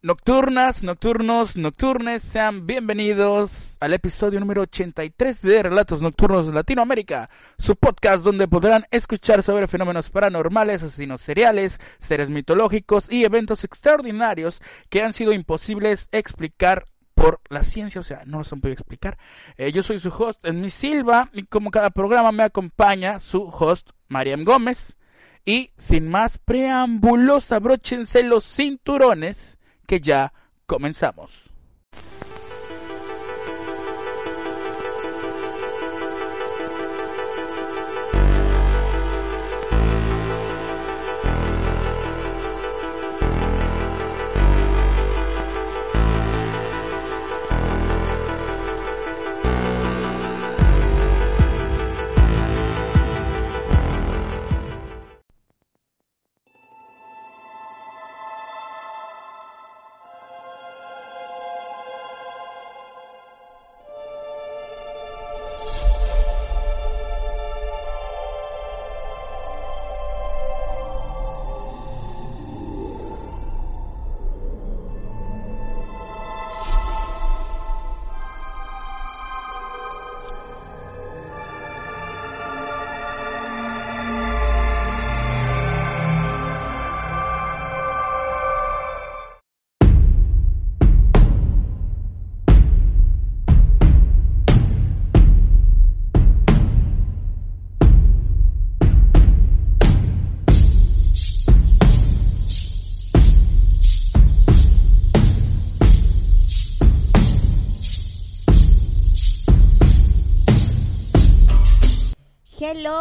Nocturnas, 0.00 0.84
nocturnos, 0.84 1.56
nocturnes, 1.56 2.22
sean 2.22 2.68
bienvenidos 2.68 3.76
al 3.80 3.94
episodio 3.94 4.38
número 4.38 4.62
83 4.62 5.42
de 5.42 5.60
Relatos 5.60 6.00
Nocturnos 6.00 6.46
de 6.46 6.52
Latinoamérica, 6.52 7.28
su 7.58 7.74
podcast 7.74 8.22
donde 8.22 8.46
podrán 8.46 8.86
escuchar 8.92 9.42
sobre 9.42 9.66
fenómenos 9.66 10.08
paranormales, 10.10 10.84
asesinos 10.84 11.20
seriales, 11.20 11.80
seres 11.98 12.30
mitológicos 12.30 13.10
y 13.10 13.24
eventos 13.24 13.64
extraordinarios 13.64 14.62
que 14.88 15.02
han 15.02 15.14
sido 15.14 15.32
imposibles 15.32 16.08
explicar 16.12 16.84
por 17.16 17.40
la 17.48 17.64
ciencia, 17.64 18.00
o 18.00 18.04
sea, 18.04 18.22
no 18.24 18.38
los 18.38 18.52
han 18.52 18.60
podido 18.60 18.74
explicar. 18.74 19.18
Eh, 19.56 19.72
yo 19.72 19.82
soy 19.82 19.98
su 19.98 20.10
host, 20.10 20.46
en 20.46 20.60
mi 20.60 20.70
Silva, 20.70 21.28
y 21.32 21.42
como 21.42 21.72
cada 21.72 21.90
programa 21.90 22.30
me 22.30 22.44
acompaña 22.44 23.18
su 23.18 23.48
host, 23.48 23.90
Mariam 24.06 24.44
Gómez. 24.44 24.96
Y 25.44 25.72
sin 25.76 26.08
más 26.08 26.38
preámbulos, 26.38 27.50
abróchense 27.50 28.22
los 28.22 28.44
cinturones 28.44 29.57
que 29.88 30.00
ya 30.00 30.32
comenzamos. 30.66 31.50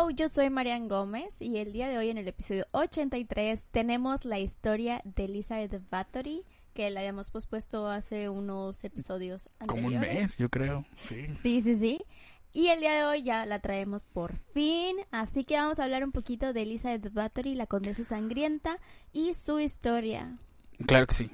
Hello, 0.07 0.15
yo 0.15 0.29
soy 0.29 0.49
Marian 0.49 0.87
Gómez 0.87 1.35
y 1.41 1.57
el 1.57 1.73
día 1.73 1.89
de 1.89 1.97
hoy 1.97 2.09
en 2.09 2.17
el 2.17 2.27
episodio 2.29 2.65
83 2.71 3.65
tenemos 3.71 4.23
la 4.23 4.39
historia 4.39 5.01
de 5.03 5.25
Elizabeth 5.25 5.81
Bathory 5.89 6.43
que 6.73 6.89
la 6.89 7.01
habíamos 7.01 7.29
pospuesto 7.29 7.89
hace 7.89 8.29
unos 8.29 8.81
episodios 8.85 9.49
anteriores. 9.59 9.83
Como 9.83 9.87
un 9.87 9.99
mes, 9.99 10.37
yo 10.37 10.47
creo, 10.49 10.85
sí. 11.01 11.27
Sí, 11.43 11.61
sí, 11.61 11.75
sí. 11.75 12.05
Y 12.53 12.67
el 12.67 12.79
día 12.79 12.93
de 12.93 13.03
hoy 13.03 13.23
ya 13.23 13.45
la 13.45 13.59
traemos 13.59 14.05
por 14.05 14.37
fin, 14.37 14.95
así 15.11 15.43
que 15.43 15.55
vamos 15.55 15.77
a 15.79 15.83
hablar 15.83 16.05
un 16.05 16.13
poquito 16.13 16.53
de 16.53 16.61
Elizabeth 16.61 17.11
Bathory, 17.11 17.55
la 17.55 17.67
condesa 17.67 18.03
sangrienta 18.05 18.79
y 19.11 19.33
su 19.33 19.59
historia. 19.59 20.37
Claro 20.85 21.07
que 21.07 21.15
sí. 21.15 21.29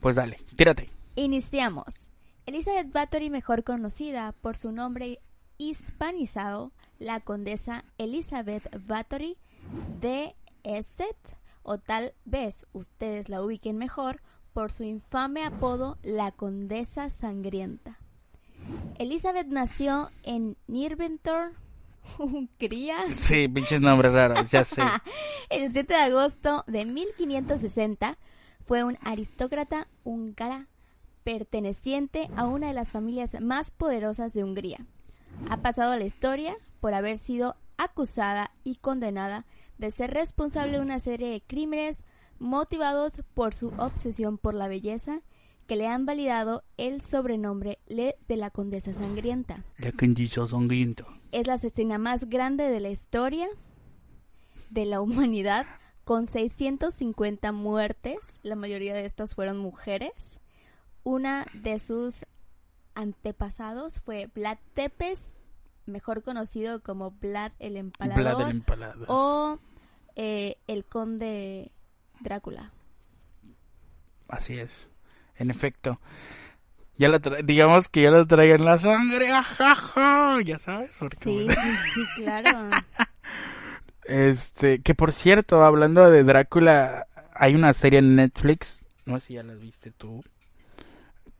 Pues 0.00 0.16
dale, 0.16 0.38
tírate. 0.54 0.90
Iniciamos. 1.14 1.94
Elizabeth 2.44 2.92
Bathory, 2.92 3.30
mejor 3.30 3.64
conocida 3.64 4.32
por 4.32 4.56
su 4.56 4.70
nombre 4.70 5.20
hispanizado, 5.58 6.72
la 6.98 7.20
condesa 7.20 7.84
Elizabeth 7.98 8.68
Bathory 8.86 9.36
de 10.00 10.34
Esset, 10.64 11.16
o 11.62 11.78
tal 11.78 12.14
vez 12.24 12.66
ustedes 12.72 13.28
la 13.28 13.42
ubiquen 13.42 13.76
mejor 13.76 14.22
por 14.52 14.72
su 14.72 14.84
infame 14.84 15.44
apodo 15.44 15.98
la 16.02 16.32
condesa 16.32 17.10
sangrienta. 17.10 17.98
Elizabeth 18.98 19.46
nació 19.48 20.10
en 20.22 20.56
Nirventor, 20.66 21.52
Hungría. 22.18 23.12
Sí, 23.12 23.48
pinches 23.48 23.80
nombres 23.80 24.12
raros, 24.12 24.50
ya 24.50 24.64
sé. 24.64 24.82
el 25.50 25.72
7 25.72 25.92
de 25.92 26.00
agosto 26.00 26.64
de 26.66 26.86
1560 26.86 28.18
fue 28.66 28.84
un 28.84 28.98
aristócrata 29.02 29.88
húngara 30.04 30.66
perteneciente 31.24 32.30
a 32.36 32.46
una 32.46 32.68
de 32.68 32.72
las 32.72 32.92
familias 32.92 33.40
más 33.40 33.70
poderosas 33.70 34.32
de 34.32 34.44
Hungría. 34.44 34.86
Ha 35.48 35.58
pasado 35.62 35.92
a 35.92 35.96
la 35.96 36.04
historia 36.04 36.56
por 36.80 36.94
haber 36.94 37.18
sido 37.18 37.56
acusada 37.76 38.50
y 38.64 38.76
condenada 38.76 39.44
de 39.78 39.90
ser 39.90 40.12
responsable 40.12 40.74
de 40.74 40.82
una 40.82 41.00
serie 41.00 41.28
de 41.28 41.40
crímenes 41.40 42.02
motivados 42.38 43.12
por 43.34 43.54
su 43.54 43.68
obsesión 43.78 44.38
por 44.38 44.54
la 44.54 44.68
belleza 44.68 45.22
que 45.66 45.76
le 45.76 45.86
han 45.86 46.06
validado 46.06 46.64
el 46.76 47.02
sobrenombre 47.02 47.78
de 47.86 48.36
la 48.36 48.50
Condesa 48.50 48.92
Sangrienta. 48.94 49.64
La 49.76 49.92
Condesa 49.92 50.46
Sangrienta. 50.46 51.04
Es 51.30 51.46
la 51.46 51.54
asesina 51.54 51.98
más 51.98 52.28
grande 52.28 52.64
de 52.64 52.80
la 52.80 52.88
historia 52.88 53.48
de 54.70 54.86
la 54.86 55.00
humanidad, 55.00 55.66
con 56.04 56.26
650 56.26 57.52
muertes, 57.52 58.16
la 58.42 58.56
mayoría 58.56 58.94
de 58.94 59.04
estas 59.04 59.34
fueron 59.34 59.58
mujeres. 59.58 60.40
Una 61.02 61.46
de 61.52 61.78
sus 61.78 62.24
antepasados 62.98 64.00
fue 64.00 64.28
Vlad 64.34 64.58
Tepes, 64.74 65.22
mejor 65.86 66.22
conocido 66.22 66.82
como 66.82 67.12
Vlad 67.12 67.52
el 67.60 67.76
Empalador. 67.76 68.18
Vlad 68.18 68.40
el 68.42 68.50
Empalador. 68.50 69.06
O 69.08 69.60
eh, 70.16 70.56
el 70.66 70.84
Conde 70.84 71.70
Drácula. 72.20 72.72
Así 74.26 74.58
es, 74.58 74.88
en 75.36 75.50
efecto. 75.50 76.00
Ya 76.96 77.08
la 77.08 77.20
digamos 77.44 77.88
que 77.88 78.02
ya 78.02 78.10
la 78.10 78.24
traigan 78.26 78.64
la 78.64 78.76
sangre, 78.76 79.30
ajaja, 79.30 80.42
ya 80.44 80.58
sabes. 80.58 80.90
Sí, 81.22 81.46
sí, 81.48 81.70
sí, 81.94 82.00
claro. 82.16 82.70
este, 84.04 84.82
que 84.82 84.96
por 84.96 85.12
cierto, 85.12 85.62
hablando 85.62 86.10
de 86.10 86.24
Drácula, 86.24 87.06
hay 87.32 87.54
una 87.54 87.72
serie 87.74 88.00
en 88.00 88.16
Netflix, 88.16 88.82
no 89.06 89.20
sé 89.20 89.26
si 89.26 89.34
ya 89.34 89.44
la 89.44 89.54
viste 89.54 89.92
tú, 89.92 90.24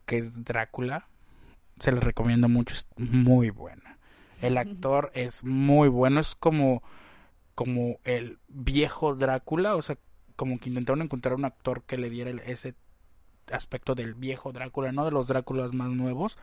que 0.05 0.19
es 0.19 0.45
Drácula 0.45 1.09
se 1.79 1.91
les 1.91 2.03
recomiendo 2.03 2.49
mucho, 2.49 2.75
es 2.75 2.87
muy 2.97 3.49
buena. 3.49 3.97
El 4.41 4.57
actor 4.57 5.11
es 5.13 5.43
muy 5.43 5.89
bueno, 5.89 6.19
es 6.21 6.35
como, 6.35 6.81
como 7.55 7.99
el 8.05 8.39
viejo 8.47 9.15
Drácula, 9.15 9.75
o 9.75 9.81
sea, 9.81 9.97
como 10.35 10.59
que 10.59 10.69
intentaron 10.69 11.01
encontrar 11.01 11.35
un 11.35 11.45
actor 11.45 11.83
que 11.83 11.97
le 11.97 12.09
diera 12.09 12.31
ese 12.45 12.75
aspecto 13.51 13.95
del 13.95 14.13
viejo 14.13 14.53
Drácula, 14.53 14.91
no 14.91 15.03
de 15.03 15.11
los 15.11 15.27
Dráculas 15.27 15.73
más 15.73 15.89
nuevos, 15.89 16.37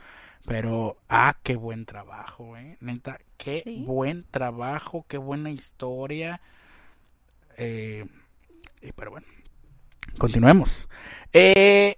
pero 0.45 0.99
ah, 1.09 1.37
qué 1.43 1.57
buen 1.57 1.87
trabajo, 1.87 2.57
eh, 2.57 2.77
neta, 2.81 3.19
qué 3.39 3.83
buen 3.87 4.25
trabajo, 4.31 5.07
qué 5.09 5.17
buena 5.17 5.51
historia, 5.51 6.41
eh, 7.57 8.05
pero 8.95 9.13
bueno, 9.13 9.27
continuemos. 10.19 10.89
Eh. 11.33 11.97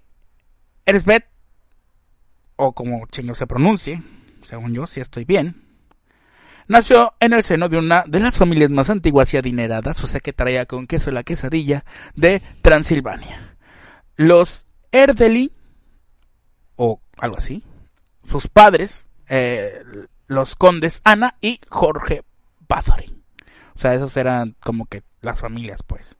O 2.61 2.73
como 2.73 3.07
chingo 3.07 3.35
se 3.35 3.47
pronuncie, 3.47 4.03
según 4.43 4.73
yo, 4.73 4.85
si 4.85 4.99
estoy 4.99 5.23
bien, 5.23 5.63
nació 6.67 7.13
en 7.21 7.31
el 7.31 7.43
seno 7.43 7.69
de 7.69 7.77
una 7.77 8.03
de 8.05 8.19
las 8.19 8.37
familias 8.37 8.69
más 8.69 8.89
antiguas 8.89 9.33
y 9.33 9.37
adineradas, 9.37 10.03
o 10.03 10.07
sea 10.07 10.19
que 10.19 10.33
traía 10.33 10.65
con 10.65 10.85
queso 10.85 11.09
la 11.11 11.23
quesadilla, 11.23 11.85
de 12.15 12.41
Transilvania. 12.61 13.55
Los 14.17 14.67
Erdely, 14.91 15.53
o 16.75 16.99
algo 17.17 17.37
así, 17.37 17.63
sus 18.29 18.49
padres, 18.49 19.07
eh, 19.29 19.81
los 20.27 20.55
condes 20.55 20.99
Ana 21.05 21.37
y 21.39 21.61
Jorge 21.69 22.23
Bathory. 22.67 23.23
O 23.73 23.79
sea, 23.79 23.93
esos 23.93 24.17
eran 24.17 24.57
como 24.59 24.85
que 24.85 25.03
las 25.21 25.39
familias, 25.39 25.81
pues. 25.81 26.17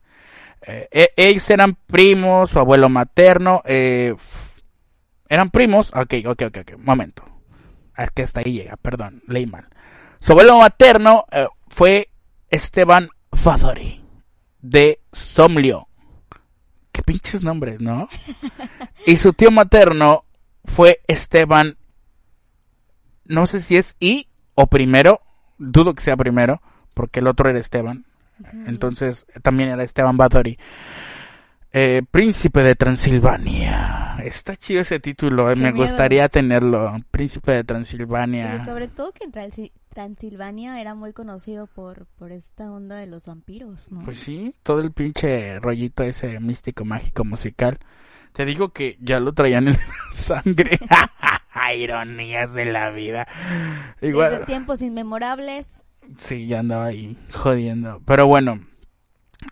Eh, 0.66 0.88
e- 0.90 1.14
ellos 1.18 1.50
eran 1.50 1.76
primos, 1.76 2.52
su 2.52 2.60
abuelo 2.60 2.88
materno, 2.88 3.62
eh, 3.66 4.16
eran 5.30 5.52
primos, 5.52 5.92
ok, 5.94 6.16
ok, 6.26 6.42
ok, 6.48 6.58
ok, 6.62 6.78
momento. 6.80 7.24
Ah, 7.96 8.04
Es 8.04 8.12
que 8.12 8.24
hasta 8.24 8.42
ahí 8.42 8.54
llega, 8.54 8.76
perdón, 8.78 9.22
leí 9.28 9.46
mal. 9.46 9.68
Su 10.20 10.34
abuelo 10.34 10.58
materno 10.58 11.26
eh, 11.32 11.48
fue 11.70 12.10
Esteban 12.50 13.10
Fadori 13.32 14.04
de 14.62 15.00
Somlio. 15.12 15.88
Qué 16.92 17.04
pinches 17.04 17.44
nombres, 17.44 17.80
¿no? 17.80 18.10
y 19.06 19.16
su 19.18 19.34
tío 19.34 19.52
materno 19.52 20.26
fue 20.66 21.00
Esteban, 21.08 21.78
no 23.26 23.48
sé 23.48 23.62
si 23.62 23.78
es 23.78 23.96
I 24.00 24.28
o 24.56 24.68
primero, 24.68 25.22
dudo 25.58 25.94
que 25.94 26.04
sea 26.04 26.18
primero, 26.18 26.62
porque 26.94 27.20
el 27.20 27.28
otro 27.28 27.50
era 27.50 27.60
Esteban. 27.60 28.06
Entonces 28.66 29.26
también 29.44 29.70
era 29.70 29.84
Esteban 29.84 30.18
Báthory. 30.18 30.58
Eh, 31.72 32.02
Príncipe 32.10 32.64
de 32.64 32.76
Transilvania. 32.76 34.18
Está 34.24 34.56
chido 34.56 34.82
ese 34.82 35.00
título, 35.00 35.52
eh, 35.52 35.56
me 35.56 35.72
miedo. 35.72 35.86
gustaría 35.86 36.28
tenerlo. 36.28 36.96
Príncipe 37.12 37.52
de 37.52 37.64
Transilvania. 37.64 38.60
Y 38.62 38.66
sobre 38.66 38.88
todo 38.88 39.12
que 39.12 39.28
Transilvania 39.94 40.82
era 40.82 40.96
muy 40.96 41.14
conocido 41.14 41.68
por, 41.68 42.08
por 42.18 42.32
esta 42.32 42.72
onda 42.72 42.96
de 42.96 43.08
los 43.08 43.26
vampiros, 43.26 43.92
¿no? 43.92 44.02
Pues 44.04 44.20
sí, 44.20 44.56
todo 44.64 44.82
el 44.82 44.92
pinche 44.92 45.60
rollito 45.60 46.04
ese 46.04 46.40
místico, 46.40 46.86
mágico, 46.86 47.24
musical. 47.24 47.78
Te 48.34 48.46
digo 48.46 48.70
que 48.70 48.98
ya 49.00 49.20
lo 49.20 49.34
traían 49.34 49.68
en 49.68 49.74
la 49.74 49.80
sangre. 50.14 50.80
Ironías 51.78 52.54
de 52.54 52.66
la 52.66 52.90
vida. 52.90 53.28
Igual. 54.02 54.32
Desde 54.32 54.46
tiempos 54.46 54.82
inmemorables. 54.82 55.68
Sí, 56.18 56.48
ya 56.48 56.60
andaba 56.60 56.86
ahí 56.86 57.16
jodiendo. 57.32 58.02
Pero 58.06 58.26
bueno, 58.26 58.60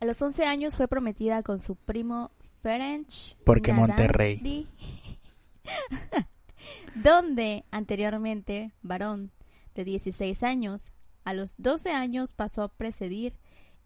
A 0.00 0.04
los 0.04 0.20
11 0.22 0.44
años 0.44 0.76
fue 0.76 0.86
prometida 0.88 1.42
con 1.42 1.60
su 1.60 1.74
primo 1.74 2.30
Ferenc. 2.62 3.08
Porque 3.44 3.72
Monterrey. 3.72 4.68
donde 6.94 7.64
anteriormente 7.70 8.72
varón 8.82 9.30
de 9.74 9.84
16 9.84 10.42
años, 10.42 10.92
a 11.24 11.34
los 11.34 11.54
12 11.58 11.90
años 11.90 12.32
pasó 12.32 12.62
a 12.62 12.68
presidir 12.68 13.34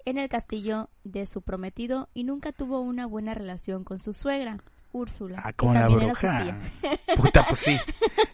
en 0.04 0.18
el 0.18 0.28
castillo 0.28 0.90
de 1.04 1.26
su 1.26 1.42
prometido 1.42 2.08
y 2.14 2.24
nunca 2.24 2.52
tuvo 2.52 2.80
una 2.80 3.06
buena 3.06 3.34
relación 3.34 3.84
con 3.84 4.00
su 4.00 4.12
suegra, 4.12 4.58
Úrsula. 4.92 5.40
Ah, 5.44 5.52
como 5.52 5.74
la 5.74 5.88
bruja. 5.88 6.58
Puta, 7.16 7.46
pues 7.48 7.60
sí. 7.60 7.78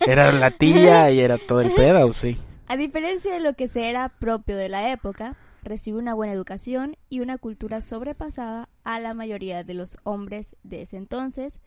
Era 0.00 0.32
la 0.32 0.50
tía 0.50 1.10
y 1.10 1.20
era 1.20 1.38
todo 1.38 1.60
el 1.60 1.72
pedo, 1.72 2.12
sí. 2.12 2.38
A 2.66 2.76
diferencia 2.76 3.32
de 3.32 3.40
lo 3.40 3.54
que 3.54 3.69
se 3.69 3.88
era 3.88 4.08
propio 4.08 4.56
de 4.56 4.69
la 4.69 4.90
época, 4.90 5.36
recibió 5.62 5.99
una 5.99 6.14
buena 6.14 6.32
educación 6.32 6.96
y 7.08 7.20
una 7.20 7.38
cultura 7.38 7.81
sobrepasada 7.81 8.69
a 8.84 9.00
la 9.00 9.14
mayoría 9.14 9.64
de 9.64 9.75
los 9.75 9.96
hombres 10.05 10.56
de 10.62 10.82
ese 10.82 10.96
entonces. 10.96 11.60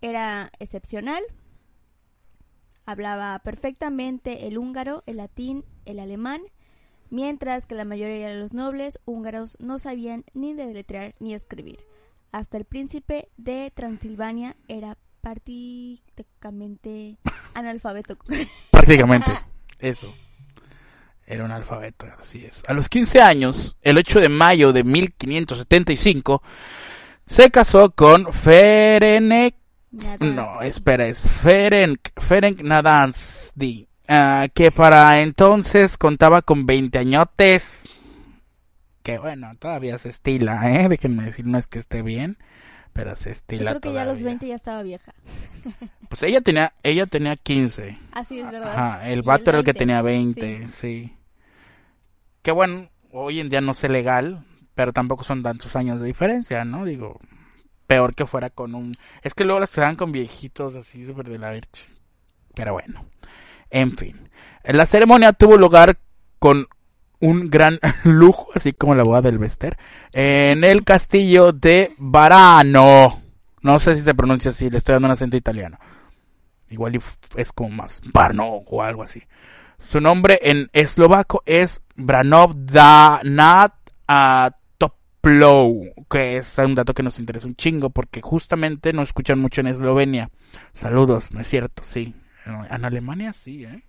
Era 0.00 0.50
excepcional. 0.58 1.22
Hablaba 2.86 3.38
perfectamente 3.40 4.46
el 4.48 4.58
húngaro, 4.58 5.02
el 5.06 5.18
latín, 5.18 5.64
el 5.84 6.00
alemán, 6.00 6.40
mientras 7.10 7.66
que 7.66 7.74
la 7.74 7.84
mayoría 7.84 8.28
de 8.28 8.40
los 8.40 8.52
nobles 8.52 8.98
húngaros 9.04 9.56
no 9.60 9.78
sabían 9.78 10.24
ni 10.34 10.54
deletrear 10.54 11.14
ni 11.20 11.34
escribir. 11.34 11.80
Hasta 12.32 12.56
el 12.56 12.64
príncipe 12.64 13.28
de 13.36 13.70
Transilvania 13.74 14.56
era 14.68 14.96
prácticamente 15.20 17.18
analfabeto. 17.54 18.16
Prácticamente. 18.70 19.30
Eso. 19.78 20.12
Era 21.30 21.44
un 21.44 21.52
alfabeto, 21.52 22.06
así 22.20 22.44
es. 22.44 22.60
A 22.66 22.72
los 22.72 22.88
15 22.88 23.20
años, 23.20 23.76
el 23.82 23.96
8 23.96 24.18
de 24.18 24.28
mayo 24.28 24.72
de 24.72 24.82
1575, 24.82 26.42
se 27.24 27.50
casó 27.52 27.92
con 27.92 28.32
Ferenc 28.32 29.54
No, 30.18 30.60
espera, 30.60 31.06
es 31.06 31.20
Ferenc, 31.20 32.00
Ferenc 32.16 32.62
Nadansdi, 32.62 33.86
ah, 34.08 34.48
que 34.52 34.72
para 34.72 35.20
entonces 35.22 35.96
contaba 35.96 36.42
con 36.42 36.66
20 36.66 36.98
añotes. 36.98 37.96
Que 39.04 39.18
bueno, 39.18 39.52
todavía 39.60 39.98
se 39.98 40.08
estila, 40.08 40.68
¿eh? 40.82 40.88
Déjenme 40.88 41.26
decir, 41.26 41.46
no 41.46 41.58
es 41.58 41.68
que 41.68 41.78
esté 41.78 42.02
bien, 42.02 42.38
pero 42.92 43.14
se 43.14 43.30
Yo 43.30 43.34
estila 43.34 43.70
creo 43.70 43.80
que 43.80 43.92
ya 43.92 44.02
a 44.02 44.04
los 44.06 44.18
todavía. 44.18 44.24
20 44.24 44.48
ya 44.48 44.56
estaba 44.56 44.82
vieja. 44.82 45.14
Pues 46.08 46.24
ella 46.24 46.40
tenía, 46.40 46.72
ella 46.82 47.06
tenía 47.06 47.36
15. 47.36 47.96
Así 48.10 48.40
es 48.40 48.50
verdad. 48.50 48.72
Ajá, 48.72 49.08
el 49.10 49.22
vato 49.22 49.50
era 49.50 49.60
el 49.60 49.64
que 49.64 49.72
20, 49.74 49.78
tenía 49.78 50.02
20, 50.02 50.70
sí. 50.70 51.14
Que 52.42 52.52
bueno, 52.52 52.88
hoy 53.12 53.40
en 53.40 53.50
día 53.50 53.60
no 53.60 53.74
sé 53.74 53.88
legal, 53.88 54.44
pero 54.74 54.92
tampoco 54.92 55.24
son 55.24 55.42
tantos 55.42 55.76
años 55.76 56.00
de 56.00 56.06
diferencia, 56.06 56.64
¿no? 56.64 56.84
Digo, 56.84 57.20
peor 57.86 58.14
que 58.14 58.26
fuera 58.26 58.50
con 58.50 58.74
un... 58.74 58.94
Es 59.22 59.34
que 59.34 59.44
luego 59.44 59.60
las 59.60 59.74
dan 59.74 59.96
con 59.96 60.12
viejitos 60.12 60.76
así 60.76 61.04
súper 61.06 61.28
de 61.28 61.38
la 61.38 61.52
leche. 61.52 61.86
Pero 62.54 62.72
bueno, 62.72 63.04
en 63.70 63.96
fin. 63.96 64.30
La 64.64 64.86
ceremonia 64.86 65.32
tuvo 65.32 65.56
lugar 65.56 65.98
con 66.38 66.68
un 67.20 67.50
gran 67.50 67.78
lujo, 68.04 68.48
así 68.54 68.72
como 68.72 68.94
la 68.94 69.04
boda 69.04 69.22
del 69.22 69.38
Vester, 69.38 69.76
en 70.12 70.64
el 70.64 70.84
castillo 70.84 71.52
de 71.52 71.94
Varano. 71.98 73.22
No 73.62 73.78
sé 73.78 73.94
si 73.94 74.02
se 74.02 74.14
pronuncia 74.14 74.50
así, 74.50 74.70
le 74.70 74.78
estoy 74.78 74.94
dando 74.94 75.06
un 75.06 75.12
acento 75.12 75.36
italiano. 75.36 75.78
Igual 76.70 77.00
es 77.36 77.52
como 77.52 77.70
más 77.70 78.00
Varno 78.12 78.46
o 78.46 78.82
algo 78.82 79.02
así. 79.02 79.22
Su 79.88 80.00
nombre 80.00 80.38
en 80.42 80.68
eslovaco 80.72 81.42
es 81.46 81.80
Branov 81.96 82.54
Danat 82.54 83.74
a 84.06 84.54
Toplou, 84.78 85.92
que 86.08 86.36
es 86.36 86.58
un 86.58 86.74
dato 86.74 86.94
que 86.94 87.02
nos 87.02 87.18
interesa 87.18 87.46
un 87.46 87.56
chingo 87.56 87.90
porque 87.90 88.20
justamente 88.20 88.92
no 88.92 89.02
escuchan 89.02 89.38
mucho 89.38 89.60
en 89.60 89.68
Eslovenia. 89.68 90.30
Saludos, 90.72 91.32
no 91.32 91.40
es 91.40 91.48
cierto, 91.48 91.82
sí. 91.84 92.14
En 92.46 92.84
Alemania 92.84 93.32
sí, 93.32 93.64
¿eh? 93.64 93.82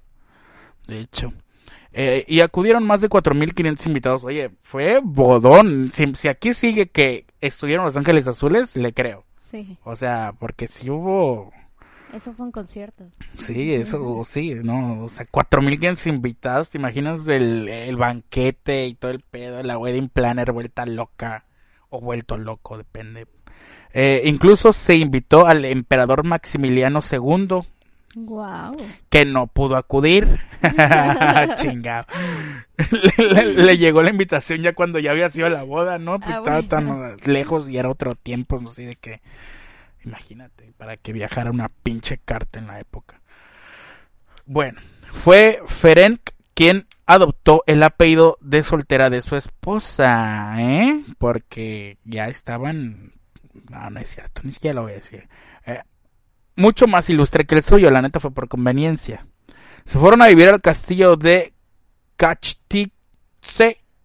De 0.87 0.99
hecho. 0.99 1.33
Eh, 1.93 2.23
y 2.27 2.41
acudieron 2.41 2.85
más 2.85 3.01
de 3.01 3.09
4.500 3.09 3.85
invitados. 3.87 4.23
Oye, 4.23 4.51
fue 4.61 4.99
bodón. 5.03 5.91
Si, 5.93 6.15
si 6.15 6.27
aquí 6.27 6.53
sigue 6.53 6.87
que 6.87 7.25
estuvieron 7.41 7.85
Los 7.85 7.97
Ángeles 7.97 8.27
Azules, 8.27 8.75
le 8.75 8.93
creo. 8.93 9.25
Sí, 9.49 9.77
O 9.83 9.95
sea, 9.95 10.33
porque 10.39 10.67
si 10.67 10.89
hubo... 10.89 11.51
eso 12.13 12.33
fue 12.33 12.45
un 12.45 12.51
concierto. 12.51 13.05
Sí, 13.39 13.73
eso, 13.73 14.23
sí, 14.27 14.55
no, 14.63 15.03
o 15.03 15.09
sea, 15.09 15.25
4.500 15.25 16.07
invitados, 16.07 16.69
¿te 16.69 16.77
imaginas 16.77 17.27
el, 17.27 17.67
el 17.69 17.95
banquete 17.95 18.85
y 18.87 18.93
todo 18.95 19.11
el 19.11 19.21
pedo, 19.21 19.61
la 19.63 19.77
wedding 19.77 20.09
planner 20.09 20.51
vuelta 20.51 20.85
loca? 20.85 21.45
o 21.93 21.99
vuelto 21.99 22.37
loco, 22.37 22.77
depende. 22.77 23.27
Eh, 23.93 24.21
incluso 24.23 24.71
se 24.71 24.95
invitó 24.95 25.45
al 25.45 25.65
emperador 25.65 26.23
Maximiliano 26.25 27.01
II, 27.11 27.47
Wow. 28.15 28.77
que 29.09 29.25
no 29.25 29.47
pudo 29.47 29.75
acudir. 29.75 30.39
Chingado. 31.55 32.05
Le, 33.17 33.25
le- 33.33 33.53
le 33.63 33.77
llegó 33.77 34.01
la 34.03 34.09
invitación 34.09 34.61
ya 34.61 34.73
cuando 34.73 34.99
ya 34.99 35.11
había 35.11 35.29
sido 35.29 35.49
la 35.49 35.63
boda, 35.63 35.97
¿no? 35.97 36.17
Pues 36.19 36.29
Ah, 36.33 36.37
estaba 36.37 36.61
bueno. 36.61 37.17
tan 37.17 37.33
lejos 37.33 37.69
y 37.69 37.77
era 37.77 37.89
otro 37.89 38.13
tiempo, 38.15 38.59
no 38.61 38.71
sé 38.71 38.85
de 38.85 38.95
que. 38.95 39.21
Imagínate, 40.03 40.73
para 40.77 40.97
que 40.97 41.13
viajara 41.13 41.51
una 41.51 41.69
pinche 41.69 42.17
carta 42.17 42.59
en 42.59 42.67
la 42.67 42.79
época. 42.79 43.21
Bueno, 44.45 44.81
fue 45.23 45.61
Ferenc 45.67 46.31
quien 46.53 46.87
adoptó 47.05 47.63
el 47.67 47.83
apellido 47.83 48.37
de 48.41 48.63
soltera 48.63 49.09
de 49.09 49.21
su 49.21 49.35
esposa, 49.35 50.55
¿eh? 50.57 51.03
Porque 51.17 51.97
ya 52.03 52.27
estaban... 52.27 53.13
No, 53.69 53.89
no 53.89 53.99
es 53.99 54.09
cierto, 54.09 54.41
ni 54.43 54.51
siquiera 54.51 54.75
lo 54.75 54.83
voy 54.83 54.93
a 54.93 54.95
decir. 54.95 55.27
Eh, 55.65 55.81
mucho 56.55 56.87
más 56.87 57.09
ilustre 57.09 57.45
que 57.45 57.55
el 57.55 57.63
suyo, 57.63 57.91
la 57.91 58.01
neta 58.01 58.19
fue 58.19 58.31
por 58.31 58.47
conveniencia. 58.47 59.25
Se 59.85 59.99
fueron 59.99 60.21
a 60.21 60.27
vivir 60.27 60.49
al 60.49 60.61
castillo 60.61 61.15
de 61.15 61.53
Cachtice 62.15 62.91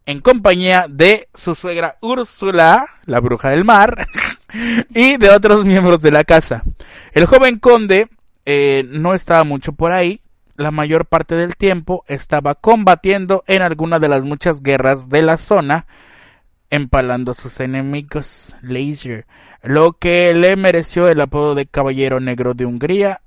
en 0.06 0.20
compañía 0.20 0.86
de 0.88 1.28
su 1.34 1.54
suegra 1.54 1.98
Úrsula, 2.00 2.86
la 3.04 3.20
bruja 3.20 3.50
del 3.50 3.64
mar, 3.64 4.06
y 4.94 5.16
de 5.16 5.30
otros 5.30 5.64
miembros 5.64 6.00
de 6.02 6.10
la 6.10 6.24
casa. 6.24 6.62
El 7.12 7.26
joven 7.26 7.58
conde 7.58 8.08
eh, 8.44 8.84
no 8.88 9.14
estaba 9.14 9.44
mucho 9.44 9.72
por 9.72 9.92
ahí, 9.92 10.20
la 10.56 10.70
mayor 10.70 11.06
parte 11.06 11.34
del 11.34 11.56
tiempo 11.56 12.04
estaba 12.06 12.54
combatiendo 12.54 13.44
en 13.46 13.62
alguna 13.62 13.98
de 13.98 14.08
las 14.08 14.22
muchas 14.22 14.62
guerras 14.62 15.08
de 15.08 15.22
la 15.22 15.36
zona, 15.36 15.86
empalando 16.70 17.32
a 17.32 17.34
sus 17.34 17.60
enemigos, 17.60 18.54
Laser, 18.62 19.26
lo 19.62 19.94
que 19.94 20.32
le 20.34 20.56
mereció 20.56 21.08
el 21.08 21.20
apodo 21.20 21.54
de 21.54 21.66
Caballero 21.66 22.20
Negro 22.20 22.54
de 22.54 22.66
Hungría. 22.66 23.20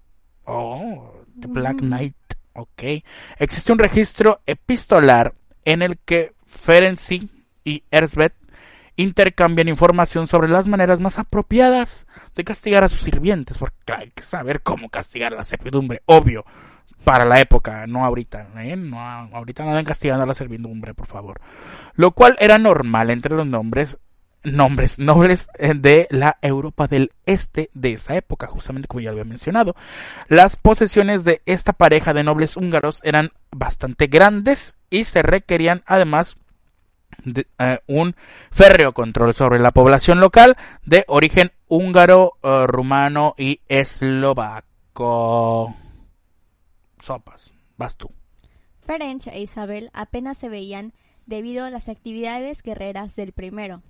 Oh, 0.46 1.14
The 1.40 1.48
Black 1.48 1.80
Knight, 1.80 2.16
ok. 2.54 2.84
Existe 3.38 3.72
un 3.72 3.80
registro 3.80 4.42
epistolar 4.46 5.34
en 5.66 5.82
el 5.82 5.98
que 6.00 6.34
Ferenczi 6.48 7.30
y 7.64 7.84
Erzbeth 7.92 8.34
intercambian 9.00 9.70
información 9.70 10.28
sobre 10.28 10.50
las 10.50 10.68
maneras 10.68 11.00
más 11.00 11.20
apropiadas 11.20 12.06
de 12.36 12.44
castigar 12.44 12.84
a 12.84 12.90
sus 12.90 13.02
sirvientes, 13.02 13.58
porque 13.58 13.94
hay 13.94 14.12
que 14.12 14.24
saber 14.24 14.62
cómo 14.62 14.90
castigar 14.90 15.32
la 15.32 15.46
servidumbre, 15.46 16.02
obvio, 16.06 16.44
para 17.06 17.24
la 17.24 17.40
época, 17.40 17.88
no 17.88 18.04
ahorita, 18.04 18.50
¿eh? 18.58 18.76
No, 18.76 19.00
ahorita 19.00 19.64
no 19.64 19.84
castigando 19.86 20.24
a 20.24 20.28
la 20.28 20.34
servidumbre, 20.34 20.94
por 20.94 21.08
favor. 21.08 21.40
Lo 21.96 22.12
cual 22.12 22.36
era 22.42 22.58
normal 22.58 23.10
entre 23.10 23.36
los 23.36 23.48
nombres, 23.48 23.98
nombres 24.44 25.00
nobles 25.00 25.48
eh, 25.58 25.74
de 25.76 26.08
la 26.10 26.38
Europa 26.42 26.88
del 26.88 27.14
Este 27.26 27.70
de 27.74 27.94
esa 27.94 28.18
época, 28.18 28.48
justamente 28.48 28.90
como 28.90 29.00
ya 29.00 29.12
lo 29.12 29.14
había 29.14 29.24
mencionado. 29.24 29.78
Las 30.28 30.58
posesiones 30.58 31.24
de 31.24 31.42
esta 31.46 31.72
pareja 31.72 32.14
de 32.14 32.26
nobles 32.26 32.58
húngaros 32.58 33.00
eran 33.04 33.32
bastante 33.50 34.08
grandes 34.08 34.76
y 34.90 35.06
se 35.06 35.22
requerían 35.22 35.84
además 35.86 36.36
de, 37.26 37.48
eh, 37.60 37.80
un 37.88 38.16
férreo 38.52 38.94
control 38.94 39.34
sobre 39.34 39.60
la 39.60 39.72
población 39.72 40.20
local 40.20 40.56
de 40.86 41.06
origen 41.08 41.52
húngaro, 41.68 42.34
eh, 42.44 42.66
rumano 42.68 43.36
y 43.38 43.62
eslovaco. 43.68 44.66
Sopas, 47.00 47.54
vas 47.78 47.96
tú. 47.96 48.12
Ferenc 48.82 49.28
e 49.28 49.42
Isabel 49.42 49.90
apenas 49.94 50.38
se 50.38 50.50
veían 50.50 50.94
debido 51.26 51.64
a 51.66 51.70
las 51.70 51.90
actividades 51.90 52.64
guerreras 52.64 53.16
del 53.16 53.34
primero. 53.34 53.84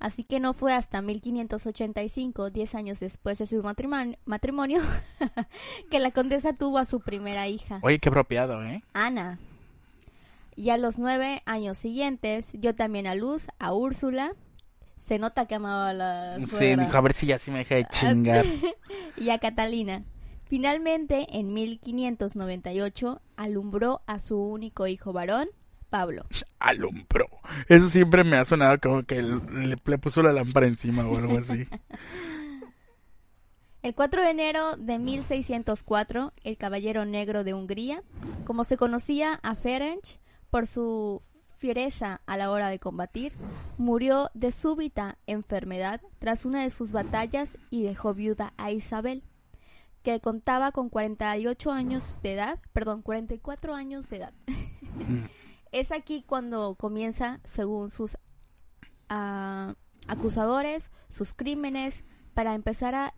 Así 0.00 0.24
que 0.24 0.40
no 0.40 0.54
fue 0.54 0.72
hasta 0.72 1.02
1585, 1.02 2.50
10 2.50 2.74
años 2.74 3.00
después 3.00 3.38
de 3.38 3.46
su 3.46 3.62
matrimonio, 3.62 4.16
matrimonio 4.24 4.80
que 5.90 5.98
la 6.00 6.10
condesa 6.10 6.54
tuvo 6.54 6.78
a 6.78 6.86
su 6.86 7.00
primera 7.00 7.48
hija, 7.48 7.80
Oye, 7.82 7.98
qué 7.98 8.08
apropiado, 8.08 8.64
¿eh? 8.64 8.82
Ana. 8.94 9.38
Y 10.56 10.70
a 10.70 10.76
los 10.76 10.98
nueve 10.98 11.42
años 11.46 11.78
siguientes 11.78 12.48
dio 12.52 12.74
también 12.74 13.06
a 13.06 13.14
luz 13.14 13.46
a 13.58 13.72
Úrsula. 13.72 14.32
Se 14.98 15.18
nota 15.18 15.46
que 15.46 15.54
amaba 15.54 15.90
a 15.90 15.92
la 15.92 16.38
Sí, 16.46 16.76
dijo, 16.76 16.96
a 16.96 17.00
ver 17.00 17.12
si 17.12 17.26
ya 17.26 17.38
sí 17.38 17.50
me 17.50 17.58
deja 17.58 17.76
de 17.76 17.86
chingar. 17.86 18.44
y 19.16 19.30
a 19.30 19.38
Catalina. 19.38 20.04
Finalmente, 20.44 21.26
en 21.30 21.52
1598, 21.52 23.20
alumbró 23.36 24.02
a 24.06 24.18
su 24.18 24.36
único 24.36 24.86
hijo 24.86 25.12
varón, 25.12 25.48
Pablo. 25.88 26.26
Alumbró. 26.58 27.28
Eso 27.68 27.88
siempre 27.88 28.24
me 28.24 28.36
ha 28.36 28.44
sonado 28.44 28.78
como 28.80 29.04
que 29.04 29.22
le, 29.22 29.76
le 29.84 29.98
puso 29.98 30.22
la 30.22 30.32
lámpara 30.32 30.66
encima 30.66 31.06
o 31.06 31.16
algo 31.16 31.38
así. 31.38 31.68
El 33.82 33.94
4 33.94 34.22
de 34.22 34.30
enero 34.30 34.76
de 34.76 34.98
1604, 34.98 36.34
el 36.44 36.56
Caballero 36.58 37.06
Negro 37.06 37.44
de 37.44 37.54
Hungría, 37.54 38.02
como 38.44 38.64
se 38.64 38.76
conocía 38.76 39.40
a 39.42 39.54
Ferenc 39.54 40.04
por 40.50 40.66
su 40.66 41.22
fiereza 41.60 42.22
a 42.26 42.36
la 42.36 42.50
hora 42.50 42.70
de 42.70 42.78
combatir, 42.78 43.34
murió 43.76 44.30
de 44.34 44.50
súbita 44.50 45.18
enfermedad 45.26 46.00
tras 46.18 46.44
una 46.44 46.62
de 46.62 46.70
sus 46.70 46.90
batallas 46.90 47.50
y 47.68 47.82
dejó 47.82 48.14
viuda 48.14 48.54
a 48.56 48.72
Isabel, 48.72 49.22
que 50.02 50.20
contaba 50.20 50.72
con 50.72 50.88
48 50.88 51.70
años 51.70 52.02
de 52.22 52.32
edad, 52.32 52.58
perdón, 52.72 53.02
44 53.02 53.74
años 53.74 54.08
de 54.08 54.16
edad. 54.16 54.32
es 55.72 55.92
aquí 55.92 56.24
cuando 56.26 56.74
comienza, 56.76 57.40
según 57.44 57.90
sus 57.90 58.16
ah, 59.10 59.74
acusadores, 60.08 60.90
sus 61.10 61.34
crímenes, 61.34 62.04
para 62.32 62.54
empezar 62.54 62.94
a, 62.94 63.14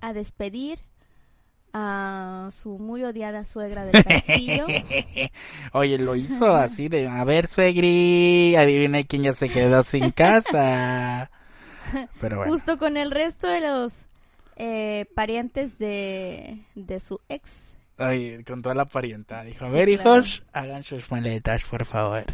a 0.00 0.12
despedir 0.14 0.78
a 1.74 2.48
su 2.52 2.78
muy 2.78 3.02
odiada 3.04 3.44
suegra 3.44 3.84
del 3.84 4.04
castillo. 4.04 4.66
Oye, 5.72 5.98
lo 5.98 6.14
hizo 6.14 6.54
así 6.54 6.88
de, 6.88 7.08
a 7.08 7.24
ver, 7.24 7.48
suegri, 7.48 8.54
adivina 8.56 9.02
quién 9.02 9.24
ya 9.24 9.34
se 9.34 9.48
quedó 9.48 9.82
sin 9.82 10.10
casa. 10.12 11.30
Pero 12.20 12.36
bueno. 12.38 12.52
Justo 12.52 12.78
con 12.78 12.96
el 12.96 13.10
resto 13.10 13.48
de 13.48 13.60
los 13.60 13.92
eh, 14.56 15.06
parientes 15.14 15.76
de, 15.78 16.62
de 16.76 17.00
su 17.00 17.20
ex. 17.28 17.50
Ay, 17.98 18.42
con 18.44 18.62
toda 18.62 18.74
la 18.76 18.84
parienta. 18.84 19.42
Dijo, 19.42 19.64
a 19.64 19.68
ver, 19.68 19.88
Sí, 19.88 19.96
claro. 19.96 20.16
hijos, 20.18 20.42
hagan 20.52 20.84
sus 20.84 21.10
maletas, 21.10 21.64
por 21.64 21.84
favor. 21.84 22.24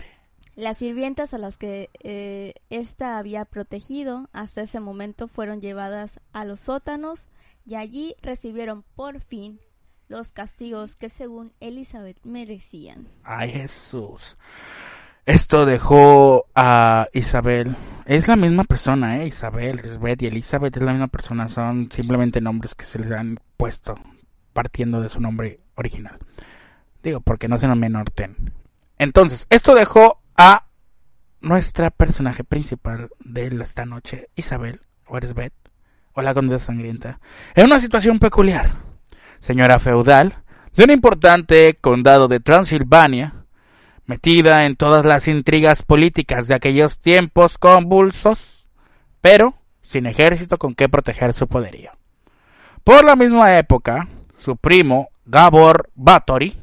Las 0.55 0.77
sirvientas 0.77 1.33
a 1.33 1.39
las 1.39 1.57
que 1.57 1.89
eh, 2.03 2.55
ésta 2.69 3.17
había 3.17 3.47
protegido 3.47 4.29
hasta 4.33 4.61
ese 4.63 4.81
momento 4.81 5.29
fueron 5.29 5.63
llevadas 5.63 6.21
a 6.35 6.45
los 6.45 6.61
sótanos 6.61 7.29
y 7.65 7.75
allí 7.75 8.15
recibieron 8.23 8.85
por 8.95 9.21
fin 9.21 9.61
los 10.09 10.33
castigos 10.33 10.97
que 10.97 11.09
según 11.09 11.53
Elizabeth 11.61 12.19
merecían. 12.25 13.09
Ay, 13.23 13.53
Jesús. 13.53 14.37
Esto 15.27 15.67
dejó 15.67 16.47
a 16.55 17.07
Isabel. 17.13 17.77
Es 18.07 18.27
la 18.27 18.37
misma 18.37 18.65
persona, 18.65 19.23
¿eh? 19.23 19.29
Isabel, 19.29 19.81
Lisbeth 19.83 20.23
y 20.23 20.27
Elizabeth 20.27 20.77
es 20.77 20.83
la 20.83 20.93
misma 20.93 21.07
persona. 21.07 21.49
Son 21.49 21.89
simplemente 21.93 22.41
nombres 22.41 22.75
que 22.75 22.85
se 22.85 22.99
les 22.99 23.13
han 23.13 23.39
puesto 23.57 23.95
partiendo 24.53 25.01
de 25.01 25.09
su 25.09 25.21
nombre 25.21 25.61
original. 25.77 26.19
Digo, 27.03 27.21
porque 27.21 27.49
no 27.49 27.59
se 27.59 27.63
llama 27.63 27.77
menor 27.77 28.11
ten. 28.11 28.53
Entonces, 28.99 29.47
esto 29.51 29.75
dejó 29.75 30.21
a 30.37 30.67
nuestra 31.41 31.91
personaje 31.91 32.43
principal 32.43 33.11
de 33.21 33.47
esta 33.47 33.87
noche, 33.87 34.29
Isabel, 34.35 34.81
o 35.07 35.17
Erzbeth, 35.17 35.55
la 36.23 36.35
condesa 36.35 36.67
sangrienta, 36.67 37.21
en 37.55 37.67
una 37.67 37.81
situación 37.81 38.19
peculiar. 38.19 38.73
Señora 39.39 39.79
feudal 39.79 40.43
de 40.77 40.85
un 40.85 40.91
importante 40.91 41.79
condado 41.81 42.29
de 42.29 42.41
Transilvania, 42.41 43.45
metida 44.07 44.67
en 44.67 44.77
todas 44.77 45.05
las 45.05 45.29
intrigas 45.29 45.83
políticas 45.83 46.49
de 46.49 46.55
aquellos 46.55 47.01
tiempos 47.01 47.59
convulsos, 47.59 48.67
pero 49.21 49.55
sin 49.83 50.07
ejército 50.07 50.57
con 50.57 50.75
que 50.75 50.89
proteger 50.89 51.33
su 51.33 51.49
poderío. 51.49 51.91
Por 52.85 53.05
la 53.05 53.17
misma 53.17 53.59
época, 53.59 54.09
su 54.37 54.57
primo, 54.57 55.11
Gabor 55.25 55.91
Báthory, 55.95 56.57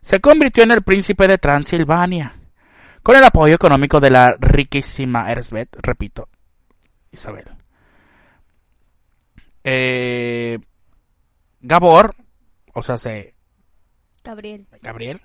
se 0.00 0.20
convirtió 0.20 0.62
en 0.62 0.70
el 0.70 0.82
príncipe 0.82 1.26
de 1.26 1.38
Transilvania, 1.38 2.34
con 3.02 3.16
el 3.16 3.24
apoyo 3.24 3.54
económico 3.54 4.00
de 4.00 4.10
la 4.10 4.36
riquísima 4.38 5.30
Erzbeth, 5.30 5.76
repito, 5.80 6.28
Isabel. 7.10 7.44
Eh, 9.68 10.60
Gabor, 11.60 12.14
o 12.72 12.84
sea, 12.84 12.98
se 12.98 13.34
Gabriel. 14.22 14.68
Gabriel, 14.80 15.20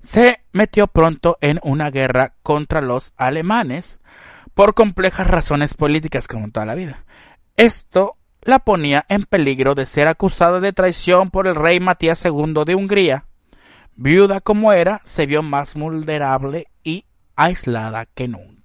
se 0.00 0.44
metió 0.52 0.86
pronto 0.86 1.36
en 1.40 1.58
una 1.64 1.90
guerra 1.90 2.34
contra 2.44 2.80
los 2.80 3.12
alemanes 3.16 3.98
por 4.54 4.74
complejas 4.74 5.26
razones 5.26 5.74
políticas 5.74 6.28
como 6.28 6.52
toda 6.52 6.64
la 6.64 6.76
vida. 6.76 7.04
Esto 7.56 8.18
la 8.42 8.60
ponía 8.60 9.04
en 9.08 9.24
peligro 9.24 9.74
de 9.74 9.86
ser 9.86 10.06
acusada 10.06 10.60
de 10.60 10.72
traición 10.72 11.30
por 11.30 11.48
el 11.48 11.56
rey 11.56 11.80
Matías 11.80 12.24
II 12.24 12.62
de 12.64 12.76
Hungría. 12.76 13.24
Viuda 13.96 14.40
como 14.40 14.72
era, 14.72 15.00
se 15.02 15.26
vio 15.26 15.42
más 15.42 15.74
vulnerable 15.74 16.68
y 16.84 17.04
aislada 17.34 18.06
que 18.06 18.28
nunca. 18.28 18.57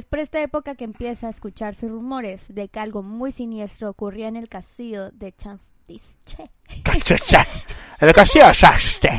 Es 0.00 0.06
por 0.06 0.18
esta 0.18 0.40
época 0.40 0.76
que 0.76 0.84
empieza 0.84 1.26
a 1.26 1.30
escucharse 1.30 1.86
rumores 1.86 2.40
de 2.48 2.68
que 2.68 2.80
algo 2.80 3.02
muy 3.02 3.32
siniestro 3.32 3.90
ocurría 3.90 4.28
en 4.28 4.36
el 4.36 4.48
castillo 4.48 5.10
de. 5.10 5.34
Cachacha. 6.82 7.46
El 8.00 8.10
castillo 8.14 8.46
de 8.46 8.54
Saste. 8.54 9.10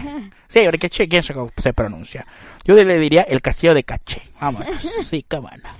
Sí, 0.47 0.61
porque 0.65 0.89
che, 0.89 1.07
¿quién 1.07 1.21
se, 1.21 1.35
se 1.61 1.73
pronuncia? 1.73 2.25
Yo 2.65 2.73
le 2.73 2.97
diría 2.97 3.21
el 3.21 3.43
castillo 3.43 3.75
de 3.75 3.83
Caché. 3.83 4.23
Vámonos. 4.41 4.81
Sí, 5.05 5.21
cabana. 5.21 5.75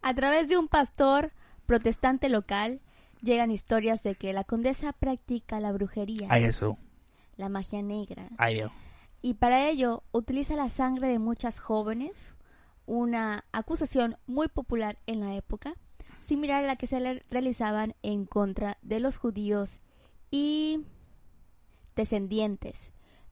A 0.00 0.14
través 0.14 0.46
de 0.48 0.56
un 0.56 0.68
pastor 0.68 1.32
protestante 1.66 2.28
local 2.28 2.78
llegan 3.22 3.50
historias 3.50 4.04
de 4.04 4.14
que 4.14 4.32
la 4.32 4.44
condesa 4.44 4.92
practica 4.92 5.58
la 5.58 5.72
brujería, 5.72 6.28
Ay, 6.30 6.44
eso. 6.44 6.78
la 7.36 7.48
magia 7.48 7.82
negra, 7.82 8.28
Ay, 8.38 8.54
Dios. 8.54 8.70
y 9.22 9.34
para 9.34 9.68
ello 9.68 10.04
utiliza 10.12 10.54
la 10.54 10.68
sangre 10.68 11.08
de 11.08 11.18
muchas 11.18 11.58
jóvenes, 11.58 12.12
una 12.86 13.44
acusación 13.52 14.16
muy 14.26 14.48
popular 14.48 14.98
en 15.06 15.20
la 15.20 15.34
época, 15.34 15.74
similar 16.28 16.64
a 16.64 16.66
la 16.66 16.76
que 16.76 16.86
se 16.86 17.00
le 17.00 17.22
realizaban 17.30 17.94
en 18.02 18.26
contra 18.26 18.78
de 18.82 19.00
los 19.00 19.16
judíos 19.18 19.80
y 20.30 20.80
descendientes. 21.94 22.76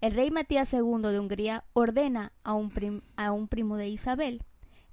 El 0.00 0.14
rey 0.14 0.30
Matías 0.30 0.72
II 0.72 0.98
de 1.02 1.18
Hungría 1.18 1.64
ordena 1.72 2.32
a 2.42 2.54
un, 2.54 2.70
prim- 2.70 3.02
a 3.16 3.32
un 3.32 3.48
primo 3.48 3.76
de 3.76 3.88
Isabel, 3.88 4.42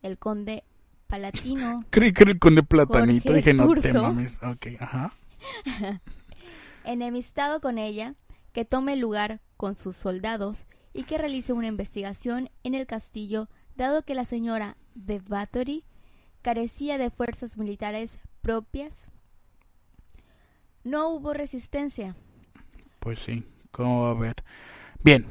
el 0.01 0.17
conde 0.17 0.63
palatino, 1.07 1.83
Creí 1.89 2.13
que 2.13 2.23
el 2.23 2.39
conde 2.39 2.63
platanito. 2.63 3.33
Jorge 3.33 3.51
Dije, 3.51 3.53
no 3.53 3.73
te 3.75 3.93
mames. 3.93 4.39
Ajá. 4.79 5.13
enemistado 6.83 7.61
con 7.61 7.77
ella, 7.77 8.15
que 8.53 8.65
tome 8.65 8.95
lugar 8.95 9.41
con 9.57 9.75
sus 9.75 9.95
soldados 9.95 10.65
y 10.93 11.03
que 11.03 11.17
realice 11.17 11.53
una 11.53 11.67
investigación 11.67 12.49
en 12.63 12.75
el 12.75 12.85
castillo, 12.87 13.49
dado 13.81 14.03
que 14.03 14.13
la 14.13 14.25
señora 14.25 14.77
de 14.93 15.19
Bathory 15.19 15.83
carecía 16.43 16.99
de 16.99 17.09
fuerzas 17.09 17.57
militares 17.57 18.11
propias. 18.41 19.09
No 20.83 21.09
hubo 21.09 21.33
resistencia. 21.33 22.15
Pues 22.99 23.19
sí, 23.19 23.43
¿cómo 23.71 24.03
va 24.03 24.09
a 24.09 24.11
haber? 24.11 24.35
Bien, 25.03 25.25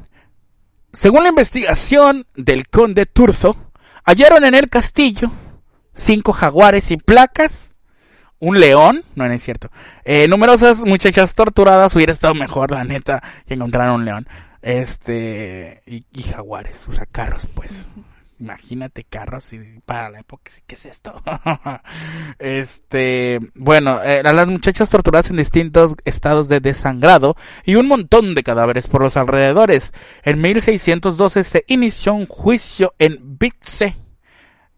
según 0.93 1.23
la 1.23 1.29
investigación 1.29 2.27
del 2.35 2.69
conde 2.69 3.07
Turzo, 3.07 3.57
hallaron 4.05 4.45
en 4.45 4.57
el 4.57 4.69
castillo 4.69 5.31
cinco 5.95 6.33
jaguares 6.33 6.85
sin 6.85 6.99
placas, 6.99 7.77
un 8.41 8.59
león, 8.59 9.05
no, 9.15 9.29
no 9.29 9.33
es 9.33 9.45
cierto, 9.45 9.71
eh, 10.05 10.27
numerosas 10.27 10.81
muchachas 10.81 11.37
torturadas, 11.37 11.95
hubiera 11.95 12.13
estado 12.13 12.35
mejor, 12.35 12.73
la 12.73 12.83
neta, 12.83 13.23
que 13.47 13.55
encontraron 13.55 14.01
un 14.01 14.05
león, 14.07 14.27
este, 14.61 15.83
y, 15.87 16.05
y 16.11 16.23
jaguares, 16.25 16.89
o 16.89 16.93
sea, 16.93 17.07
carros, 17.07 17.47
pues. 17.55 17.87
Imagínate 18.41 19.05
carros 19.05 19.53
y 19.53 19.59
para 19.85 20.09
la 20.09 20.21
época, 20.21 20.51
¿qué 20.67 20.75
es 20.75 20.87
esto? 20.87 21.23
este, 22.39 23.39
bueno, 23.55 24.03
eh, 24.03 24.23
a 24.25 24.33
las 24.33 24.49
muchachas 24.49 24.89
torturadas 24.89 25.29
en 25.29 25.37
distintos 25.37 25.95
estados 26.07 26.49
de 26.49 26.61
desangrado 26.61 27.37
y 27.67 27.75
un 27.75 27.87
montón 27.87 28.35
de 28.35 28.43
cadáveres 28.43 28.87
por 28.87 29.03
los 29.03 29.19
alrededores. 29.19 29.93
En 30.23 30.41
1612 30.41 31.45
se 31.45 31.65
inició 31.69 32.15
un 32.15 32.27
juicio 32.27 32.95
en 32.99 33.39
Vitse. 33.39 33.97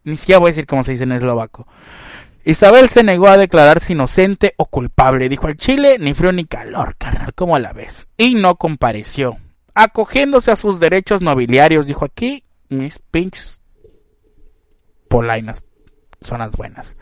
Ni 0.03 0.17
siquiera 0.17 0.41
voy 0.41 0.49
a 0.49 0.51
decir 0.51 0.67
cómo 0.67 0.83
se 0.83 0.93
dice 0.93 1.05
en 1.05 1.13
eslovaco. 1.13 1.69
Isabel 2.45 2.89
se 2.89 3.05
negó 3.05 3.29
a 3.29 3.37
declararse 3.37 3.93
inocente 3.93 4.55
o 4.57 4.67
culpable. 4.67 5.29
Dijo 5.29 5.47
al 5.47 5.57
Chile, 5.57 5.99
ni 6.01 6.15
frío 6.15 6.33
ni 6.33 6.47
calor, 6.47 6.97
carnal, 6.97 7.33
como 7.35 7.55
a 7.55 7.61
la 7.61 7.73
vez. 7.73 8.09
Y 8.17 8.35
no 8.35 8.57
compareció. 8.57 9.37
Acogiéndose 9.73 10.51
a 10.51 10.57
sus 10.57 10.81
derechos 10.81 11.23
nobiliarios, 11.23 11.87
dijo 11.87 12.05
aquí, 12.05 12.43
mis 12.73 12.99
pinches 12.99 13.61
polainas 15.09 15.65
son 16.21 16.41
las 16.41 16.53
buenas. 16.53 16.97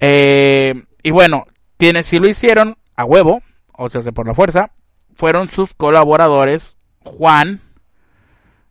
Eh, 0.00 0.84
y 1.02 1.10
bueno, 1.10 1.46
quienes 1.78 2.06
sí 2.06 2.18
lo 2.18 2.28
hicieron 2.28 2.76
a 2.96 3.04
huevo, 3.04 3.42
o 3.72 3.88
sea, 3.88 4.02
por 4.12 4.26
la 4.26 4.34
fuerza, 4.34 4.72
fueron 5.14 5.48
sus 5.48 5.74
colaboradores, 5.74 6.76
Juan, 7.00 7.62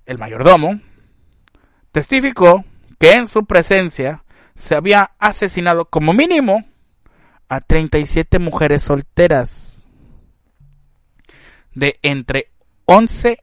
el 0.06 0.17
mayordomo, 0.17 0.80
testificó 1.91 2.65
que 3.00 3.13
en 3.13 3.28
su 3.28 3.45
presencia 3.45 4.24
se 4.56 4.76
había 4.76 5.12
asesinado 5.19 5.86
como 5.86 6.13
mínimo 6.13 6.65
a 7.48 7.62
37 7.62 8.39
mujeres 8.39 8.84
solteras 8.84 9.86
de 11.74 12.00
entre 12.02 12.52
11 12.86 13.39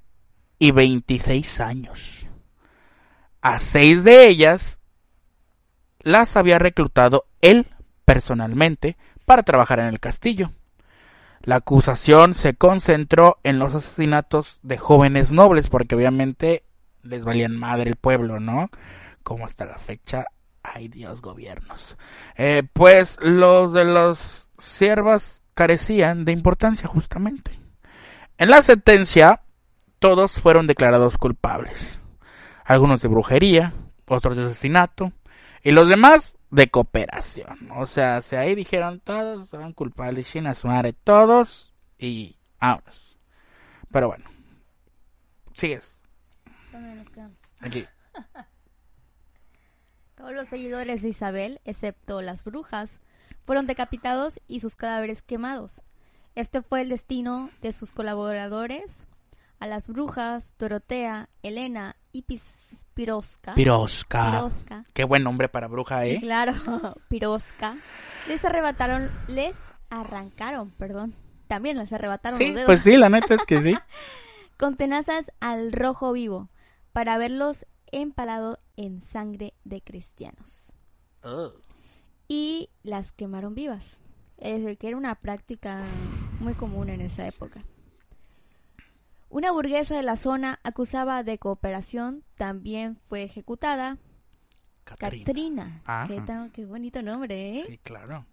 y 0.58 0.70
26 0.70 1.60
años. 1.60 2.26
A 3.42 3.58
seis 3.58 4.04
de 4.04 4.28
ellas 4.28 4.78
las 5.98 6.36
había 6.36 6.60
reclutado 6.60 7.26
él 7.40 7.66
personalmente 8.04 8.96
para 9.24 9.42
trabajar 9.42 9.80
en 9.80 9.86
el 9.86 10.00
castillo. 10.00 10.52
La 11.42 11.56
acusación 11.56 12.36
se 12.36 12.54
concentró 12.54 13.38
en 13.42 13.58
los 13.58 13.74
asesinatos 13.74 14.60
de 14.62 14.78
jóvenes 14.78 15.32
nobles, 15.32 15.68
porque 15.68 15.96
obviamente 15.96 16.62
les 17.02 17.24
valían 17.24 17.56
madre 17.56 17.90
el 17.90 17.96
pueblo, 17.96 18.38
¿no? 18.38 18.68
Como 19.24 19.44
hasta 19.44 19.66
la 19.66 19.78
fecha, 19.78 20.26
ay 20.62 20.86
Dios, 20.86 21.20
gobiernos. 21.20 21.96
Eh, 22.36 22.62
pues 22.72 23.18
los 23.20 23.72
de 23.72 23.84
los 23.84 24.48
siervas 24.58 25.42
carecían 25.54 26.24
de 26.24 26.30
importancia, 26.30 26.86
justamente. 26.86 27.58
En 28.38 28.50
la 28.50 28.62
sentencia, 28.62 29.42
todos 29.98 30.40
fueron 30.40 30.68
declarados 30.68 31.18
culpables. 31.18 32.01
Algunos 32.64 33.02
de 33.02 33.08
brujería, 33.08 33.74
otros 34.06 34.36
de 34.36 34.44
asesinato, 34.44 35.12
y 35.62 35.72
los 35.72 35.88
demás 35.88 36.36
de 36.50 36.68
cooperación. 36.68 37.70
O 37.76 37.86
sea, 37.86 38.22
si 38.22 38.36
ahí 38.36 38.54
dijeron 38.54 39.00
todos 39.00 39.48
son 39.48 39.72
culpables, 39.72 40.26
sin 40.26 40.46
a 40.46 40.54
su 40.54 40.68
madre 40.68 40.92
todos, 40.92 41.72
y 41.98 42.36
vámonos. 42.60 43.16
Pero 43.90 44.08
bueno, 44.08 44.24
sigues. 45.52 45.98
Aquí. 47.60 47.86
Todos 50.16 50.32
los 50.32 50.48
seguidores 50.48 51.02
de 51.02 51.08
Isabel, 51.08 51.60
excepto 51.64 52.22
las 52.22 52.44
brujas, 52.44 52.90
fueron 53.44 53.66
decapitados 53.66 54.40
y 54.46 54.60
sus 54.60 54.76
cadáveres 54.76 55.20
quemados. 55.20 55.82
Este 56.34 56.62
fue 56.62 56.82
el 56.82 56.88
destino 56.90 57.50
de 57.60 57.72
sus 57.72 57.92
colaboradores, 57.92 59.04
a 59.58 59.66
las 59.66 59.88
brujas 59.88 60.54
Dorotea, 60.58 61.28
Elena 61.42 61.96
y 62.12 62.22
Pis- 62.22 62.84
Pirosca. 62.94 63.54
Pirosca. 63.54 64.30
Pirosca. 64.30 64.84
Qué 64.92 65.04
buen 65.04 65.24
nombre 65.24 65.48
para 65.48 65.66
bruja, 65.68 66.02
Sí, 66.02 66.10
¿eh? 66.10 66.20
claro, 66.20 66.54
Pirosca. 67.08 67.76
Les 68.28 68.44
arrebataron, 68.44 69.10
les 69.28 69.56
arrancaron, 69.90 70.70
perdón. 70.72 71.14
También 71.48 71.76
les 71.78 71.92
arrebataron 71.92 72.38
Sí, 72.38 72.46
los 72.46 72.54
dedos 72.54 72.66
pues 72.66 72.80
sí, 72.80 72.96
la 72.96 73.08
neta 73.08 73.34
es 73.34 73.44
que 73.44 73.60
sí. 73.60 73.74
con 74.58 74.76
tenazas 74.76 75.32
al 75.40 75.72
rojo 75.72 76.12
vivo 76.12 76.48
para 76.92 77.14
haberlos 77.14 77.66
empalado 77.90 78.58
en 78.76 79.02
sangre 79.02 79.54
de 79.64 79.80
cristianos. 79.82 80.72
Y 82.28 82.70
las 82.82 83.12
quemaron 83.12 83.54
vivas, 83.54 83.84
es 84.38 84.62
decir, 84.62 84.78
que 84.78 84.88
era 84.88 84.96
una 84.96 85.14
práctica 85.14 85.82
muy 86.40 86.54
común 86.54 86.88
en 86.88 87.00
esa 87.00 87.26
época. 87.26 87.62
Una 89.34 89.50
burguesa 89.50 89.96
de 89.96 90.02
la 90.02 90.16
zona 90.16 90.60
acusada 90.62 91.22
de 91.22 91.38
cooperación 91.38 92.22
también 92.36 92.96
fue 93.08 93.22
ejecutada. 93.22 93.96
Katrina. 94.84 95.80
Ajá. 95.86 96.06
Qué, 96.06 96.20
tan- 96.20 96.50
qué 96.50 96.66
bonito 96.66 97.02
nombre, 97.02 97.58
¿eh? 97.58 97.64
Sí, 97.66 97.78
claro. 97.78 98.26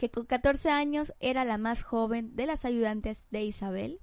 que 0.00 0.10
con 0.10 0.26
14 0.26 0.70
años 0.70 1.12
era 1.20 1.44
la 1.44 1.56
más 1.56 1.84
joven 1.84 2.34
de 2.34 2.46
las 2.46 2.64
ayudantes 2.64 3.24
de 3.30 3.44
Isabel, 3.44 4.00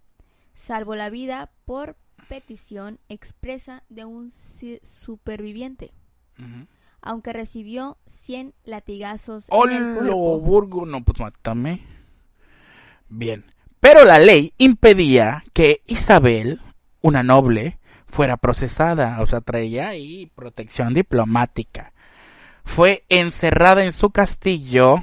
salvó 0.56 0.96
la 0.96 1.10
vida 1.10 1.52
por 1.65 1.98
petición 2.30 2.98
expresa 3.10 3.84
de 3.89 4.06
un 4.06 4.32
si- 4.32 4.80
superviviente, 4.84 5.91
aunque 7.02 7.34
recibió 7.34 7.98
100 8.08 8.54
latigazos 8.63 9.48
en 9.50 9.72
el 9.72 9.84
Olo, 9.84 9.96
cuerpo. 9.98 10.39
Burgo, 10.39 10.86
no, 10.86 11.04
pues 11.04 11.20
mátame. 11.20 11.82
Bien. 13.10 13.44
Pero 13.82 14.06
la 14.06 14.20
ley 14.20 14.54
impedía 14.60 15.44
que 15.54 15.82
Isabel, 15.88 16.62
una 17.02 17.24
noble, 17.24 17.80
fuera 18.06 18.38
procesada, 18.38 19.20
o 19.22 19.26
sea, 19.26 19.41
traía 19.41 19.89
ahí 19.89 20.32
protección 20.36 20.94
diplomática. 20.94 21.91
Fue 22.63 23.04
encerrada 23.10 23.84
en 23.84 23.91
su 23.91 24.12
castillo. 24.12 24.98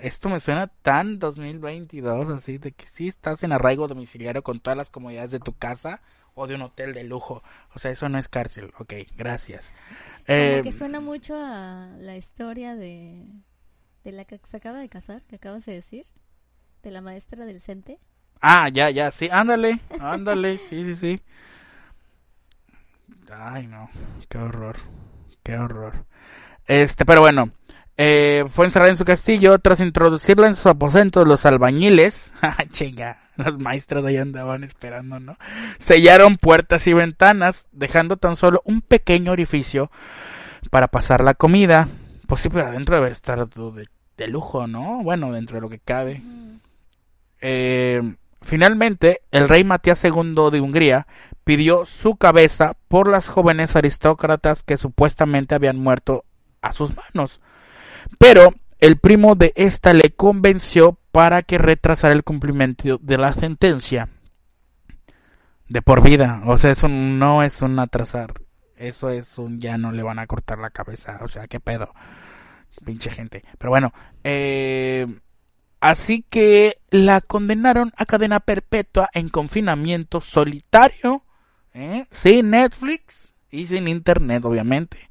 Esto 0.00 0.28
me 0.28 0.40
suena 0.40 0.66
tan 0.66 1.20
2022, 1.20 2.28
así 2.30 2.58
de 2.58 2.72
que 2.72 2.88
sí 2.88 3.06
estás 3.06 3.44
en 3.44 3.52
arraigo 3.52 3.86
domiciliario 3.86 4.42
con 4.42 4.58
todas 4.58 4.76
las 4.76 4.90
comodidades 4.90 5.30
de 5.30 5.38
tu 5.38 5.52
casa 5.52 6.00
o 6.34 6.48
de 6.48 6.56
un 6.56 6.62
hotel 6.62 6.94
de 6.94 7.04
lujo. 7.04 7.44
O 7.74 7.78
sea, 7.78 7.92
eso 7.92 8.08
no 8.08 8.18
es 8.18 8.28
cárcel. 8.28 8.72
Ok, 8.78 8.92
gracias. 9.16 9.70
Como 10.26 10.38
Eh, 10.38 10.60
que 10.64 10.72
suena 10.72 11.00
mucho 11.00 11.36
a 11.36 11.90
la 12.00 12.16
historia 12.16 12.74
de, 12.74 13.24
de 14.02 14.12
la 14.12 14.24
que 14.24 14.40
se 14.50 14.56
acaba 14.56 14.80
de 14.80 14.88
casar, 14.88 15.22
que 15.22 15.36
acabas 15.36 15.64
de 15.64 15.74
decir, 15.74 16.06
de 16.82 16.90
la 16.90 17.00
maestra 17.00 17.44
del 17.44 17.60
CENTE. 17.60 18.00
Ah, 18.40 18.68
ya, 18.68 18.90
ya, 18.90 19.10
sí, 19.10 19.28
ándale, 19.30 19.80
ándale, 20.00 20.58
sí, 20.58 20.84
sí, 20.84 20.96
sí. 20.96 21.20
Ay, 23.30 23.66
no, 23.66 23.90
qué 24.28 24.38
horror, 24.38 24.76
qué 25.42 25.56
horror. 25.56 26.04
Este, 26.66 27.04
pero 27.04 27.20
bueno, 27.20 27.50
eh, 27.96 28.44
fue 28.48 28.66
encerrada 28.66 28.90
en 28.90 28.96
su 28.96 29.04
castillo 29.04 29.58
tras 29.58 29.80
introducirla 29.80 30.46
en 30.48 30.54
sus 30.54 30.66
aposentos 30.66 31.26
los 31.26 31.46
albañiles. 31.46 32.32
Ah, 32.42 32.64
chinga, 32.70 33.18
los 33.36 33.58
maestros 33.58 34.04
ahí 34.04 34.16
andaban 34.16 34.62
esperando, 34.64 35.18
¿no? 35.18 35.36
Sellaron 35.78 36.36
puertas 36.36 36.86
y 36.86 36.92
ventanas, 36.92 37.66
dejando 37.72 38.16
tan 38.16 38.36
solo 38.36 38.62
un 38.64 38.80
pequeño 38.82 39.32
orificio 39.32 39.90
para 40.70 40.88
pasar 40.88 41.24
la 41.24 41.34
comida. 41.34 41.88
Pues 42.26 42.42
sí, 42.42 42.48
pero 42.48 42.66
adentro 42.66 42.96
debe 42.96 43.10
estar 43.10 43.48
de, 43.48 43.88
de 44.16 44.28
lujo, 44.28 44.66
¿no? 44.66 45.02
Bueno, 45.02 45.32
dentro 45.32 45.56
de 45.56 45.60
lo 45.60 45.68
que 45.68 45.78
cabe. 45.78 46.22
Eh, 47.40 48.02
finalmente, 48.46 49.22
el 49.30 49.48
rey 49.48 49.64
Matías 49.64 50.02
II 50.04 50.50
de 50.50 50.60
Hungría 50.60 51.06
pidió 51.44 51.84
su 51.86 52.16
cabeza 52.16 52.76
por 52.88 53.08
las 53.08 53.28
jóvenes 53.28 53.76
aristócratas 53.76 54.62
que 54.62 54.76
supuestamente 54.76 55.54
habían 55.54 55.78
muerto 55.78 56.24
a 56.62 56.72
sus 56.72 56.92
manos. 56.96 57.40
Pero 58.18 58.54
el 58.78 58.98
primo 58.98 59.34
de 59.34 59.52
esta 59.56 59.92
le 59.92 60.12
convenció 60.14 60.98
para 61.12 61.42
que 61.42 61.58
retrasara 61.58 62.14
el 62.14 62.24
cumplimiento 62.24 62.98
de 63.00 63.18
la 63.18 63.32
sentencia 63.34 64.08
de 65.68 65.82
por 65.82 66.02
vida. 66.02 66.42
O 66.46 66.58
sea, 66.58 66.70
eso 66.70 66.88
no 66.88 67.42
es 67.42 67.62
un 67.62 67.78
atrasar. 67.78 68.34
Eso 68.76 69.08
es 69.10 69.38
un 69.38 69.58
ya 69.58 69.78
no 69.78 69.92
le 69.92 70.02
van 70.02 70.18
a 70.18 70.26
cortar 70.26 70.58
la 70.58 70.70
cabeza. 70.70 71.20
O 71.22 71.28
sea, 71.28 71.46
qué 71.46 71.60
pedo. 71.60 71.94
Pinche 72.84 73.10
gente. 73.10 73.42
Pero 73.58 73.70
bueno, 73.70 73.92
eh, 74.22 75.06
así 75.90 76.24
que 76.28 76.78
la 76.90 77.20
condenaron 77.20 77.92
a 77.96 78.06
cadena 78.06 78.40
perpetua 78.40 79.08
en 79.12 79.28
confinamiento 79.28 80.20
solitario, 80.20 81.22
¿eh? 81.74 82.06
sin 82.10 82.50
Netflix 82.50 83.32
y 83.50 83.66
sin 83.66 83.86
internet, 83.88 84.44
obviamente. 84.44 85.10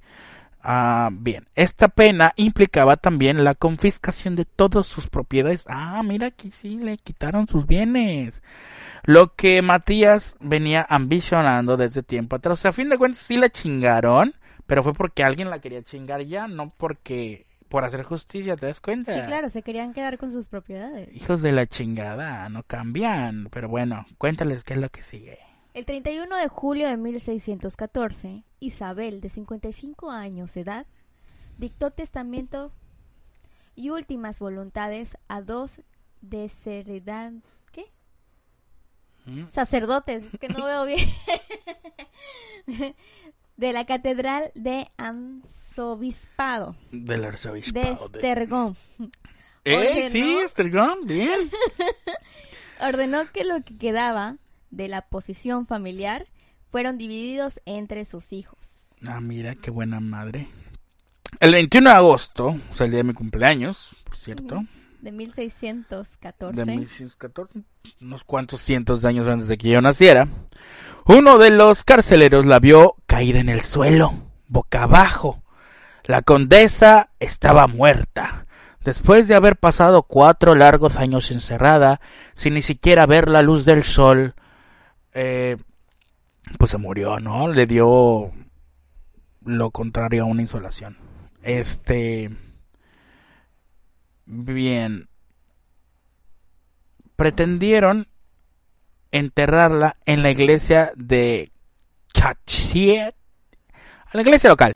Ah, 0.62 1.10
bien, 1.14 1.48
esta 1.56 1.88
pena 1.88 2.34
implicaba 2.38 2.98
también 2.98 3.44
la 3.44 3.54
confiscación 3.54 4.36
de 4.36 4.46
todas 4.46 4.88
sus 4.88 5.08
propiedades. 5.08 5.66
Ah, 5.70 6.02
mira 6.04 6.28
aquí 6.28 6.50
sí 6.50 6.78
le 6.78 6.98
quitaron 6.98 7.48
sus 7.48 7.68
bienes. 7.68 8.42
Lo 9.04 9.36
que 9.36 9.62
Matías 9.62 10.36
venía 10.40 10.86
ambicionando 10.90 11.78
desde 11.78 12.02
tiempo 12.02 12.36
atrás. 12.36 12.60
O 12.60 12.62
sea, 12.62 12.72
a 12.72 12.74
fin 12.74 12.90
de 12.90 12.98
cuentas 12.98 13.20
sí 13.20 13.38
la 13.38 13.50
chingaron, 13.50 14.34
pero 14.66 14.82
fue 14.82 14.94
porque 14.94 15.24
alguien 15.24 15.52
la 15.52 15.60
quería 15.60 15.84
chingar 15.84 16.24
ya, 16.24 16.48
no 16.48 16.74
porque 16.76 17.46
por 17.76 17.84
hacer 17.84 18.04
justicia, 18.04 18.56
¿te 18.56 18.68
das 18.68 18.80
cuenta? 18.80 19.14
Sí, 19.14 19.28
claro, 19.28 19.50
se 19.50 19.62
querían 19.62 19.92
quedar 19.92 20.18
con 20.18 20.32
sus 20.32 20.48
propiedades. 20.48 21.14
Hijos 21.14 21.42
de 21.42 21.52
la 21.52 21.66
chingada, 21.66 22.48
no 22.48 22.64
cambian. 22.64 23.50
Pero 23.52 23.68
bueno, 23.68 24.06
cuéntales 24.18 24.64
qué 24.64 24.76
es 24.76 24.80
lo 24.80 24.88
que 24.88 25.02
sigue. 25.02 25.40
El 25.74 25.84
31 25.84 26.38
de 26.38 26.48
julio 26.48 26.88
de 26.88 26.96
1614, 26.96 28.46
Isabel, 28.62 29.20
de 29.20 29.28
55 29.28 30.10
años 30.10 30.54
de 30.54 30.62
edad, 30.62 30.86
dictó 31.58 31.92
testamento 31.92 32.72
y 33.76 33.90
últimas 33.90 34.40
voluntades 34.40 35.18
a 35.28 35.42
dos 35.42 35.82
desheredan... 36.22 37.44
¿Qué? 37.74 37.92
¿Mm? 39.26 39.50
Sacerdotes, 39.52 40.24
es 40.34 40.40
que 40.40 40.48
no 40.48 40.64
veo 40.66 40.86
bien. 40.86 41.10
de 43.58 43.74
la 43.74 43.86
catedral 43.86 44.54
de 44.56 44.90
Arzobispado 45.80 46.76
Del 46.92 47.22
de 47.22 47.28
arzobispado. 47.28 48.08
de- 48.10 48.20
Estergón. 48.20 48.76
¡Eh! 49.66 49.76
ordenó- 49.76 50.10
Sí, 50.10 50.38
Estergón, 50.38 51.00
bien. 51.06 51.50
Ordenó 52.80 53.30
que 53.34 53.44
lo 53.44 53.62
que 53.64 53.78
quedaba 53.78 54.38
de 54.72 54.88
la 54.88 55.02
posición 55.02 55.68
familiar 55.68 56.28
fueron 56.72 56.98
divididos 56.98 57.60
entre 57.66 58.06
sus 58.06 58.32
hijos. 58.32 58.88
Ah, 59.06 59.20
mira, 59.20 59.56
qué 59.56 59.70
buena 59.72 60.00
madre. 60.00 60.48
El 61.42 61.52
21 61.52 61.90
de 61.90 61.96
agosto, 61.96 62.56
o 62.72 62.76
sea, 62.76 62.86
el 62.86 62.92
día 62.92 63.00
de 63.00 63.04
mi 63.06 63.14
cumpleaños, 63.14 63.96
por 64.06 64.16
cierto, 64.16 64.62
De 65.02 65.12
1614. 65.12 66.56
de 66.56 66.66
1614, 66.66 67.64
unos 68.02 68.24
cuantos 68.24 68.62
cientos 68.62 69.02
de 69.02 69.10
años 69.10 69.28
antes 69.28 69.48
de 69.50 69.58
que 69.58 69.70
yo 69.70 69.82
naciera, 69.82 70.28
uno 71.06 71.38
de 71.38 71.50
los 71.50 71.84
carceleros 71.84 72.46
la 72.46 72.60
vio 72.60 72.96
caída 73.06 73.40
en 73.40 73.50
el 73.50 73.62
suelo, 73.62 74.14
boca 74.48 74.84
abajo. 74.84 75.42
La 76.06 76.22
condesa 76.22 77.10
estaba 77.20 77.68
muerta. 77.68 78.46
Después 78.84 79.28
de 79.28 79.34
haber 79.34 79.58
pasado 79.58 80.04
cuatro 80.04 80.54
largos 80.54 80.96
años 80.96 81.32
encerrada, 81.32 82.00
sin 82.36 82.54
ni 82.54 82.62
siquiera 82.62 83.08
ver 83.08 83.28
la 83.28 83.42
luz 83.42 83.66
del 83.66 83.84
sol, 83.84 84.36
eh, 85.14 85.58
pues 86.60 86.70
se 86.70 86.78
murió, 86.78 87.20
¿no? 87.20 87.48
Le 87.48 87.66
dio 87.66 88.32
lo 89.44 89.72
contrario 89.72 90.24
a 90.24 90.28
una 90.28 90.42
insolación. 90.42 90.98
Este. 91.42 92.30
Bien. 94.26 95.10
Pretendieron 97.16 98.08
enterrarla 99.12 99.96
en 100.06 100.22
la 100.22 100.30
iglesia 100.30 100.92
de 100.96 101.50
Cachiet, 102.14 103.16
a 104.06 104.18
la 104.18 104.22
iglesia 104.22 104.50
local. 104.50 104.76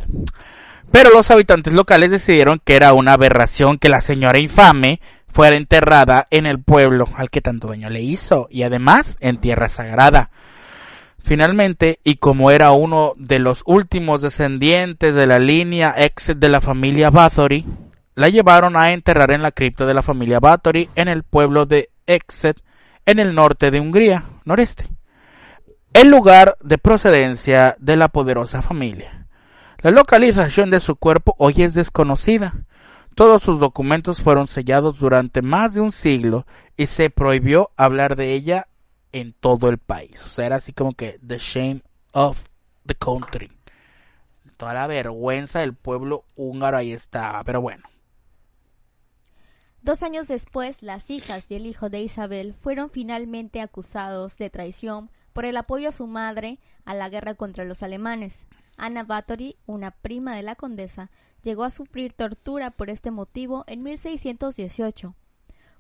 Pero 0.92 1.12
los 1.12 1.30
habitantes 1.30 1.74
locales 1.74 2.12
decidieron 2.12 2.60
que 2.64 2.76
era 2.76 2.94
una 2.94 3.14
aberración 3.14 3.78
que 3.78 3.90
la 3.90 4.02
señora 4.02 4.40
infame 4.40 5.02
fuera 5.28 5.56
enterrada 5.56 6.26
en 6.32 6.46
el 6.46 6.62
pueblo 6.62 7.08
al 7.16 7.30
que 7.30 7.42
tanto 7.42 7.68
daño 7.68 7.90
le 7.90 8.02
hizo 8.02 8.48
y 8.50 8.64
además 8.64 9.18
en 9.20 9.38
tierra 9.38 9.70
sagrada. 9.70 10.32
Finalmente, 11.24 12.00
y 12.04 12.16
como 12.16 12.50
era 12.50 12.72
uno 12.72 13.14
de 13.18 13.40
los 13.40 13.62
últimos 13.66 14.22
descendientes 14.22 15.14
de 15.14 15.28
la 15.28 15.38
línea 15.38 15.94
ex 15.98 16.32
de 16.36 16.50
la 16.50 16.62
familia 16.62 17.12
Bathory, 17.12 17.66
la 18.16 18.30
llevaron 18.30 18.76
a 18.76 18.92
enterrar 18.92 19.32
en 19.32 19.44
la 19.44 19.52
cripta 19.52 19.86
de 19.86 19.94
la 19.94 20.02
familia 20.02 20.40
Bathory 20.40 20.90
en 20.96 21.08
el 21.08 21.24
pueblo 21.24 21.66
de 21.66 21.90
Exet, 22.08 22.60
en 23.06 23.20
el 23.20 23.36
norte 23.36 23.70
de 23.70 23.80
Hungría, 23.80 24.26
noreste, 24.44 24.88
el 25.94 26.10
lugar 26.10 26.58
de 26.62 26.78
procedencia 26.78 27.76
de 27.80 27.96
la 27.96 28.08
poderosa 28.08 28.62
familia. 28.62 29.19
La 29.82 29.92
localización 29.92 30.72
de 30.72 30.82
su 30.82 30.98
cuerpo 30.98 31.36
hoy 31.38 31.54
es 31.64 31.74
desconocida. 31.74 32.66
Todos 33.16 33.44
sus 33.44 33.62
documentos 33.62 34.22
fueron 34.22 34.50
sellados 34.50 35.00
durante 35.00 35.42
más 35.42 35.74
de 35.74 35.80
un 35.80 35.94
siglo 35.94 36.46
y 36.76 36.88
se 36.88 37.10
prohibió 37.10 37.72
hablar 37.78 38.18
de 38.18 38.34
ella 38.34 38.68
en 39.14 39.32
todo 39.32 39.70
el 39.70 39.78
país. 39.78 40.22
O 40.26 40.28
sea, 40.28 40.48
era 40.48 40.58
así 40.58 40.74
como 40.74 40.92
que 40.92 41.18
the 41.26 41.38
shame 41.38 41.82
of 42.12 42.44
the 42.86 42.96
country. 42.96 43.50
Toda 44.58 44.74
la 44.74 44.88
vergüenza 44.88 45.60
del 45.62 45.74
pueblo 45.74 46.26
húngaro 46.36 46.76
ahí 46.76 46.92
estaba. 46.92 47.42
Pero 47.46 47.62
bueno, 47.62 47.84
Dos 49.82 50.04
años 50.04 50.28
después, 50.28 50.84
las 50.84 51.10
hijas 51.10 51.50
y 51.50 51.56
el 51.56 51.66
hijo 51.66 51.90
de 51.90 52.02
Isabel 52.02 52.54
fueron 52.54 52.90
finalmente 52.90 53.62
acusados 53.62 54.38
de 54.38 54.50
traición 54.50 55.10
por 55.32 55.46
el 55.46 55.56
apoyo 55.56 55.88
a 55.88 55.94
su 55.94 56.06
madre 56.06 56.60
a 56.84 56.94
la 56.94 57.08
guerra 57.08 57.36
contra 57.36 57.64
los 57.64 57.82
alemanes. 57.82 58.34
Anna 58.80 59.04
Bathory, 59.04 59.56
una 59.66 59.92
prima 59.92 60.36
de 60.36 60.44
la 60.44 60.56
condesa, 60.56 61.10
llegó 61.44 61.64
a 61.64 61.70
sufrir 61.70 62.14
tortura 62.14 62.72
por 62.72 62.90
este 62.90 63.12
motivo 63.12 63.64
en 63.68 63.84
1618, 63.84 65.16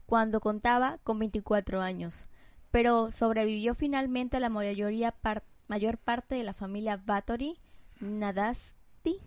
cuando 0.05 0.39
contaba 0.39 0.97
con 1.03 1.19
24 1.19 1.81
años, 1.81 2.27
pero 2.71 3.11
sobrevivió 3.11 3.73
finalmente 3.75 4.37
a 4.37 4.39
la 4.39 4.49
mayoría 4.49 5.11
par- 5.11 5.43
mayor 5.67 5.97
parte 5.97 6.35
de 6.35 6.43
la 6.43 6.53
familia 6.53 6.97
Bathory. 7.03 7.57
Nadasti 7.99 9.19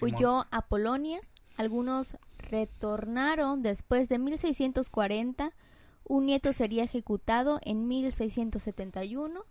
huyó 0.00 0.46
a 0.50 0.62
Polonia. 0.62 1.20
Algunos 1.56 2.16
retornaron 2.38 3.62
después 3.62 4.08
de 4.08 4.18
1640. 4.18 5.52
Un 6.04 6.26
nieto 6.26 6.52
sería 6.52 6.84
ejecutado 6.84 7.58
en 7.62 7.88
1671 7.88 9.44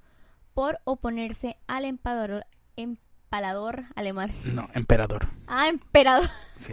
por 0.53 0.79
oponerse 0.85 1.57
al 1.67 1.85
emperador, 1.85 2.45
empalador 2.77 3.85
alemán. 3.95 4.31
No, 4.45 4.69
emperador. 4.73 5.27
Ah, 5.47 5.67
emperador. 5.67 6.29
Sí. 6.55 6.71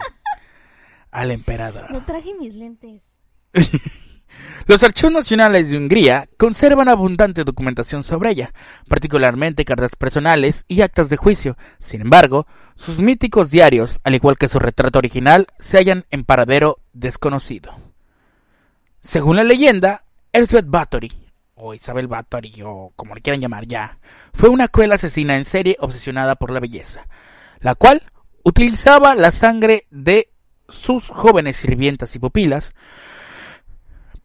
Al 1.11 1.31
emperador. 1.31 1.91
No 1.91 2.05
traje 2.05 2.33
mis 2.35 2.55
lentes. 2.55 3.01
Los 4.67 4.83
archivos 4.83 5.13
nacionales 5.13 5.69
de 5.69 5.77
Hungría 5.77 6.27
conservan 6.37 6.89
abundante 6.89 7.43
documentación 7.43 8.03
sobre 8.03 8.31
ella, 8.31 8.53
particularmente 8.87 9.65
cartas 9.65 9.95
personales 9.95 10.65
y 10.67 10.81
actas 10.81 11.09
de 11.09 11.17
juicio. 11.17 11.57
Sin 11.79 12.01
embargo, 12.01 12.47
sus 12.75 12.99
míticos 12.99 13.49
diarios, 13.49 13.99
al 14.03 14.15
igual 14.15 14.37
que 14.37 14.49
su 14.49 14.59
retrato 14.59 14.99
original, 14.99 15.47
se 15.59 15.77
hallan 15.77 16.05
en 16.09 16.23
paradero 16.23 16.79
desconocido. 16.93 17.75
Según 19.01 19.35
la 19.35 19.43
leyenda, 19.43 20.03
Elizabeth 20.33 20.67
Bathory, 20.67 21.11
o 21.55 21.73
Isabel 21.73 22.07
Bathory, 22.07 22.61
o 22.63 22.91
como 22.95 23.15
le 23.15 23.21
quieran 23.21 23.41
llamar 23.41 23.65
ya, 23.65 23.97
fue 24.33 24.49
una 24.49 24.67
cruel 24.67 24.91
asesina 24.91 25.37
en 25.37 25.45
serie 25.45 25.77
obsesionada 25.79 26.35
por 26.35 26.51
la 26.51 26.59
belleza, 26.59 27.07
la 27.59 27.75
cual 27.75 28.03
utilizaba 28.43 29.15
la 29.15 29.31
sangre 29.31 29.87
de 29.89 30.29
sus 30.67 31.07
jóvenes 31.09 31.57
sirvientas 31.57 32.15
y 32.15 32.19
pupilas 32.19 32.73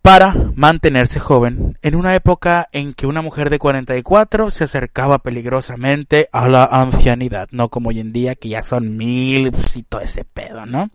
para 0.02 0.34
mantenerse 0.54 1.20
joven 1.20 1.78
en 1.82 1.94
una 1.94 2.14
época 2.14 2.68
en 2.72 2.94
que 2.94 3.06
una 3.06 3.22
mujer 3.22 3.50
de 3.50 3.58
44 3.58 4.50
se 4.50 4.64
acercaba 4.64 5.18
peligrosamente 5.18 6.28
a 6.32 6.48
la 6.48 6.64
ancianidad, 6.64 7.48
no 7.52 7.68
como 7.68 7.90
hoy 7.90 8.00
en 8.00 8.12
día 8.12 8.34
que 8.34 8.48
ya 8.48 8.62
son 8.62 8.96
mil 8.96 9.52
y 9.74 9.82
todo 9.82 10.00
ese 10.00 10.24
pedo, 10.24 10.64
¿no? 10.64 10.90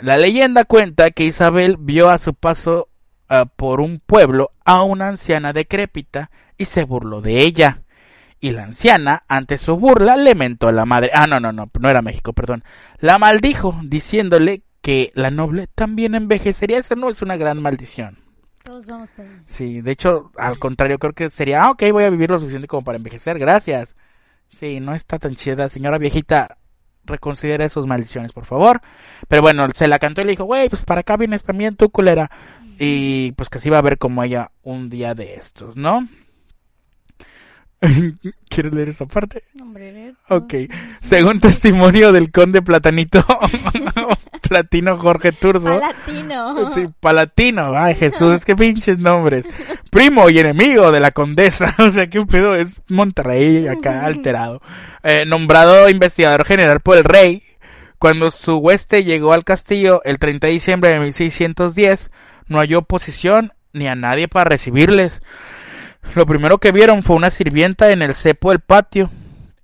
La 0.00 0.16
leyenda 0.16 0.64
cuenta 0.64 1.10
que 1.10 1.24
Isabel 1.24 1.76
vio 1.78 2.08
a 2.08 2.18
su 2.18 2.34
paso 2.34 2.88
uh, 3.30 3.46
por 3.56 3.80
un 3.80 4.00
pueblo 4.04 4.52
a 4.64 4.82
una 4.82 5.08
anciana 5.08 5.52
decrépita 5.52 6.30
y 6.56 6.66
se 6.66 6.84
burló 6.84 7.20
de 7.20 7.40
ella. 7.40 7.82
Y 8.40 8.52
la 8.52 8.64
anciana, 8.64 9.24
ante 9.26 9.58
su 9.58 9.76
burla, 9.76 10.16
le 10.16 10.34
mentó 10.34 10.68
a 10.68 10.72
la 10.72 10.84
madre. 10.84 11.10
Ah, 11.12 11.26
no, 11.26 11.40
no, 11.40 11.52
no, 11.52 11.68
no 11.78 11.88
era 11.88 12.02
México, 12.02 12.32
perdón. 12.32 12.62
La 13.00 13.18
maldijo, 13.18 13.80
diciéndole 13.82 14.62
que 14.80 15.10
la 15.14 15.30
noble 15.30 15.66
también 15.74 16.14
envejecería. 16.14 16.78
Eso 16.78 16.94
no 16.94 17.08
es 17.08 17.20
una 17.20 17.36
gran 17.36 17.60
maldición. 17.60 18.18
Todos 18.62 18.86
vamos. 18.86 19.10
Sí, 19.46 19.80
de 19.80 19.90
hecho, 19.90 20.30
al 20.36 20.58
contrario, 20.58 20.98
creo 20.98 21.14
que 21.14 21.30
sería, 21.30 21.62
ah, 21.64 21.70
ok, 21.70 21.84
voy 21.90 22.04
a 22.04 22.10
vivir 22.10 22.30
lo 22.30 22.38
suficiente 22.38 22.68
como 22.68 22.84
para 22.84 22.96
envejecer, 22.96 23.38
gracias. 23.38 23.96
Sí, 24.48 24.78
no 24.78 24.94
está 24.94 25.18
tan 25.18 25.34
chida, 25.34 25.68
señora 25.68 25.98
viejita, 25.98 26.58
reconsidera 27.04 27.68
sus 27.68 27.86
maldiciones, 27.86 28.32
por 28.32 28.44
favor. 28.44 28.80
Pero 29.26 29.42
bueno, 29.42 29.66
se 29.74 29.88
la 29.88 29.98
cantó 29.98 30.20
y 30.20 30.24
le 30.24 30.30
dijo, 30.32 30.44
güey, 30.44 30.68
pues 30.68 30.82
para 30.84 31.00
acá 31.00 31.16
vienes 31.16 31.44
también 31.44 31.76
tú, 31.76 31.90
culera. 31.90 32.30
Y 32.78 33.32
pues 33.32 33.48
que 33.48 33.58
se 33.58 33.68
iba 33.68 33.78
a 33.78 33.82
ver 33.82 33.98
como 33.98 34.22
ella 34.22 34.50
un 34.62 34.88
día 34.88 35.14
de 35.14 35.34
estos, 35.34 35.76
¿no? 35.76 36.06
¿Quieres 38.48 38.72
leer 38.72 38.88
esa 38.88 39.06
parte? 39.06 39.44
Hombre, 39.60 40.14
Ok. 40.28 40.54
Según 41.00 41.40
testimonio 41.40 42.12
del 42.12 42.32
conde 42.32 42.60
Platanito, 42.62 43.24
Platino 44.48 44.96
Jorge 44.98 45.32
Turzo. 45.32 45.78
Palatino. 45.78 46.74
Sí, 46.74 46.86
Palatino. 47.00 47.72
Ay, 47.76 47.94
Jesús, 47.94 48.34
es 48.34 48.44
que 48.44 48.56
pinches 48.56 48.98
nombres. 48.98 49.46
Primo 49.90 50.28
y 50.30 50.38
enemigo 50.38 50.90
de 50.90 51.00
la 51.00 51.12
condesa. 51.12 51.74
O 51.88 51.90
sea, 51.90 52.08
qué 52.08 52.24
pedo 52.26 52.54
es 52.54 52.82
Monterrey 52.88 53.68
acá 53.68 54.04
alterado. 54.04 54.60
Eh, 55.02 55.24
nombrado 55.26 55.88
investigador 55.88 56.44
general 56.44 56.80
por 56.80 56.98
el 56.98 57.04
rey. 57.04 57.44
Cuando 57.98 58.30
su 58.30 58.56
hueste 58.58 59.04
llegó 59.04 59.32
al 59.32 59.44
castillo 59.44 60.02
el 60.04 60.18
30 60.18 60.46
de 60.46 60.52
diciembre 60.52 60.90
de 60.90 61.00
1610, 61.00 62.10
no 62.48 62.58
halló 62.58 62.80
oposición 62.80 63.52
ni 63.72 63.86
a 63.86 63.94
nadie 63.94 64.28
para 64.28 64.50
recibirles. 64.50 65.22
Lo 66.14 66.26
primero 66.26 66.58
que 66.58 66.72
vieron 66.72 67.02
fue 67.02 67.16
una 67.16 67.30
sirvienta 67.30 67.90
en 67.90 68.02
el 68.02 68.14
cepo 68.14 68.50
del 68.50 68.60
patio, 68.60 69.10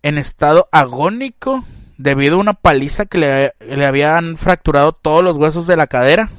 en 0.02 0.18
estado 0.18 0.68
agónico, 0.72 1.64
debido 1.96 2.36
a 2.36 2.40
una 2.40 2.54
paliza 2.54 3.06
que 3.06 3.18
le, 3.18 3.54
le, 3.60 3.86
habían 3.86 4.36
fracturado 4.36 4.92
todos 4.92 5.22
los 5.22 5.36
huesos 5.36 5.66
de 5.66 5.76
la 5.76 5.86
cadera. 5.86 6.30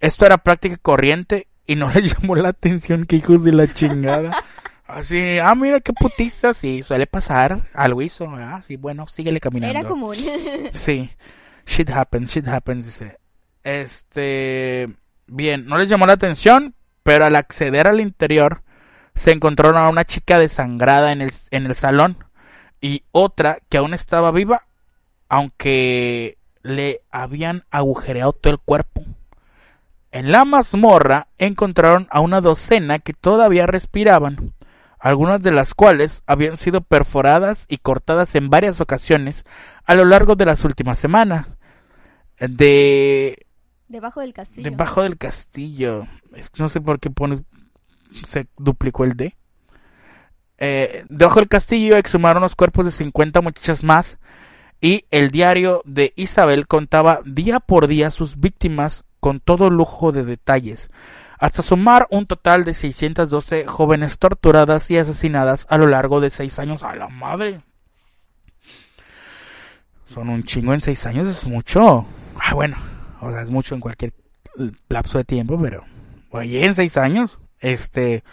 Esto 0.00 0.26
era 0.26 0.38
práctica 0.38 0.76
corriente 0.76 1.46
y 1.66 1.76
no 1.76 1.90
le 1.92 2.02
llamó 2.02 2.34
la 2.34 2.50
atención 2.50 3.06
que 3.06 3.16
hijos 3.16 3.44
de 3.44 3.52
la 3.52 3.72
chingada. 3.72 4.42
Así, 4.86 5.38
ah, 5.38 5.54
mira 5.54 5.78
qué 5.78 5.92
putiza, 5.92 6.52
sí, 6.52 6.82
suele 6.82 7.06
pasar, 7.06 7.68
algo 7.74 8.02
hizo, 8.02 8.26
ah, 8.28 8.60
sí, 8.66 8.74
bueno, 8.76 9.06
síguele 9.06 9.38
caminando. 9.38 9.78
Era 9.78 9.88
común. 9.88 10.16
Sí, 10.74 11.08
shit 11.64 11.88
happens, 11.90 12.32
shit 12.32 12.48
happens, 12.48 12.86
dice. 12.86 13.18
Este, 13.62 14.88
bien, 15.30 15.66
no 15.66 15.78
les 15.78 15.88
llamó 15.88 16.06
la 16.06 16.14
atención, 16.14 16.74
pero 17.02 17.24
al 17.24 17.36
acceder 17.36 17.88
al 17.88 18.00
interior, 18.00 18.62
se 19.14 19.32
encontraron 19.32 19.76
a 19.76 19.88
una 19.88 20.04
chica 20.04 20.38
desangrada 20.38 21.12
en 21.12 21.22
el, 21.22 21.32
en 21.50 21.66
el 21.66 21.74
salón 21.74 22.24
y 22.80 23.04
otra 23.12 23.58
que 23.68 23.78
aún 23.78 23.94
estaba 23.94 24.30
viva, 24.30 24.66
aunque 25.28 26.38
le 26.62 27.02
habían 27.10 27.64
agujereado 27.70 28.32
todo 28.32 28.52
el 28.52 28.60
cuerpo. 28.60 29.04
En 30.12 30.32
la 30.32 30.44
mazmorra 30.44 31.28
encontraron 31.38 32.08
a 32.10 32.20
una 32.20 32.40
docena 32.40 32.98
que 32.98 33.12
todavía 33.12 33.66
respiraban, 33.66 34.54
algunas 34.98 35.40
de 35.40 35.52
las 35.52 35.72
cuales 35.74 36.22
habían 36.26 36.56
sido 36.56 36.80
perforadas 36.80 37.66
y 37.68 37.78
cortadas 37.78 38.34
en 38.34 38.50
varias 38.50 38.80
ocasiones 38.80 39.44
a 39.84 39.94
lo 39.94 40.04
largo 40.04 40.34
de 40.34 40.46
las 40.46 40.64
últimas 40.64 40.98
semanas. 40.98 41.46
De... 42.38 43.46
Debajo 43.90 44.20
del 44.20 44.32
castillo. 44.32 44.70
Debajo 44.70 45.02
del 45.02 45.18
castillo. 45.18 46.06
No 46.58 46.68
sé 46.68 46.80
por 46.80 47.00
qué 47.00 47.10
pone 47.10 47.42
se 48.26 48.46
duplicó 48.56 49.02
el 49.02 49.16
D. 49.16 49.36
Eh, 50.58 51.04
debajo 51.08 51.40
del 51.40 51.48
castillo 51.48 51.96
exhumaron 51.96 52.42
los 52.42 52.54
cuerpos 52.54 52.84
de 52.84 52.92
50 52.92 53.40
muchachas 53.40 53.82
más 53.82 54.18
y 54.80 55.06
el 55.10 55.30
diario 55.30 55.82
de 55.84 56.12
Isabel 56.16 56.68
contaba 56.68 57.20
día 57.24 57.58
por 57.58 57.88
día 57.88 58.10
sus 58.10 58.38
víctimas 58.38 59.04
con 59.18 59.40
todo 59.40 59.70
lujo 59.70 60.12
de 60.12 60.24
detalles, 60.24 60.90
hasta 61.38 61.62
sumar 61.62 62.06
un 62.10 62.26
total 62.26 62.64
de 62.64 62.74
612 62.74 63.66
jóvenes 63.66 64.18
torturadas 64.18 64.90
y 64.90 64.98
asesinadas 64.98 65.66
a 65.68 65.78
lo 65.78 65.86
largo 65.86 66.20
de 66.20 66.30
seis 66.30 66.58
años. 66.58 66.82
¡A 66.82 66.94
la 66.94 67.08
madre! 67.08 67.60
Son 70.06 70.28
un 70.28 70.44
chingo 70.44 70.74
en 70.74 70.80
seis 70.80 71.04
años, 71.06 71.26
es 71.26 71.44
mucho. 71.44 72.06
Ah, 72.38 72.54
bueno, 72.54 72.76
o 73.20 73.30
sea, 73.30 73.42
es 73.42 73.50
mucho 73.50 73.74
en 73.74 73.80
cualquier 73.80 74.12
lapso 74.88 75.18
de 75.18 75.24
tiempo, 75.24 75.58
pero 75.60 75.84
oye, 76.30 76.64
en 76.64 76.74
seis 76.74 76.96
años. 76.96 77.38
Este, 77.58 78.24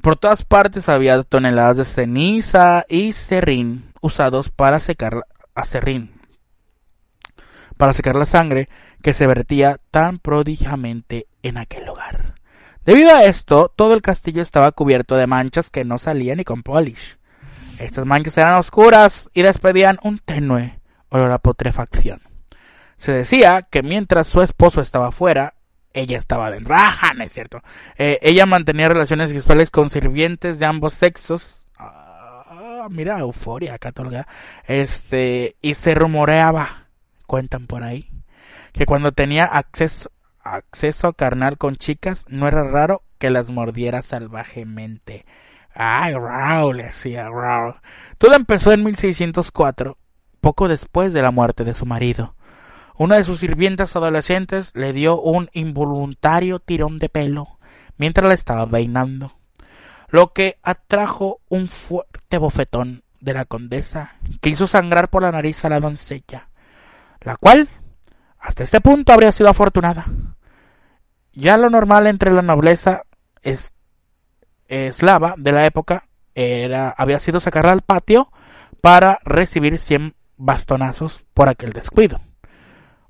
por 0.00 0.16
todas 0.16 0.44
partes 0.44 0.88
había 0.88 1.22
toneladas 1.22 1.76
de 1.76 1.84
ceniza 1.84 2.84
y 2.88 3.12
serrín 3.12 3.92
usados 4.00 4.48
para 4.48 4.80
secar 4.80 5.24
a 5.54 5.64
serrín, 5.64 6.12
para 7.76 7.92
secar 7.92 8.16
la 8.16 8.26
sangre 8.26 8.68
que 9.02 9.14
se 9.14 9.26
vertía 9.26 9.78
tan 9.90 10.18
prodigiamente 10.18 11.26
en 11.42 11.58
aquel 11.58 11.86
lugar. 11.86 12.34
Debido 12.84 13.14
a 13.14 13.24
esto, 13.24 13.72
todo 13.76 13.94
el 13.94 14.02
castillo 14.02 14.42
estaba 14.42 14.72
cubierto 14.72 15.14
de 15.16 15.28
manchas 15.28 15.70
que 15.70 15.84
no 15.84 15.98
salían 15.98 16.38
ni 16.38 16.44
con 16.44 16.64
polish. 16.64 17.16
Estas 17.78 18.04
manchas 18.04 18.38
eran 18.38 18.58
oscuras 18.58 19.30
y 19.34 19.42
despedían 19.42 19.98
un 20.02 20.18
tenue 20.18 20.80
olor 21.10 21.30
a 21.30 21.38
putrefacción. 21.38 22.31
Se 23.02 23.10
decía 23.10 23.62
que 23.62 23.82
mientras 23.82 24.28
su 24.28 24.42
esposo 24.42 24.80
estaba 24.80 25.10
fuera, 25.10 25.54
ella 25.92 26.16
estaba 26.16 26.52
de 26.52 26.60
raja, 26.60 27.10
¿no 27.16 27.24
es 27.24 27.32
cierto? 27.32 27.60
Eh, 27.98 28.20
ella 28.22 28.46
mantenía 28.46 28.86
relaciones 28.86 29.30
sexuales 29.30 29.72
con 29.72 29.90
sirvientes 29.90 30.60
de 30.60 30.66
ambos 30.66 30.94
sexos. 30.94 31.66
Ah, 31.76 32.86
mira, 32.90 33.18
euforia 33.18 33.76
católica. 33.78 34.28
Este, 34.68 35.56
y 35.60 35.74
se 35.74 35.96
rumoreaba, 35.96 36.86
cuentan 37.26 37.66
por 37.66 37.82
ahí, 37.82 38.08
que 38.72 38.86
cuando 38.86 39.10
tenía 39.10 39.46
acceso, 39.46 40.12
acceso 40.40 41.12
carnal 41.14 41.58
con 41.58 41.74
chicas, 41.74 42.24
no 42.28 42.46
era 42.46 42.62
raro 42.62 43.02
que 43.18 43.30
las 43.30 43.50
mordiera 43.50 44.02
salvajemente. 44.02 45.26
Ay, 45.74 46.14
Raúl, 46.14 46.76
le 46.76 46.86
hacía 46.86 47.28
Raúl. 47.28 47.74
Todo 48.18 48.36
empezó 48.36 48.70
en 48.70 48.84
1604, 48.84 49.98
poco 50.40 50.68
después 50.68 51.12
de 51.12 51.22
la 51.22 51.32
muerte 51.32 51.64
de 51.64 51.74
su 51.74 51.84
marido. 51.84 52.36
Una 52.96 53.16
de 53.16 53.24
sus 53.24 53.40
sirvientas 53.40 53.96
adolescentes 53.96 54.72
le 54.74 54.92
dio 54.92 55.20
un 55.20 55.48
involuntario 55.52 56.58
tirón 56.58 56.98
de 56.98 57.08
pelo 57.08 57.58
mientras 57.96 58.28
la 58.28 58.34
estaba 58.34 58.66
peinando, 58.66 59.32
lo 60.08 60.32
que 60.32 60.58
atrajo 60.62 61.40
un 61.48 61.68
fuerte 61.68 62.38
bofetón 62.38 63.02
de 63.20 63.34
la 63.34 63.44
condesa 63.44 64.16
que 64.40 64.50
hizo 64.50 64.66
sangrar 64.66 65.08
por 65.08 65.22
la 65.22 65.32
nariz 65.32 65.64
a 65.64 65.68
la 65.68 65.80
doncella, 65.80 66.48
la 67.20 67.36
cual 67.36 67.68
hasta 68.38 68.64
este 68.64 68.80
punto 68.80 69.12
habría 69.12 69.32
sido 69.32 69.48
afortunada. 69.48 70.04
Ya 71.32 71.56
lo 71.56 71.70
normal 71.70 72.08
entre 72.08 72.32
la 72.32 72.42
nobleza 72.42 73.02
es, 73.40 73.72
eslava 74.66 75.34
de 75.38 75.52
la 75.52 75.64
época 75.64 76.08
era, 76.34 76.90
había 76.90 77.20
sido 77.20 77.40
sacarla 77.40 77.72
al 77.72 77.82
patio 77.82 78.30
para 78.80 79.20
recibir 79.24 79.78
cien 79.78 80.14
bastonazos 80.36 81.24
por 81.34 81.48
aquel 81.48 81.72
descuido. 81.72 82.20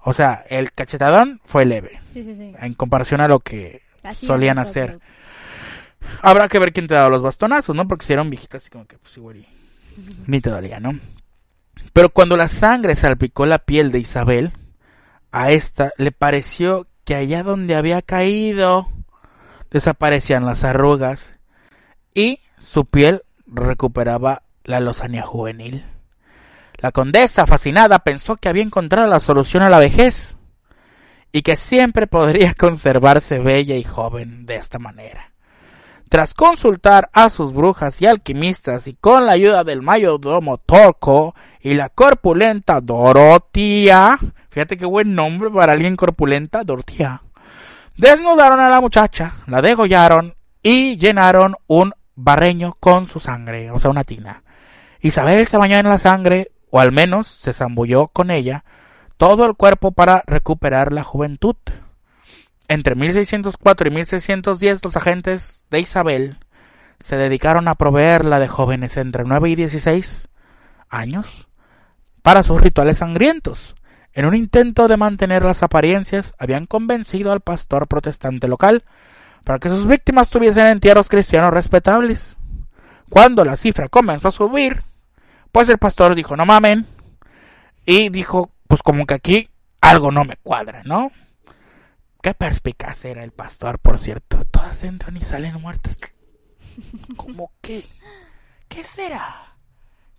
O 0.05 0.13
sea, 0.13 0.45
el 0.49 0.73
cachetadón 0.73 1.41
fue 1.45 1.65
leve. 1.65 2.01
Sí, 2.07 2.25
sí, 2.25 2.35
sí. 2.35 2.53
En 2.59 2.75
comparación 2.75 3.21
a 3.21 3.29
lo 3.29 3.41
que 3.41 3.83
Así 4.03 4.27
solían 4.27 4.59
hacer. 4.59 4.99
Habrá 6.21 6.49
que 6.49 6.59
ver 6.59 6.73
quién 6.73 6.89
te 6.89 6.95
daba 6.95 7.09
los 7.09 7.23
bastonazos, 7.23 7.75
¿no? 7.75 7.87
Porque 7.87 8.05
si 8.05 8.13
eran 8.13 8.31
viejitas, 8.31 8.63
así 8.63 8.71
como 8.71 8.87
que, 8.87 8.99
pues 8.99 9.17
igual 9.17 9.37
y 9.37 9.47
ni 10.27 10.41
te 10.41 10.51
dolía, 10.51 10.81
¿no? 10.81 10.99
Pero 11.93 12.11
cuando 12.11 12.37
la 12.37 12.49
sangre 12.49 12.97
salpicó 12.97 13.47
la 13.47 13.59
piel 13.59 13.93
de 13.93 13.99
Isabel, 13.99 14.53
a 15.31 15.51
esta 15.51 15.91
le 15.99 16.13
pareció 16.13 16.87
que 17.05 17.15
allá 17.15 17.43
donde 17.43 17.75
había 17.75 18.03
caído 18.03 18.89
desaparecían 19.71 20.45
las 20.45 20.65
arrugas 20.65 21.35
y 22.15 22.41
su 22.59 22.85
piel 22.85 23.23
recuperaba 23.47 24.43
la 24.65 24.81
lozanía 24.81 25.23
juvenil. 25.23 25.85
La 26.83 26.91
condesa, 26.91 27.47
fascinada, 27.47 28.01
pensó 28.01 28.35
que 28.35 28.49
había 28.49 28.65
encontrado 28.65 29.07
la 29.07 29.21
solución 29.21 29.63
a 29.63 29.71
la 29.71 29.79
vejez 29.79 30.37
y 31.31 31.43
que 31.43 31.55
siempre 31.55 32.09
podría 32.09 32.55
conservarse 32.59 33.39
bella 33.39 33.77
y 33.77 33.85
joven 33.85 34.47
de 34.47 34.57
esta 34.57 34.81
manera. 34.81 35.31
Tras 36.09 36.35
consultar 36.35 37.09
a 37.13 37.31
sus 37.31 37.55
brujas 37.55 38.03
y 38.03 38.07
alquimistas 38.07 38.89
y 38.89 38.95
con 38.95 39.27
la 39.27 39.33
ayuda 39.33 39.63
del 39.63 39.81
mayordomo 39.81 40.59
Torco 40.59 41.37
y 41.61 41.75
la 41.75 41.89
corpulenta 41.89 42.81
Dorotia, 42.81 44.19
fíjate 44.51 44.77
qué 44.77 44.85
buen 44.85 45.15
nombre 45.15 45.51
para 45.51 45.75
alguien 45.75 45.95
corpulenta, 45.95 46.65
Dorotia, 46.65 47.23
Desnudaron 47.97 48.59
a 48.59 48.69
la 48.69 48.81
muchacha, 48.81 49.35
la 49.47 49.63
degollaron 49.63 50.35
y 50.63 50.97
llenaron 50.97 51.55
un 51.69 51.93
barreño 52.17 52.77
con 52.81 53.07
su 53.07 53.21
sangre, 53.21 53.71
o 53.71 53.79
sea, 53.79 53.91
una 53.91 54.03
tina. 54.03 54.43
Isabel 55.01 55.47
se 55.47 55.59
bañó 55.59 55.79
en 55.79 55.89
la 55.89 55.99
sangre, 55.99 56.52
o 56.73 56.81
al 56.81 56.91
menos 56.91 57.29
se 57.29 57.53
zambulló 57.53 58.09
con 58.09 58.31
ella, 58.31 58.65
todo 59.19 59.45
el 59.45 59.55
cuerpo 59.55 59.93
para 59.93 60.25
recuperar 60.27 60.91
la 60.91 61.05
juventud. 61.05 61.55
Entre 62.67 62.95
1604 62.95 63.89
y 63.89 63.91
1610 63.91 64.83
los 64.83 64.97
agentes 64.97 65.63
de 65.71 65.81
Isabel 65.81 66.39
se 66.99 67.19
dedicaron 67.19 67.69
a 67.69 67.75
proveerla 67.75 68.41
de 68.41 68.49
jóvenes 68.49 68.97
entre 68.97 69.25
9 69.25 69.51
y 69.51 69.55
16 69.55 70.29
años 70.89 71.47
para 72.23 72.43
sus 72.43 72.59
rituales 72.59 72.99
sangrientos. 72.99 73.77
En 74.15 74.25
un 74.25 74.35
intento 74.35 74.89
de 74.89 74.97
mantener 74.97 75.45
las 75.45 75.63
apariencias, 75.63 76.35
habían 76.39 76.65
convencido 76.65 77.33
al 77.33 77.41
pastor 77.41 77.87
protestante 77.87 78.49
local 78.49 78.85
para 79.45 79.59
que 79.59 79.69
sus 79.69 79.87
víctimas 79.87 80.31
tuviesen 80.31 80.69
entierros 80.69 81.09
cristianos 81.09 81.53
respetables. 81.53 82.39
Cuando 83.11 83.45
la 83.45 83.57
cifra 83.57 83.91
comenzó 83.91 84.29
a 84.29 84.33
subir, 84.33 84.85
pues 85.53 85.69
el 85.69 85.79
pastor 85.79 86.15
dijo, 86.15 86.37
no 86.37 86.47
mamen, 86.47 86.87
y 87.85 88.09
dijo, 88.09 88.51
pues 88.67 88.83
como 88.83 89.07
que 89.07 89.15
aquí 89.15 89.49
algo 89.81 90.11
no 90.11 90.25
me 90.25 90.37
cuadra, 90.37 90.83
¿no? 90.85 91.13
Qué 92.23 92.35
perspicaz 92.35 93.05
era 93.05 93.25
el 93.25 93.33
pastor, 93.33 93.81
por 93.81 93.99
cierto. 93.99 94.45
Todas 94.45 94.85
entran 94.85 95.17
y 95.17 95.21
salen 95.21 95.61
muertas. 95.61 95.99
¿Cómo 97.17 97.53
qué? 97.61 97.85
¿Qué 98.69 98.85
será? 98.85 99.57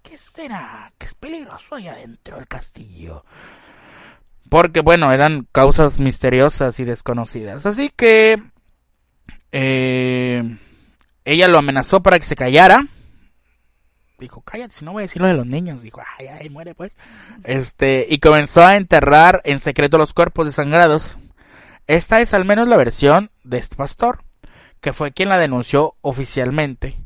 ¿Qué 0.01 0.17
será? 0.17 0.91
Que 0.97 1.05
es 1.05 1.15
peligroso 1.15 1.75
allá 1.75 1.93
adentro 1.93 2.35
del 2.35 2.47
castillo. 2.47 3.23
Porque, 4.49 4.81
bueno, 4.81 5.13
eran 5.13 5.47
causas 5.51 5.97
misteriosas 5.97 6.79
y 6.79 6.83
desconocidas. 6.83 7.65
Así 7.65 7.89
que... 7.89 8.43
Eh, 9.53 10.57
ella 11.25 11.47
lo 11.47 11.57
amenazó 11.57 12.03
para 12.03 12.19
que 12.19 12.25
se 12.25 12.35
callara. 12.35 12.85
Dijo, 14.19 14.41
cállate, 14.41 14.73
si 14.73 14.85
no 14.85 14.93
voy 14.93 15.01
a 15.01 15.05
decir 15.05 15.21
lo 15.21 15.27
de 15.27 15.33
los 15.33 15.45
niños. 15.45 15.81
Dijo, 15.81 16.01
ay, 16.17 16.27
ay, 16.27 16.49
muere 16.49 16.75
pues. 16.75 16.95
Este, 17.43 18.05
y 18.09 18.19
comenzó 18.19 18.63
a 18.63 18.77
enterrar 18.77 19.41
en 19.43 19.59
secreto 19.59 19.97
los 19.97 20.13
cuerpos 20.13 20.45
desangrados. 20.45 21.17
Esta 21.87 22.21
es 22.21 22.33
al 22.33 22.45
menos 22.45 22.67
la 22.67 22.77
versión 22.77 23.31
de 23.43 23.57
este 23.57 23.75
pastor, 23.75 24.23
que 24.81 24.93
fue 24.93 25.11
quien 25.11 25.29
la 25.29 25.37
denunció 25.37 25.95
oficialmente 26.01 26.97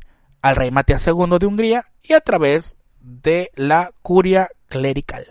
al 0.42 0.56
rey 0.56 0.70
Matías 0.70 1.06
II 1.06 1.38
de 1.38 1.46
Hungría 1.46 1.86
y 2.02 2.12
a 2.12 2.20
través 2.20 2.76
de 3.00 3.50
la 3.54 3.92
curia 4.02 4.50
clerical. 4.68 5.26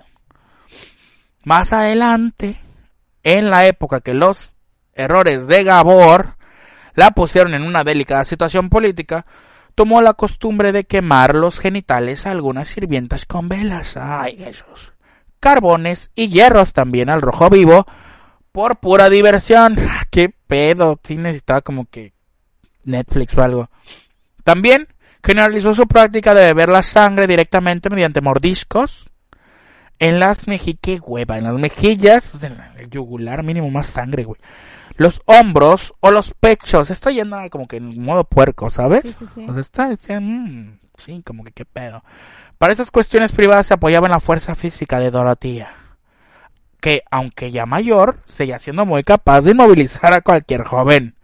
Más 1.46 1.72
adelante, 1.72 2.60
en 3.24 3.50
la 3.50 3.68
época 3.68 4.02
que 4.02 4.14
los 4.14 4.56
errores 4.94 5.48
de 5.48 5.64
Gabor 5.64 6.36
la 6.96 7.12
pusieron 7.12 7.54
en 7.54 7.62
una 7.62 7.84
delicada 7.84 8.26
situación 8.26 8.70
política, 8.70 9.26
tomó 9.78 10.02
la 10.02 10.16
costumbre 10.16 10.72
de 10.72 10.86
quemar 10.86 11.36
los 11.36 11.60
genitales 11.60 12.26
a 12.26 12.32
algunas 12.32 12.68
sirvientas 12.68 13.28
con 13.28 13.48
velas, 13.48 13.96
ay 13.96 14.36
Jesús, 14.36 14.94
carbones 15.40 16.10
y 16.16 16.30
hierros 16.30 16.74
también 16.74 17.12
al 17.12 17.22
rojo 17.22 17.48
vivo, 17.52 17.86
por 18.52 18.78
pura 18.78 19.08
diversión. 19.08 19.78
¿Qué 20.10 20.34
pedo? 20.48 21.00
Sí 21.04 21.16
necesitaba 21.16 21.62
como 21.62 21.86
que 21.86 22.14
Netflix 22.86 23.38
o 23.38 23.44
algo. 23.44 23.70
También 24.44 24.88
generalizó 25.24 25.76
su 25.76 25.88
práctica 25.88 26.34
de 26.34 26.46
beber 26.48 26.70
la 26.70 26.82
sangre 26.82 27.28
directamente 27.28 27.92
mediante 27.92 28.20
mordiscos 28.20 29.12
en 30.00 30.20
las 30.20 30.48
mejillas, 30.48 31.02
hueva, 31.06 31.38
en 31.38 31.44
las 31.44 31.54
mejillas, 31.54 32.44
en 32.44 32.58
el 32.80 32.90
yugular 32.90 33.44
mínimo 33.44 33.70
más 33.70 33.86
sangre, 33.86 34.24
güey. 34.24 34.42
Los 34.98 35.22
hombros 35.26 35.94
o 36.00 36.12
los 36.12 36.34
pechos, 36.34 36.90
está 36.90 37.12
yendo 37.12 37.38
como 37.50 37.68
que 37.68 37.78
en 37.78 38.02
modo 38.02 38.24
puerco, 38.24 38.70
¿sabes? 38.70 39.04
Sí, 39.04 39.16
sí, 39.18 39.26
sí. 39.34 39.46
O 39.48 39.54
sea, 39.54 39.62
está, 39.62 39.90
decía, 39.90 40.20
mm, 40.20 40.80
sí, 40.98 41.22
como 41.24 41.44
que 41.44 41.52
qué 41.52 41.66
pedo. 41.66 42.04
Para 42.58 42.74
esas 42.74 42.90
cuestiones 42.90 43.32
privadas 43.32 43.68
se 43.68 43.76
apoyaba 43.76 44.08
en 44.08 44.14
la 44.14 44.20
fuerza 44.20 44.56
física 44.56 45.00
de 45.00 45.12
Dorotía, 45.12 45.70
que 46.82 47.04
aunque 47.12 47.52
ya 47.52 47.68
mayor, 47.68 48.20
seguía 48.26 48.58
siendo 48.58 48.86
muy 48.86 49.04
capaz 49.04 49.42
de 49.42 49.52
inmovilizar 49.52 50.14
a 50.14 50.22
cualquier 50.22 50.64
joven. 50.64 51.16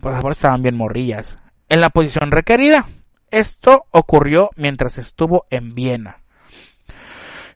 Pues 0.00 0.14
ahora 0.14 0.32
estaban 0.32 0.62
bien 0.62 0.76
morrillas. 0.76 1.38
En 1.68 1.80
la 1.80 1.90
posición 1.90 2.30
requerida. 2.30 2.86
Esto 3.30 3.86
ocurrió 3.92 4.50
mientras 4.56 4.98
estuvo 4.98 5.46
en 5.50 5.74
Viena. 5.74 6.18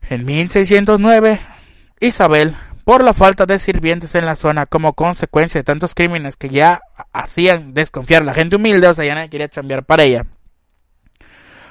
En 0.09 0.25
1609, 0.25 1.39
Isabel, 1.99 2.55
por 2.85 3.03
la 3.03 3.13
falta 3.13 3.45
de 3.47 3.59
sirvientes 3.59 4.13
en 4.13 4.25
la 4.25 4.35
zona 4.35 4.67
como 4.67 4.93
consecuencia 4.93 5.59
de 5.59 5.65
tantos 5.65 5.95
crímenes 5.95 6.37
que 6.37 6.49
ya 6.49 6.81
hacían 7.11 7.73
desconfiar 7.73 8.21
a 8.21 8.25
la 8.25 8.33
gente 8.33 8.55
humilde, 8.55 8.87
o 8.87 8.95
sea, 8.95 9.03
ya 9.03 9.15
nadie 9.15 9.29
quería 9.29 9.49
chambear 9.49 9.83
para 9.83 10.03
ella, 10.03 10.27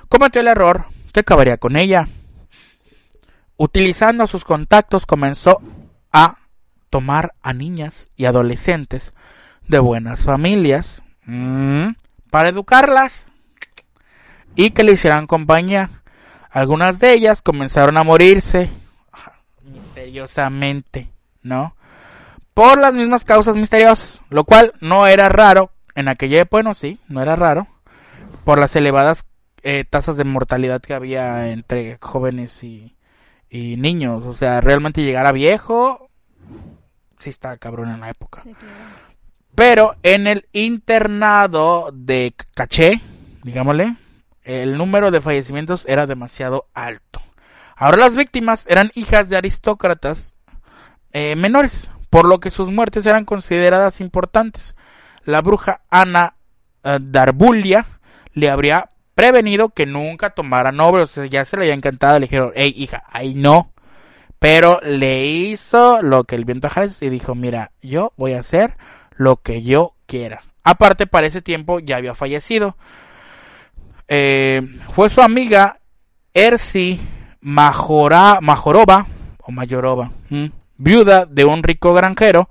cometió 0.09 0.41
el 0.41 0.49
error 0.49 0.87
que 1.13 1.21
acabaría 1.21 1.57
con 1.57 1.77
ella. 1.77 2.09
Utilizando 3.57 4.27
sus 4.27 4.45
contactos 4.45 5.07
comenzó 5.07 5.63
a 6.13 6.39
tomar 6.91 7.35
a 7.41 7.53
niñas 7.53 8.11
y 8.17 8.25
adolescentes 8.25 9.13
de 9.69 9.79
buenas 9.79 10.25
familias 10.25 11.03
mm, 11.25 11.91
para 12.31 12.49
educarlas 12.49 13.29
y 14.57 14.71
que 14.71 14.83
le 14.83 14.93
hicieran 14.93 15.29
compañía. 15.29 15.91
Algunas 16.51 16.99
de 16.99 17.13
ellas 17.13 17.43
comenzaron 17.43 17.97
a 17.97 18.03
morirse 18.03 18.71
misteriosamente, 20.05 21.11
¿no? 21.43 21.75
Por 22.53 22.79
las 22.79 22.95
mismas 22.95 23.25
causas 23.25 23.57
misteriosas, 23.57 24.21
lo 24.31 24.45
cual 24.45 24.73
no 24.81 25.07
era 25.07 25.29
raro 25.29 25.71
en 25.95 26.09
aquella 26.09 26.43
época, 26.43 26.57
bueno, 26.63 26.75
sí, 26.75 26.99
no 27.09 27.21
era 27.23 27.37
raro, 27.37 27.67
por 28.45 28.59
las 28.59 28.77
elevadas 28.77 29.27
eh, 29.63 29.85
tasas 29.89 30.17
de 30.17 30.25
mortalidad 30.25 30.81
que 30.81 30.95
había 30.95 31.51
entre 31.51 31.99
jóvenes 32.01 32.63
y, 32.63 32.97
y 33.49 33.77
niños. 33.77 34.25
O 34.25 34.35
sea, 34.35 34.61
realmente 34.61 35.03
llegar 35.03 35.27
a 35.27 35.33
viejo, 35.33 36.11
sí 37.19 37.31
está 37.31 37.57
cabrón 37.57 37.91
en 37.91 38.01
la 38.01 38.11
época. 38.11 38.43
Sí, 38.43 38.53
claro. 38.53 38.75
Pero 39.55 39.95
en 40.03 40.27
el 40.27 40.49
internado 40.53 41.91
de 41.93 42.35
caché, 42.55 43.01
digámosle, 43.45 43.97
el 44.43 44.77
número 44.77 45.11
de 45.11 45.21
fallecimientos 45.21 45.87
era 45.87 46.07
demasiado 46.07 46.67
alto. 46.75 47.23
Ahora 47.77 47.97
las 47.97 48.15
víctimas 48.15 48.67
eran 48.69 48.93
hijas 48.95 49.29
de 49.29 49.37
aristócratas 49.37 50.35
eh, 51.13 51.37
menores, 51.37 51.91
por 52.11 52.27
lo 52.27 52.41
que 52.41 52.51
sus 52.51 52.71
muertes 52.71 53.07
eran 53.07 53.25
consideradas 53.25 54.01
importantes. 54.01 54.77
La 55.25 55.41
bruja 55.41 55.83
Ana 55.91 56.35
eh, 56.83 56.99
Darbulia 57.01 57.87
le 58.33 58.51
habría 58.51 58.91
prevenido 59.15 59.71
que 59.71 59.87
nunca 59.87 60.31
tomara 60.31 60.73
o 60.73 61.07
sea, 61.07 61.27
ya 61.27 61.45
se 61.45 61.57
le 61.57 61.65
había 61.65 61.75
encantado, 61.75 62.19
le 62.19 62.27
dijeron, 62.27 62.53
hey 62.55 62.75
hija, 62.77 63.05
ahí 63.11 63.35
no. 63.35 63.73
Pero 64.39 64.81
le 64.83 65.27
hizo 65.27 66.03
lo 66.03 66.25
que 66.25 66.35
el 66.35 66.45
viento 66.45 66.69
jales 66.69 67.01
y 67.01 67.09
dijo, 67.09 67.35
mira, 67.35 67.71
yo 67.81 68.13
voy 68.17 68.35
a 68.35 68.41
hacer 68.41 68.77
lo 69.13 69.37
que 69.37 69.63
yo 69.63 69.95
quiera. 70.07 70.43
Aparte, 70.63 71.07
para 71.07 71.27
ese 71.27 71.43
tiempo 71.43 71.79
ya 71.79 71.97
había 71.97 72.15
fallecido. 72.15 72.77
Eh, 74.09 74.63
fue 74.95 75.09
su 75.09 75.23
amiga 75.23 75.79
Ersi 76.35 77.01
Majora, 77.45 78.39
Majorova, 78.41 79.07
o 79.39 79.53
Mayorova, 79.53 80.11
¿m? 80.31 80.51
viuda 80.79 81.27
de 81.27 81.45
un 81.45 81.63
rico 81.63 81.93
granjero 81.93 82.49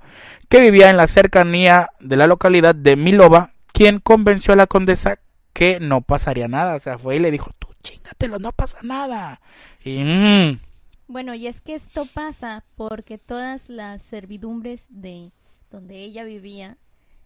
que 0.48 0.60
vivía 0.60 0.88
en 0.88 0.96
la 0.96 1.08
cercanía 1.08 1.88
de 1.98 2.16
la 2.16 2.28
localidad 2.28 2.76
de 2.76 2.94
Milova, 2.94 3.50
quien 3.72 3.98
convenció 3.98 4.54
a 4.54 4.56
la 4.56 4.68
condesa 4.68 5.18
que 5.52 5.80
no 5.80 6.00
pasaría 6.00 6.46
nada. 6.46 6.76
O 6.76 6.78
sea, 6.78 6.96
fue 6.96 7.16
y 7.16 7.18
le 7.18 7.32
dijo, 7.32 7.50
tú 7.58 7.66
chingatelo, 7.82 8.38
no 8.38 8.52
pasa 8.52 8.78
nada. 8.82 9.40
Y, 9.84 10.04
mm, 10.04 10.60
Bueno, 11.08 11.34
y 11.34 11.48
es 11.48 11.60
que 11.60 11.74
esto 11.74 12.06
pasa 12.06 12.62
porque 12.76 13.18
todas 13.18 13.68
las 13.68 14.00
servidumbres 14.02 14.86
de 14.90 15.32
donde 15.72 16.04
ella 16.04 16.22
vivía 16.22 16.76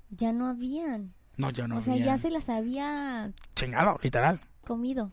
ya 0.09 0.33
no 0.33 0.48
habían. 0.48 1.12
no, 1.37 1.50
yo 1.50 1.68
no 1.68 1.76
o 1.78 1.83
sea, 1.83 1.96
ya 1.96 2.16
se 2.16 2.31
las 2.31 2.48
había 2.48 3.31
chingado, 3.54 3.98
literal. 4.02 4.40
comido. 4.66 5.10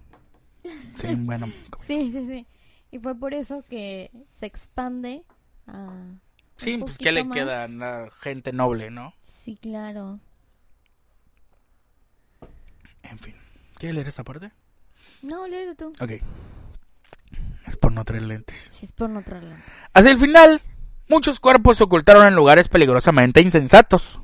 Sí, 0.96 1.16
bueno, 1.16 1.48
Sí, 1.86 2.12
sí, 2.12 2.26
sí. 2.28 2.48
Y 2.92 3.00
fue 3.00 3.16
por 3.16 3.34
eso 3.34 3.64
que 3.70 4.12
se 4.40 4.46
expande 4.46 5.24
a... 5.68 5.88
sí, 6.58 6.78
pues 6.78 6.98
qué 6.98 7.12
le 7.12 7.24
más. 7.24 7.36
queda 7.38 7.64
a 7.64 7.68
la 7.68 8.10
gente 8.22 8.54
noble, 8.54 8.90
¿no? 8.92 9.14
Sí, 9.22 9.58
claro. 9.62 10.20
En 13.04 13.20
fin. 13.20 13.36
¿Quieres 13.78 13.96
leer 13.96 14.08
esta 14.08 14.24
parte? 14.24 14.52
No, 15.22 15.48
léelo 15.48 15.76
tú. 15.76 15.92
Ok. 16.00 16.12
Es 17.68 17.76
por 17.78 17.92
no 17.92 18.04
traer 18.06 18.24
lentes. 18.24 18.56
Si 18.72 18.86
es 18.86 18.92
por 18.92 19.10
no 19.10 19.22
traerla. 19.24 19.64
Hacia 19.94 20.12
el 20.12 20.20
final, 20.20 20.62
muchos 21.10 21.40
cuerpos 21.40 21.78
se 21.78 21.84
ocultaron 21.84 22.26
en 22.26 22.36
lugares 22.36 22.68
peligrosamente 22.70 23.42
insensatos, 23.42 24.20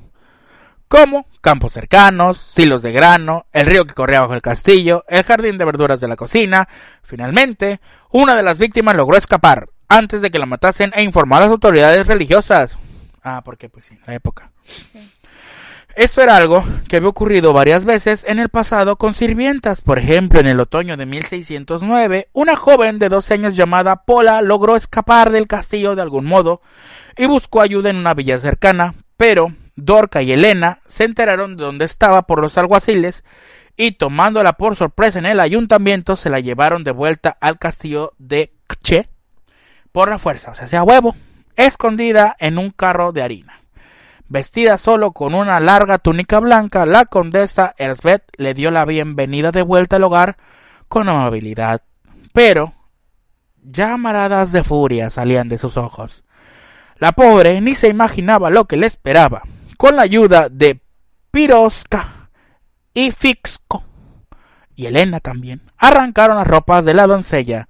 como 0.92 1.24
campos 1.40 1.72
cercanos, 1.72 2.36
silos 2.54 2.82
de 2.82 2.92
grano, 2.92 3.46
el 3.54 3.64
río 3.64 3.86
que 3.86 3.94
corría 3.94 4.20
bajo 4.20 4.34
el 4.34 4.42
castillo, 4.42 5.06
el 5.08 5.22
jardín 5.22 5.56
de 5.56 5.64
verduras 5.64 6.02
de 6.02 6.06
la 6.06 6.16
cocina. 6.16 6.68
Finalmente, 7.02 7.80
una 8.10 8.36
de 8.36 8.42
las 8.42 8.58
víctimas 8.58 8.94
logró 8.94 9.16
escapar 9.16 9.70
antes 9.88 10.20
de 10.20 10.30
que 10.30 10.38
la 10.38 10.44
matasen 10.44 10.92
e 10.94 11.02
informar 11.02 11.40
a 11.40 11.46
las 11.46 11.52
autoridades 11.52 12.06
religiosas. 12.06 12.76
Ah, 13.24 13.40
porque 13.42 13.70
pues 13.70 13.86
sí, 13.86 13.98
la 14.06 14.12
época. 14.12 14.50
Esto 15.96 16.20
era 16.20 16.36
algo 16.36 16.62
que 16.90 16.96
había 16.96 17.08
ocurrido 17.08 17.54
varias 17.54 17.86
veces 17.86 18.26
en 18.28 18.38
el 18.38 18.50
pasado 18.50 18.96
con 18.96 19.14
sirvientas. 19.14 19.80
Por 19.80 19.98
ejemplo, 19.98 20.40
en 20.40 20.46
el 20.46 20.60
otoño 20.60 20.98
de 20.98 21.06
1609, 21.06 22.28
una 22.34 22.54
joven 22.54 22.98
de 22.98 23.08
12 23.08 23.32
años 23.32 23.56
llamada 23.56 24.04
Pola 24.04 24.42
logró 24.42 24.76
escapar 24.76 25.32
del 25.32 25.46
castillo 25.46 25.94
de 25.94 26.02
algún 26.02 26.26
modo 26.26 26.60
y 27.16 27.24
buscó 27.24 27.62
ayuda 27.62 27.88
en 27.88 27.96
una 27.96 28.12
villa 28.12 28.38
cercana, 28.38 28.94
pero 29.16 29.54
Dorca 29.76 30.22
y 30.22 30.32
Elena 30.32 30.80
se 30.86 31.04
enteraron 31.04 31.56
de 31.56 31.64
dónde 31.64 31.84
estaba 31.84 32.22
por 32.22 32.40
los 32.40 32.58
alguaciles 32.58 33.24
y 33.76 33.92
tomándola 33.92 34.54
por 34.54 34.76
sorpresa 34.76 35.18
en 35.18 35.26
el 35.26 35.40
ayuntamiento 35.40 36.16
se 36.16 36.30
la 36.30 36.40
llevaron 36.40 36.84
de 36.84 36.92
vuelta 36.92 37.36
al 37.40 37.58
castillo 37.58 38.12
de 38.18 38.52
Kche 38.66 39.08
por 39.92 40.08
la 40.10 40.18
fuerza, 40.18 40.52
o 40.52 40.54
sea, 40.54 40.68
sea 40.68 40.82
huevo, 40.82 41.14
escondida 41.56 42.36
en 42.38 42.58
un 42.58 42.70
carro 42.70 43.12
de 43.12 43.22
harina. 43.22 43.60
Vestida 44.28 44.78
solo 44.78 45.12
con 45.12 45.34
una 45.34 45.60
larga 45.60 45.98
túnica 45.98 46.38
blanca, 46.38 46.86
la 46.86 47.04
condesa 47.04 47.74
Ersbeth 47.76 48.24
le 48.38 48.54
dio 48.54 48.70
la 48.70 48.86
bienvenida 48.86 49.52
de 49.52 49.62
vuelta 49.62 49.96
al 49.96 50.04
hogar 50.04 50.36
con 50.88 51.08
amabilidad, 51.08 51.82
pero 52.32 52.72
llamaradas 53.62 54.52
de 54.52 54.64
furia 54.64 55.10
salían 55.10 55.48
de 55.48 55.58
sus 55.58 55.76
ojos. 55.76 56.24
La 56.96 57.12
pobre 57.12 57.60
ni 57.60 57.74
se 57.74 57.88
imaginaba 57.88 58.48
lo 58.48 58.66
que 58.66 58.76
le 58.76 58.86
esperaba. 58.86 59.42
Con 59.76 59.96
la 59.96 60.02
ayuda 60.02 60.48
de 60.48 60.80
Piroska 61.30 62.30
y 62.94 63.10
Fixco 63.10 63.84
y 64.74 64.86
Elena 64.86 65.20
también, 65.20 65.62
arrancaron 65.78 66.36
las 66.36 66.46
ropas 66.46 66.84
de 66.84 66.94
la 66.94 67.06
doncella 67.06 67.68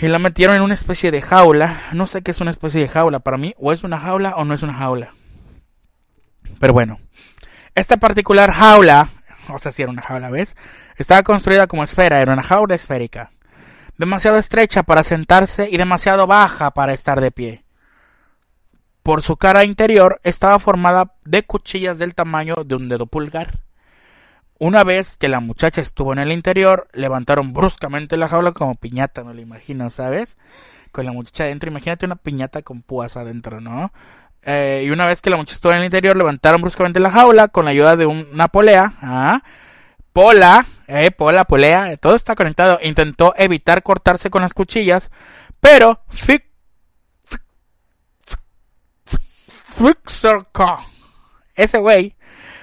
y 0.00 0.08
la 0.08 0.18
metieron 0.18 0.56
en 0.56 0.62
una 0.62 0.74
especie 0.74 1.10
de 1.10 1.20
jaula. 1.20 1.82
No 1.92 2.06
sé 2.06 2.22
qué 2.22 2.30
es 2.30 2.40
una 2.40 2.50
especie 2.50 2.80
de 2.80 2.88
jaula 2.88 3.20
para 3.20 3.36
mí, 3.36 3.54
o 3.58 3.72
es 3.72 3.84
una 3.84 4.00
jaula 4.00 4.34
o 4.36 4.44
no 4.44 4.54
es 4.54 4.62
una 4.62 4.74
jaula. 4.74 5.12
Pero 6.58 6.72
bueno, 6.72 7.00
esta 7.74 7.96
particular 7.98 8.52
jaula, 8.52 9.08
o 9.48 9.58
sea, 9.58 9.72
si 9.72 9.82
era 9.82 9.90
una 9.90 10.02
jaula, 10.02 10.30
¿ves? 10.30 10.56
Estaba 10.96 11.22
construida 11.22 11.66
como 11.66 11.84
esfera, 11.84 12.20
era 12.20 12.32
una 12.32 12.42
jaula 12.42 12.74
esférica. 12.74 13.32
Demasiado 13.96 14.38
estrecha 14.38 14.82
para 14.82 15.02
sentarse 15.02 15.68
y 15.70 15.76
demasiado 15.76 16.26
baja 16.26 16.70
para 16.70 16.94
estar 16.94 17.20
de 17.20 17.30
pie. 17.30 17.64
Por 19.02 19.22
su 19.22 19.36
cara 19.36 19.64
interior 19.64 20.20
estaba 20.24 20.58
formada 20.58 21.14
de 21.24 21.42
cuchillas 21.42 21.98
del 21.98 22.14
tamaño 22.14 22.54
de 22.64 22.74
un 22.74 22.88
dedo 22.88 23.06
pulgar. 23.06 23.60
Una 24.58 24.84
vez 24.84 25.16
que 25.16 25.28
la 25.28 25.40
muchacha 25.40 25.80
estuvo 25.80 26.12
en 26.12 26.18
el 26.18 26.32
interior, 26.32 26.88
levantaron 26.92 27.54
bruscamente 27.54 28.18
la 28.18 28.28
jaula 28.28 28.52
como 28.52 28.74
piñata, 28.74 29.24
no 29.24 29.32
lo 29.32 29.40
imagino, 29.40 29.88
¿sabes? 29.88 30.36
Con 30.92 31.06
la 31.06 31.12
muchacha 31.12 31.44
adentro, 31.44 31.70
imagínate 31.70 32.04
una 32.04 32.16
piñata 32.16 32.60
con 32.60 32.82
púas 32.82 33.16
adentro, 33.16 33.60
¿no? 33.62 33.90
Eh, 34.42 34.84
y 34.86 34.90
una 34.90 35.06
vez 35.06 35.20
que 35.22 35.30
la 35.30 35.36
muchacha 35.36 35.54
estuvo 35.54 35.72
en 35.72 35.78
el 35.78 35.84
interior, 35.84 36.16
levantaron 36.16 36.60
bruscamente 36.60 37.00
la 37.00 37.10
jaula 37.10 37.48
con 37.48 37.64
la 37.64 37.70
ayuda 37.70 37.96
de 37.96 38.04
una 38.06 38.48
polea. 38.48 38.94
¿ah? 39.00 39.42
Pola, 40.12 40.66
eh, 40.88 41.10
Pola, 41.10 41.44
polea, 41.44 41.96
todo 41.96 42.14
está 42.14 42.34
conectado. 42.34 42.78
Intentó 42.82 43.32
evitar 43.36 43.82
cortarse 43.82 44.28
con 44.28 44.42
las 44.42 44.52
cuchillas, 44.54 45.10
pero 45.60 46.02
ese 51.54 51.78
güey 51.78 52.16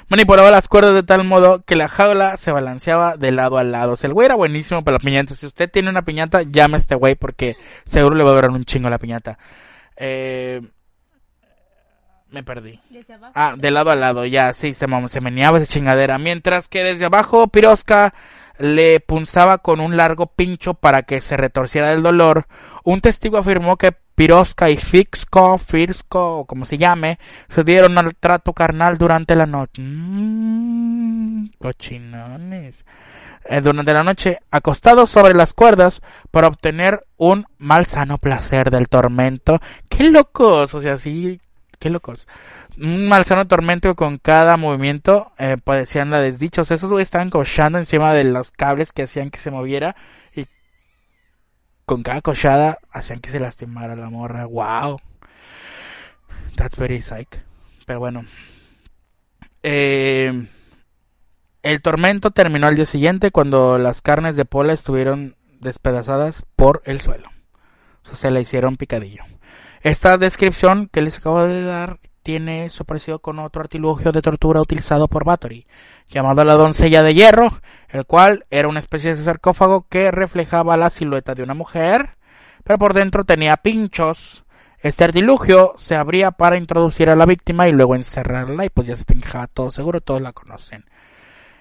manipulaba 0.10 0.52
las 0.52 0.68
cuerdas 0.68 0.94
de 0.94 1.04
tal 1.04 1.24
modo 1.24 1.64
que 1.64 1.76
la 1.76 1.88
jaula 1.88 2.38
se 2.38 2.52
balanceaba 2.52 3.18
de 3.18 3.32
lado 3.32 3.58
a 3.58 3.64
lado. 3.64 3.94
O 3.94 3.96
sea, 3.96 4.08
el 4.08 4.14
güey 4.14 4.26
era 4.26 4.36
buenísimo 4.36 4.84
para 4.84 4.96
la 4.96 5.00
piñata. 5.00 5.36
Si 5.36 5.46
usted 5.46 5.70
tiene 5.70 5.90
una 5.90 6.04
piñata, 6.04 6.44
llame 6.44 6.76
a 6.76 6.80
este 6.80 6.96
güey 6.96 7.16
porque 7.16 7.58
seguro 7.86 8.16
le 8.16 8.24
va 8.24 8.32
a 8.32 8.36
durar 8.36 8.52
un 8.52 8.66
chingo 8.66 8.90
la 8.90 9.00
piñata. 9.00 9.38
Eh, 9.98 10.62
me 12.30 12.44
perdí. 12.44 12.80
Ah, 13.34 13.56
de 13.58 13.72
lado 13.72 13.90
a 13.90 13.96
lado, 13.96 14.26
ya, 14.26 14.54
sí, 14.54 14.74
se, 14.74 14.86
se 15.10 15.22
meneaba 15.22 15.58
esa 15.58 15.68
chingadera. 15.68 16.18
Mientras 16.18 16.68
que 16.68 16.84
desde 16.84 17.06
abajo 17.06 17.48
Pirosca 17.48 18.14
le 18.60 19.00
punzaba 19.00 19.60
con 19.60 19.80
un 19.80 19.98
largo 19.98 20.28
pincho 20.28 20.74
para 20.74 21.04
que 21.04 21.22
se 21.22 21.38
retorciera 21.38 21.90
del 21.90 22.04
dolor. 22.04 22.48
Un 22.84 23.02
testigo 23.02 23.38
afirmó 23.38 23.78
que 23.78 23.94
Pirosca 24.16 24.70
y 24.70 24.78
Fixco, 24.78 25.58
Firsco, 25.58 26.40
o 26.40 26.46
como 26.46 26.66
se 26.66 26.78
llame, 26.78 27.20
se 27.50 27.64
dieron 27.64 27.98
al 27.98 28.16
trato 28.16 28.54
carnal 28.54 28.98
durante 28.98 29.36
la 29.36 29.46
noche. 29.46 29.82
Mmm, 29.84 31.50
cochinones. 31.60 32.84
Eh, 33.46 33.62
durante 33.62 33.94
la 33.94 34.04
noche, 34.04 34.40
acostados 34.52 35.10
sobre 35.10 35.34
las 35.34 35.54
cuerdas 35.54 36.02
para 36.32 36.48
obtener 36.48 37.06
un 37.16 37.46
malsano 37.60 38.18
placer 38.18 38.72
del 38.72 38.90
tormento. 38.90 39.60
¡Qué 39.88 40.06
locos! 40.06 40.74
O 40.74 40.82
sea, 40.82 40.98
sí, 40.98 41.40
qué 41.80 41.90
locos. 41.90 42.28
Un 42.80 43.08
malsano 43.08 43.48
tormento 43.48 43.96
con 43.96 44.18
cada 44.18 44.58
movimiento 44.58 45.32
eh, 45.38 45.58
padecían 45.64 46.12
la 46.12 46.22
desdicha. 46.22 46.62
O 46.62 46.66
sea, 46.66 46.78
esos 46.78 46.90
güeyes 46.90 47.08
estaban 47.08 47.30
cochando 47.30 47.78
encima 47.78 48.14
de 48.14 48.24
los 48.24 48.52
cables 48.52 48.92
que 48.92 49.04
hacían 49.04 49.30
que 49.30 49.40
se 49.40 49.52
moviera. 49.52 49.96
Y 50.36 50.46
con 51.86 52.04
cada 52.04 52.22
cochada 52.22 52.78
hacían 52.92 53.20
que 53.20 53.30
se 53.30 53.40
lastimara 53.40 53.96
la 53.96 54.10
morra. 54.10 54.46
¡Wow! 54.46 55.00
That's 56.56 56.78
very 56.78 57.02
psych. 57.02 57.40
Pero 57.86 58.00
bueno. 58.00 58.26
Eh, 59.64 60.48
el 61.64 61.82
tormento 61.82 62.32
terminó 62.32 62.68
al 62.68 62.76
día 62.76 62.86
siguiente 62.86 63.32
cuando 63.32 63.78
las 63.78 64.02
carnes 64.02 64.36
de 64.36 64.46
Pola 64.46 64.74
estuvieron 64.74 65.36
despedazadas 65.60 66.44
por 66.56 66.82
el 66.86 67.02
suelo. 67.02 67.30
O 68.04 68.08
sea, 68.08 68.16
se 68.16 68.32
la 68.32 68.40
hicieron 68.40 68.78
picadillo. 68.78 69.24
Esta 69.88 70.18
descripción 70.18 70.90
que 70.92 71.00
les 71.00 71.18
acabo 71.18 71.44
de 71.44 71.64
dar 71.64 72.00
tiene 72.22 72.70
su 72.70 72.84
parecido 72.84 73.20
con 73.20 73.40
otro 73.40 73.62
artilugio 73.62 74.12
de 74.12 74.22
tortura 74.22 74.60
utilizado 74.60 75.08
por 75.08 75.24
Bathory, 75.24 75.66
llamado 76.10 76.44
la 76.44 76.56
doncella 76.56 77.04
de 77.04 77.14
hierro, 77.14 77.62
el 77.88 78.04
cual 78.06 78.44
era 78.50 78.68
una 78.68 78.80
especie 78.80 79.16
de 79.16 79.24
sarcófago 79.24 79.88
que 79.88 80.12
reflejaba 80.12 80.76
la 80.76 80.90
silueta 80.90 81.36
de 81.36 81.44
una 81.44 81.54
mujer, 81.54 82.18
pero 82.66 82.78
por 82.78 82.94
dentro 82.94 83.24
tenía 83.24 83.56
pinchos. 83.56 84.44
Este 84.80 85.06
artilugio 85.06 85.74
se 85.78 85.96
abría 85.96 86.32
para 86.32 86.58
introducir 86.58 87.10
a 87.10 87.16
la 87.16 87.26
víctima 87.26 87.70
y 87.70 87.72
luego 87.72 87.96
encerrarla 87.96 88.66
y 88.66 88.70
pues 88.70 88.88
ya 88.88 88.98
se 88.98 89.06
te 89.06 89.16
todo 89.54 89.72
seguro, 89.72 90.02
todos 90.02 90.22
la 90.22 90.34
conocen. 90.34 90.84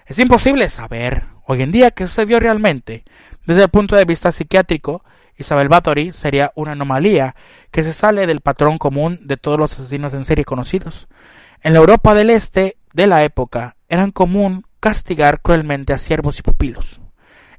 Es 0.05 0.19
imposible 0.19 0.67
saber 0.67 1.27
hoy 1.45 1.61
en 1.61 1.71
día 1.71 1.91
qué 1.91 2.05
sucedió 2.05 2.41
realmente. 2.41 3.05
Desde 3.45 3.63
el 3.63 3.69
punto 3.69 3.95
de 3.95 4.03
vista 4.03 4.33
psiquiátrico, 4.33 5.05
Isabel 5.37 5.69
Bathory 5.69 6.11
sería 6.11 6.51
una 6.55 6.71
anomalía 6.71 7.35
que 7.71 7.83
se 7.83 7.93
sale 7.93 8.25
del 8.25 8.41
patrón 8.41 8.77
común 8.77 9.19
de 9.23 9.37
todos 9.37 9.59
los 9.59 9.73
asesinos 9.73 10.13
en 10.13 10.25
serie 10.25 10.45
conocidos. 10.45 11.07
En 11.61 11.73
la 11.73 11.79
Europa 11.79 12.13
del 12.13 12.29
Este 12.29 12.77
de 12.93 13.07
la 13.07 13.23
época 13.23 13.77
eran 13.87 14.11
común 14.11 14.65
castigar 14.79 15.41
cruelmente 15.41 15.93
a 15.93 15.97
siervos 15.97 16.39
y 16.39 16.41
pupilos 16.41 16.99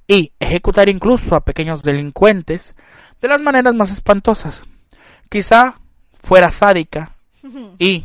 y 0.07 0.33
ejecutar 0.41 0.89
incluso 0.89 1.37
a 1.37 1.45
pequeños 1.45 1.83
delincuentes 1.83 2.75
de 3.21 3.29
las 3.29 3.41
maneras 3.41 3.75
más 3.75 3.93
espantosas. 3.93 4.63
Quizá 5.29 5.79
fuera 6.21 6.51
sádica 6.51 7.17
y, 7.79 8.05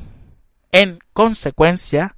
en 0.72 1.00
consecuencia, 1.14 2.16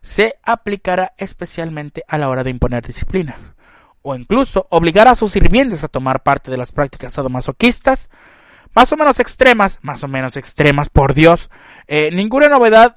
se 0.00 0.34
aplicara 0.42 1.12
especialmente 1.16 2.04
a 2.06 2.18
la 2.18 2.28
hora 2.28 2.44
de 2.44 2.50
imponer 2.50 2.86
disciplina 2.86 3.53
o 4.06 4.14
incluso 4.14 4.66
obligar 4.68 5.08
a 5.08 5.14
sus 5.14 5.32
sirvientes 5.32 5.82
a 5.82 5.88
tomar 5.88 6.22
parte 6.22 6.50
de 6.50 6.58
las 6.58 6.72
prácticas 6.72 7.14
sadomasoquistas, 7.14 8.10
más 8.74 8.92
o 8.92 8.96
menos 8.98 9.18
extremas, 9.18 9.78
más 9.80 10.04
o 10.04 10.08
menos 10.08 10.36
extremas, 10.36 10.90
por 10.90 11.14
Dios, 11.14 11.50
eh, 11.86 12.10
ninguna 12.12 12.50
novedad 12.50 12.96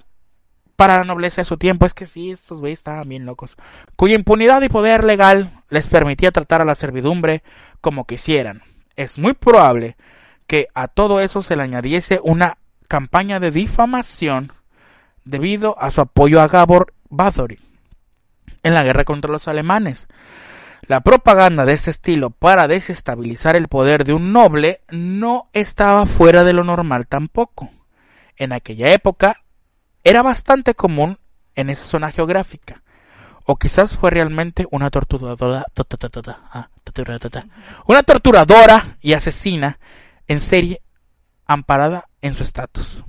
para 0.75 0.97
la 0.97 1.05
nobleza 1.05 1.41
de 1.41 1.45
su 1.45 1.55
tiempo, 1.55 1.85
es 1.85 1.93
que 1.93 2.05
sí, 2.05 2.29
estos 2.29 2.59
güeyes 2.59 2.79
estaban 2.79 3.07
bien 3.07 3.25
locos, 3.25 3.55
cuya 3.95 4.15
impunidad 4.15 4.61
y 4.63 4.69
poder 4.69 5.05
legal 5.05 5.63
les 5.69 5.87
permitía 5.87 6.31
tratar 6.31 6.61
a 6.61 6.65
la 6.65 6.75
servidumbre 6.75 7.41
como 7.79 8.05
quisieran. 8.05 8.61
Es 8.97 9.17
muy 9.17 9.33
probable 9.33 9.95
que 10.45 10.67
a 10.75 10.89
todo 10.89 11.21
eso 11.21 11.41
se 11.41 11.55
le 11.55 11.63
añadiese 11.63 12.19
una 12.21 12.57
campaña 12.89 13.39
de 13.39 13.51
difamación 13.51 14.51
debido 15.23 15.81
a 15.81 15.89
su 15.89 16.01
apoyo 16.01 16.41
a 16.41 16.49
Gabor 16.49 16.93
Bathory 17.09 17.59
en 18.61 18.73
la 18.73 18.83
guerra 18.83 19.05
contra 19.05 19.31
los 19.31 19.47
alemanes. 19.47 20.09
La 20.81 21.01
propaganda 21.01 21.65
de 21.65 21.73
este 21.73 21.91
estilo 21.91 22.29
para 22.29 22.67
desestabilizar 22.67 23.55
el 23.55 23.67
poder 23.67 24.03
de 24.05 24.13
un 24.13 24.31
noble 24.31 24.81
no 24.89 25.49
estaba 25.53 26.05
fuera 26.05 26.43
de 26.43 26.53
lo 26.53 26.63
normal 26.63 27.07
tampoco. 27.07 27.69
En 28.35 28.53
aquella 28.53 28.93
época 28.93 29.43
era 30.03 30.21
bastante 30.21 30.75
común 30.75 31.17
en 31.55 31.69
esa 31.69 31.83
zona 31.83 32.11
geográfica. 32.11 32.83
O 33.45 33.55
quizás 33.55 33.95
fue 33.97 34.11
realmente 34.11 34.67
una 34.71 34.89
torturadora, 34.89 35.65
una 37.85 38.03
torturadora 38.03 38.85
y 39.01 39.13
asesina 39.13 39.79
en 40.27 40.41
serie 40.41 40.81
amparada 41.45 42.07
en 42.21 42.35
su 42.35 42.43
estatus. 42.43 43.03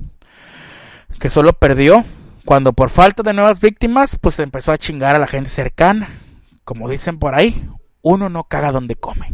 Que 1.21 1.29
solo 1.29 1.53
perdió 1.53 2.05
cuando 2.45 2.73
por 2.73 2.91
falta 2.91 3.23
de 3.23 3.35
nuevas 3.35 3.61
víctimas 3.61 4.17
pues 4.21 4.39
empezó 4.39 4.73
a 4.73 4.79
chingar 4.79 5.17
a 5.17 5.19
la 5.19 5.27
gente 5.27 5.51
cercana 5.51 6.09
como 6.69 6.87
dicen 6.87 7.19
por 7.19 7.35
ahí, 7.35 7.67
uno 8.03 8.29
no 8.29 8.45
caga 8.45 8.73
donde 8.73 8.95
come. 8.95 9.33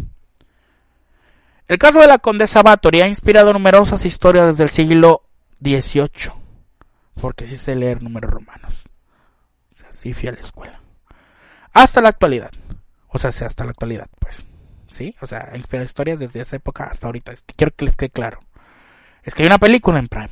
El 1.66 1.78
caso 1.78 1.98
de 1.98 2.06
la 2.06 2.18
condesa 2.18 2.62
Bathory 2.62 3.00
ha 3.00 3.08
inspirado 3.08 3.52
numerosas 3.52 4.06
historias 4.06 4.46
desde 4.46 4.62
el 4.62 4.70
siglo 4.70 5.24
18. 5.58 6.32
Porque 7.20 7.44
sí 7.44 7.56
sé 7.56 7.74
leer 7.74 8.04
números 8.04 8.30
romanos. 8.30 8.84
O 9.72 9.76
sea, 9.76 9.92
sí 9.92 10.12
fui 10.14 10.28
a 10.28 10.32
la 10.32 10.38
escuela. 10.38 10.80
Hasta 11.72 12.00
la 12.00 12.10
actualidad. 12.10 12.52
O 13.08 13.18
sea, 13.18 13.32
sí, 13.32 13.42
hasta 13.42 13.64
la 13.64 13.70
actualidad, 13.70 14.06
pues. 14.20 14.44
¿Sí? 14.88 15.16
O 15.20 15.26
sea, 15.26 15.50
historias 15.56 16.20
desde 16.20 16.40
esa 16.40 16.54
época 16.54 16.84
hasta 16.84 17.08
ahorita. 17.08 17.34
Quiero 17.56 17.74
que 17.74 17.86
les 17.86 17.96
quede 17.96 18.10
claro. 18.10 18.38
Es 19.24 19.34
que 19.34 19.42
hay 19.42 19.48
una 19.48 19.58
película 19.58 19.98
en 19.98 20.06
Prime. 20.06 20.30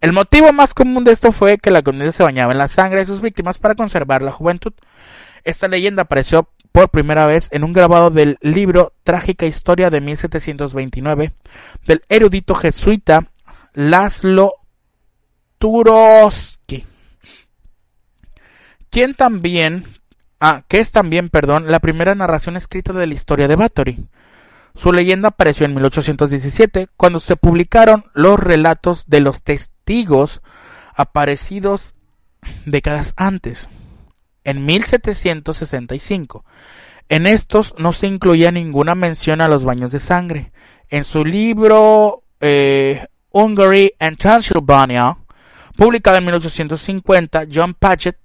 El 0.00 0.14
motivo 0.14 0.50
más 0.54 0.72
común 0.72 1.04
de 1.04 1.12
esto 1.12 1.30
fue 1.30 1.58
que 1.58 1.70
la 1.70 1.82
condesa 1.82 2.12
se 2.12 2.22
bañaba 2.22 2.52
en 2.52 2.58
la 2.58 2.68
sangre 2.68 3.00
de 3.00 3.06
sus 3.06 3.20
víctimas 3.20 3.58
para 3.58 3.74
conservar 3.74 4.22
la 4.22 4.32
juventud. 4.32 4.72
Esta 5.48 5.66
leyenda 5.66 6.02
apareció 6.02 6.50
por 6.72 6.90
primera 6.90 7.24
vez 7.24 7.48
en 7.52 7.64
un 7.64 7.72
grabado 7.72 8.10
del 8.10 8.36
libro 8.42 8.92
Trágica 9.02 9.46
Historia 9.46 9.88
de 9.88 10.02
1729 10.02 11.32
del 11.86 12.02
erudito 12.10 12.54
jesuita 12.54 13.30
Laszlo 13.72 14.52
Turoski, 15.56 16.84
quien 18.90 19.14
también, 19.14 19.86
ah, 20.38 20.64
que 20.68 20.80
es 20.80 20.92
también, 20.92 21.30
perdón, 21.30 21.70
la 21.70 21.80
primera 21.80 22.14
narración 22.14 22.58
escrita 22.58 22.92
de 22.92 23.06
la 23.06 23.14
historia 23.14 23.48
de 23.48 23.56
Bathory. 23.56 24.06
Su 24.74 24.92
leyenda 24.92 25.28
apareció 25.28 25.64
en 25.64 25.72
1817, 25.72 26.88
cuando 26.94 27.20
se 27.20 27.36
publicaron 27.36 28.04
los 28.12 28.38
relatos 28.38 29.06
de 29.06 29.20
los 29.20 29.42
testigos 29.42 30.42
aparecidos 30.94 31.94
décadas 32.66 33.14
antes 33.16 33.66
en 34.44 34.64
1765. 34.64 36.44
En 37.08 37.26
estos 37.26 37.74
no 37.78 37.92
se 37.92 38.06
incluía 38.06 38.50
ninguna 38.50 38.94
mención 38.94 39.40
a 39.40 39.48
los 39.48 39.64
baños 39.64 39.92
de 39.92 39.98
sangre. 39.98 40.52
En 40.90 41.04
su 41.04 41.24
libro 41.24 42.22
eh, 42.40 43.06
Hungary 43.30 43.92
and 43.98 44.16
Transylvania, 44.18 45.16
publicado 45.76 46.18
en 46.18 46.24
1850, 46.24 47.46
John 47.52 47.74
Paget 47.74 48.16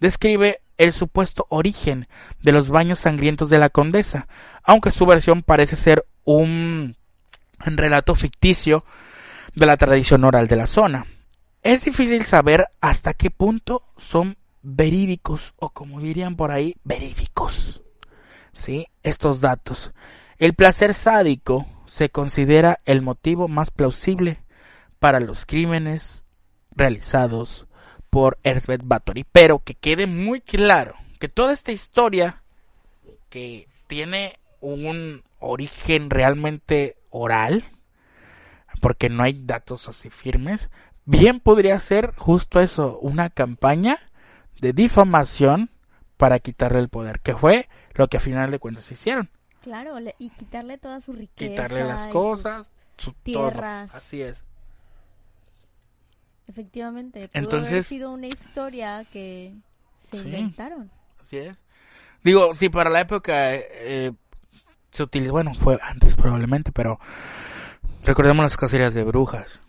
describe 0.00 0.60
el 0.76 0.92
supuesto 0.92 1.46
origen 1.48 2.08
de 2.42 2.52
los 2.52 2.68
baños 2.68 2.98
sangrientos 2.98 3.48
de 3.48 3.58
la 3.58 3.70
condesa, 3.70 4.28
aunque 4.62 4.90
su 4.90 5.06
versión 5.06 5.42
parece 5.42 5.76
ser 5.76 6.04
un 6.24 6.96
relato 7.58 8.14
ficticio 8.14 8.84
de 9.54 9.66
la 9.66 9.76
tradición 9.76 10.24
oral 10.24 10.46
de 10.48 10.56
la 10.56 10.66
zona. 10.66 11.06
Es 11.62 11.84
difícil 11.84 12.24
saber 12.24 12.68
hasta 12.80 13.14
qué 13.14 13.30
punto 13.30 13.82
son 13.96 14.36
verídicos 14.66 15.54
o 15.56 15.70
como 15.70 16.00
dirían 16.00 16.34
por 16.34 16.50
ahí, 16.50 16.74
verídicos. 16.82 17.82
¿Sí? 18.52 18.88
Estos 19.02 19.40
datos. 19.40 19.92
El 20.38 20.54
placer 20.54 20.92
sádico 20.92 21.66
se 21.86 22.10
considera 22.10 22.80
el 22.84 23.00
motivo 23.00 23.48
más 23.48 23.70
plausible 23.70 24.42
para 24.98 25.20
los 25.20 25.46
crímenes 25.46 26.24
realizados 26.72 27.66
por 28.10 28.38
Erzbeth 28.42 28.82
Bathory. 28.84 29.24
Pero 29.30 29.60
que 29.60 29.74
quede 29.74 30.06
muy 30.06 30.40
claro 30.40 30.96
que 31.20 31.28
toda 31.28 31.52
esta 31.52 31.72
historia 31.72 32.42
que 33.30 33.68
tiene 33.86 34.38
un 34.60 35.22
origen 35.38 36.10
realmente 36.10 36.96
oral, 37.10 37.62
porque 38.80 39.08
no 39.08 39.22
hay 39.22 39.44
datos 39.44 39.88
así 39.88 40.10
firmes, 40.10 40.70
bien 41.04 41.38
podría 41.38 41.78
ser 41.78 42.14
justo 42.16 42.60
eso, 42.60 42.98
una 42.98 43.30
campaña 43.30 44.00
de 44.60 44.72
difamación 44.72 45.70
para 46.16 46.38
quitarle 46.38 46.78
el 46.78 46.88
poder, 46.88 47.20
que 47.20 47.34
fue 47.34 47.68
lo 47.94 48.08
que 48.08 48.16
a 48.16 48.20
final 48.20 48.50
de 48.50 48.58
cuentas 48.58 48.90
hicieron. 48.90 49.30
Claro, 49.62 49.96
y 50.18 50.30
quitarle 50.30 50.78
toda 50.78 51.00
su 51.00 51.12
riqueza. 51.12 51.50
Quitarle 51.50 51.84
las 51.84 52.06
cosas, 52.08 52.72
sus 52.96 53.14
tierras. 53.16 53.94
Así 53.94 54.22
es. 54.22 54.42
Efectivamente, 56.46 57.28
pudo 57.28 57.42
Entonces, 57.42 57.70
haber 57.70 57.82
sido 57.82 58.12
una 58.12 58.28
historia 58.28 59.04
que 59.12 59.54
se 60.10 60.18
inventaron. 60.18 60.90
Así 61.20 61.38
es. 61.38 61.56
Digo, 62.22 62.54
sí, 62.54 62.68
para 62.68 62.90
la 62.90 63.00
época 63.00 63.54
eh, 63.54 64.12
se 64.90 65.02
utilizó, 65.02 65.32
bueno, 65.32 65.52
fue 65.54 65.78
antes 65.82 66.14
probablemente, 66.14 66.70
pero 66.72 67.00
recordemos 68.04 68.44
las 68.44 68.56
cacerías 68.56 68.94
de 68.94 69.02
brujas. 69.02 69.60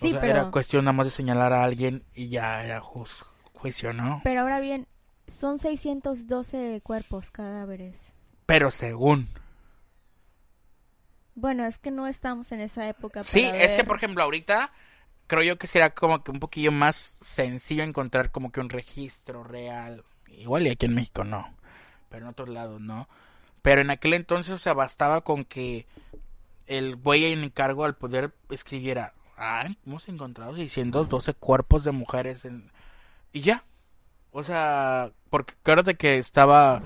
Sí, 0.00 0.14
pero... 0.20 0.26
Era 0.26 0.50
cuestión 0.50 0.84
nada 0.84 0.92
más 0.92 1.06
de 1.06 1.10
señalar 1.10 1.52
a 1.52 1.64
alguien 1.64 2.04
y 2.14 2.28
ya 2.28 2.62
era 2.62 2.80
justo 2.80 3.26
juicio, 3.58 3.92
¿no? 3.92 4.20
Pero 4.24 4.40
ahora 4.40 4.60
bien, 4.60 4.86
son 5.26 5.58
612 5.58 6.80
cuerpos 6.82 7.30
cadáveres. 7.30 8.14
Pero 8.46 8.70
según. 8.70 9.28
Bueno, 11.34 11.66
es 11.66 11.78
que 11.78 11.90
no 11.90 12.06
estamos 12.06 12.50
en 12.52 12.60
esa 12.60 12.88
época. 12.88 13.22
Sí, 13.22 13.44
es 13.44 13.74
que 13.74 13.84
por 13.84 13.96
ejemplo 13.96 14.24
ahorita 14.24 14.72
creo 15.26 15.42
yo 15.42 15.58
que 15.58 15.66
será 15.66 15.90
como 15.94 16.24
que 16.24 16.30
un 16.30 16.40
poquillo 16.40 16.72
más 16.72 16.96
sencillo 16.96 17.84
encontrar 17.84 18.30
como 18.30 18.50
que 18.50 18.60
un 18.60 18.70
registro 18.70 19.44
real. 19.44 20.04
Igual 20.28 20.66
y 20.66 20.70
aquí 20.70 20.86
en 20.86 20.94
México 20.94 21.24
no, 21.24 21.54
pero 22.08 22.24
en 22.24 22.30
otros 22.30 22.48
lados 22.48 22.80
no. 22.80 23.08
Pero 23.62 23.82
en 23.82 23.90
aquel 23.90 24.14
entonces, 24.14 24.54
o 24.54 24.58
sea, 24.58 24.72
bastaba 24.72 25.20
con 25.22 25.44
que 25.44 25.86
el 26.66 26.96
güey 26.96 27.26
en 27.32 27.44
encargo 27.44 27.84
al 27.84 27.96
poder 27.96 28.34
escribiera, 28.50 29.14
ah, 29.36 29.68
hemos 29.86 30.08
encontrado 30.08 30.56
612 30.56 31.34
cuerpos 31.34 31.84
de 31.84 31.92
mujeres 31.92 32.44
en, 32.44 32.70
y 33.32 33.40
ya. 33.40 33.64
O 34.30 34.42
sea, 34.42 35.10
porque 35.30 35.54
acuérdate 35.60 35.96
que 35.96 36.18
estaba 36.18 36.82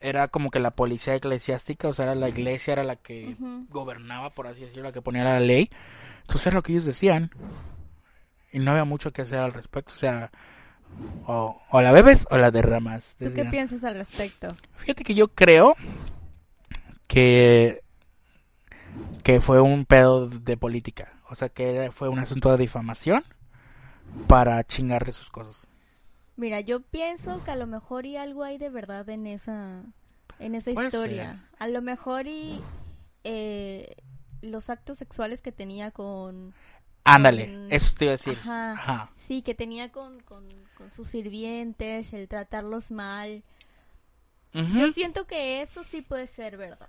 era 0.00 0.28
como 0.28 0.50
que 0.50 0.60
la 0.60 0.70
policía 0.70 1.14
eclesiástica, 1.14 1.88
o 1.88 1.94
sea, 1.94 2.06
era 2.06 2.14
la 2.14 2.28
iglesia 2.28 2.72
era 2.72 2.84
la 2.84 2.96
que 2.96 3.36
gobernaba, 3.68 4.30
por 4.30 4.46
así 4.46 4.62
decirlo, 4.62 4.84
la 4.84 4.92
que 4.92 5.02
ponía 5.02 5.24
la 5.24 5.40
ley. 5.40 5.70
Entonces 6.22 6.46
era 6.46 6.56
lo 6.56 6.62
que 6.62 6.72
ellos 6.72 6.86
decían. 6.86 7.30
Y 8.52 8.58
no 8.58 8.72
había 8.72 8.84
mucho 8.84 9.12
que 9.12 9.22
hacer 9.22 9.38
al 9.38 9.52
respecto, 9.52 9.92
o 9.92 9.96
sea, 9.96 10.30
o, 11.26 11.80
la 11.80 11.92
bebes 11.92 12.26
o 12.30 12.38
la 12.38 12.50
derramas. 12.50 13.14
¿Tú 13.18 13.32
qué 13.34 13.44
piensas 13.44 13.84
al 13.84 13.94
respecto? 13.94 14.48
Fíjate 14.76 15.04
que 15.04 15.14
yo 15.14 15.28
creo 15.28 15.76
que 17.06 17.82
que 19.22 19.40
fue 19.40 19.60
un 19.60 19.84
pedo 19.84 20.28
de 20.28 20.56
política, 20.56 21.12
o 21.28 21.34
sea, 21.34 21.48
que 21.48 21.90
fue 21.92 22.08
un 22.08 22.18
asunto 22.18 22.50
de 22.50 22.58
difamación 22.58 23.22
para 24.26 24.62
chingarle 24.64 25.12
sus 25.12 25.30
cosas. 25.30 25.66
Mira, 26.36 26.60
yo 26.60 26.80
pienso 26.80 27.42
que 27.44 27.50
a 27.50 27.56
lo 27.56 27.66
mejor 27.66 28.06
y 28.06 28.16
algo 28.16 28.44
hay 28.44 28.58
de 28.58 28.70
verdad 28.70 29.08
en 29.08 29.26
esa 29.26 29.82
en 30.38 30.54
esa 30.54 30.70
historia. 30.70 31.48
A 31.58 31.68
lo 31.68 31.82
mejor 31.82 32.26
y 32.26 32.60
eh, 33.24 33.96
los 34.40 34.70
actos 34.70 34.98
sexuales 34.98 35.40
que 35.40 35.52
tenía 35.52 35.90
con 35.90 36.54
Ándale, 37.04 37.66
eso 37.70 37.94
te 37.96 38.04
iba 38.04 38.12
a 38.12 38.16
decir. 38.16 38.38
Ajá, 38.46 39.10
Sí, 39.18 39.42
que 39.42 39.54
tenía 39.54 39.90
con, 39.90 40.20
con, 40.20 40.44
sus 40.94 41.08
sirvientes, 41.08 42.12
el 42.12 42.28
tratarlos 42.28 42.90
mal. 42.90 43.42
Yo 44.52 44.90
siento 44.92 45.26
que 45.26 45.62
eso 45.62 45.84
sí 45.84 46.02
puede 46.02 46.26
ser 46.26 46.56
verdad. 46.56 46.88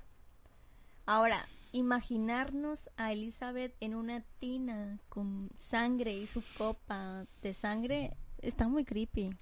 Ahora, 1.05 1.47
imaginarnos 1.71 2.89
a 2.97 3.11
Elizabeth 3.11 3.73
en 3.79 3.95
una 3.95 4.23
tina 4.39 4.99
con 5.09 5.49
sangre 5.57 6.13
y 6.13 6.27
su 6.27 6.43
copa 6.57 7.25
de 7.41 7.53
sangre 7.53 8.17
está 8.39 8.67
muy 8.67 8.85
creepy. 8.85 9.35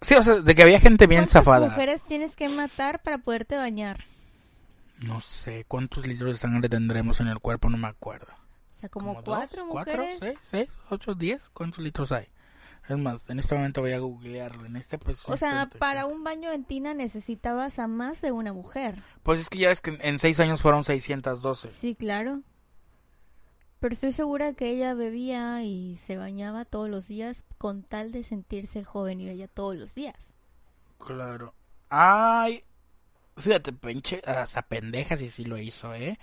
Sí, 0.00 0.14
o 0.14 0.22
sea, 0.22 0.36
de 0.36 0.54
que 0.54 0.62
había 0.62 0.80
gente 0.80 1.06
bien 1.06 1.26
zafada. 1.28 1.68
mujeres 1.68 2.02
tienes 2.02 2.36
que 2.36 2.48
matar 2.48 3.02
para 3.02 3.18
poderte 3.18 3.56
bañar? 3.56 4.04
No 5.06 5.20
sé, 5.20 5.64
¿cuántos 5.66 6.06
litros 6.06 6.34
de 6.34 6.38
sangre 6.38 6.68
tendremos 6.68 7.20
en 7.20 7.28
el 7.28 7.40
cuerpo? 7.40 7.68
No 7.68 7.76
me 7.76 7.88
acuerdo. 7.88 8.32
O 8.72 8.74
sea, 8.78 8.88
como, 8.88 9.22
cuatro 9.22 9.66
mujeres. 9.66 10.18
¿Cuatro? 10.18 10.18
¿Seis? 10.18 10.38
¿Seis? 10.42 10.68
¿Ocho? 10.90 11.14
¿Diez? 11.14 11.48
¿Cuántos 11.50 11.82
litros 11.82 12.12
hay? 12.12 12.28
Es 12.88 12.96
más, 12.98 13.28
en 13.28 13.38
este 13.38 13.54
momento 13.54 13.80
voy 13.80 13.92
a 13.92 13.98
googlearlo. 13.98 14.64
En 14.66 14.76
este, 14.76 14.98
pues. 14.98 15.28
O 15.28 15.36
sea, 15.36 15.68
para 15.78 16.06
un 16.06 16.22
baño 16.22 16.52
en 16.52 16.64
tina 16.64 16.94
necesitabas 16.94 17.78
a 17.78 17.88
más 17.88 18.20
de 18.20 18.32
una 18.32 18.52
mujer. 18.52 19.02
Pues 19.22 19.40
es 19.40 19.48
que 19.48 19.58
ya 19.58 19.70
es 19.70 19.80
que 19.80 19.98
en 20.00 20.18
seis 20.18 20.38
años 20.38 20.62
fueron 20.62 20.84
612. 20.84 21.68
Sí, 21.68 21.96
claro. 21.96 22.42
Pero 23.80 23.92
estoy 23.92 24.12
segura 24.12 24.54
que 24.54 24.70
ella 24.70 24.94
bebía 24.94 25.62
y 25.62 25.98
se 26.06 26.16
bañaba 26.16 26.64
todos 26.64 26.88
los 26.88 27.08
días 27.08 27.44
con 27.58 27.82
tal 27.82 28.10
de 28.12 28.24
sentirse 28.24 28.84
joven 28.84 29.20
y 29.20 29.26
bella 29.26 29.48
todos 29.48 29.76
los 29.76 29.94
días. 29.94 30.16
Claro. 30.98 31.54
Ay, 31.90 32.64
fíjate, 33.36 33.72
pinche, 33.72 34.22
hasta 34.26 34.62
pendeja 34.62 35.16
si 35.16 35.28
sí 35.28 35.44
lo 35.44 35.58
hizo, 35.58 35.94
¿eh? 35.94 36.18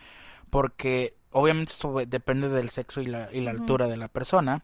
Porque 0.49 1.16
obviamente 1.32 1.74
esto 1.74 1.93
depende 2.07 2.49
del 2.49 2.70
sexo 2.70 3.01
y 3.01 3.05
la, 3.05 3.30
y 3.32 3.41
la 3.41 3.51
altura 3.51 3.88
de 3.88 3.97
la 3.97 4.07
persona 4.07 4.64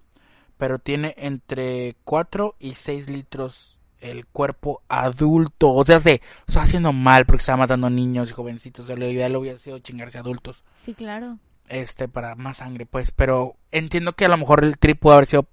pero 0.60 0.78
tiene 0.78 1.16
entre 1.18 1.96
4 2.04 2.58
y 2.60 2.74
6 2.74 3.10
litros 3.10 3.80
el 4.02 4.26
cuerpo 4.26 4.82
adulto. 4.90 5.72
O 5.72 5.86
sea, 5.86 6.02
se 6.02 6.22
está 6.46 6.64
haciendo 6.64 6.92
mal 6.92 7.26
porque 7.26 7.40
está 7.40 7.56
matando 7.56 7.90
niños 7.90 8.30
y 8.30 8.34
jovencitos. 8.34 8.84
O 8.84 8.88
sea, 8.88 8.98
lo 8.98 9.08
ideal 9.08 9.38
hubiera 9.38 9.58
sido 9.58 9.80
chingarse 9.80 10.18
adultos. 10.18 10.66
Sí, 10.76 10.94
claro. 10.94 11.38
Este, 11.70 12.10
para 12.10 12.36
más 12.36 12.58
sangre, 12.58 12.86
pues. 12.86 13.12
Pero 13.12 13.56
entiendo 13.72 14.14
que 14.18 14.26
a 14.26 14.28
lo 14.28 14.36
mejor 14.36 14.66
el 14.66 14.78
trip 14.78 15.00
pudo 15.00 15.14
haber 15.14 15.28
sido 15.28 15.48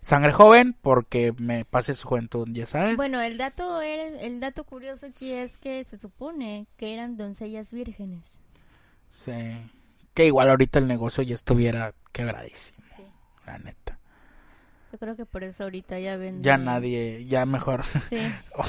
sangre 0.00 0.32
joven 0.32 0.74
porque 0.80 1.34
me 1.36 1.66
pase 1.66 1.94
su 1.94 2.08
juventud, 2.08 2.48
ya 2.50 2.64
sabes. 2.64 2.96
Bueno, 2.96 3.20
el 3.20 3.36
dato, 3.36 3.82
el 3.82 4.40
dato 4.40 4.64
curioso 4.64 5.04
aquí 5.04 5.32
es 5.32 5.58
que 5.58 5.84
se 5.84 5.98
supone 5.98 6.66
que 6.78 6.94
eran 6.94 7.18
doncellas 7.18 7.74
vírgenes. 7.74 8.24
Sí. 9.10 9.32
Que 10.14 10.24
igual 10.24 10.48
ahorita 10.48 10.78
el 10.78 10.86
negocio 10.86 11.22
ya 11.22 11.34
estuviera 11.34 11.92
quebradísimo. 12.10 12.78
la 13.44 13.58
neta. 13.58 13.83
Yo 14.94 14.98
creo 14.98 15.16
que 15.16 15.26
por 15.26 15.42
eso 15.42 15.64
ahorita 15.64 15.98
ya 15.98 16.16
ven. 16.16 16.40
Ya 16.40 16.56
nadie, 16.56 17.26
ya 17.26 17.44
mejor. 17.46 17.84
Sí. 18.10 18.18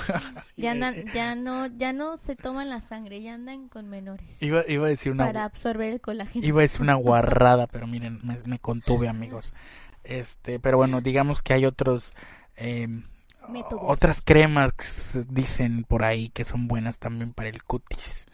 ya, 0.57 0.71
andan- 0.71 1.05
ya 1.13 1.35
no, 1.35 1.67
ya 1.67 1.93
no 1.93 2.17
se 2.17 2.35
toman 2.35 2.67
la 2.67 2.81
sangre, 2.81 3.21
ya 3.21 3.35
andan 3.35 3.69
con 3.69 3.87
menores 3.87 4.25
Iba, 4.41 4.63
iba 4.67 4.87
a 4.87 4.89
decir 4.89 5.11
una 5.11 5.27
para 5.27 5.43
absorber 5.43 5.93
el 5.93 6.01
colágeno. 6.01 6.43
Iba 6.43 6.61
a 6.61 6.63
decir 6.63 6.81
una 6.81 6.95
guarrada, 6.95 7.67
pero 7.67 7.85
miren, 7.85 8.21
me, 8.23 8.37
me 8.43 8.57
contuve, 8.57 9.07
amigos. 9.07 9.53
Este, 10.03 10.59
pero 10.59 10.77
bueno, 10.77 10.99
digamos 10.99 11.43
que 11.43 11.53
hay 11.53 11.67
otros, 11.67 12.11
eh, 12.57 12.87
otras 13.79 14.21
cremas 14.21 14.73
que 14.73 14.85
dicen 15.29 15.83
por 15.83 16.03
ahí 16.03 16.29
que 16.29 16.43
son 16.43 16.67
buenas 16.67 16.97
también 16.97 17.33
para 17.33 17.49
el 17.49 17.63
cutis. 17.63 18.25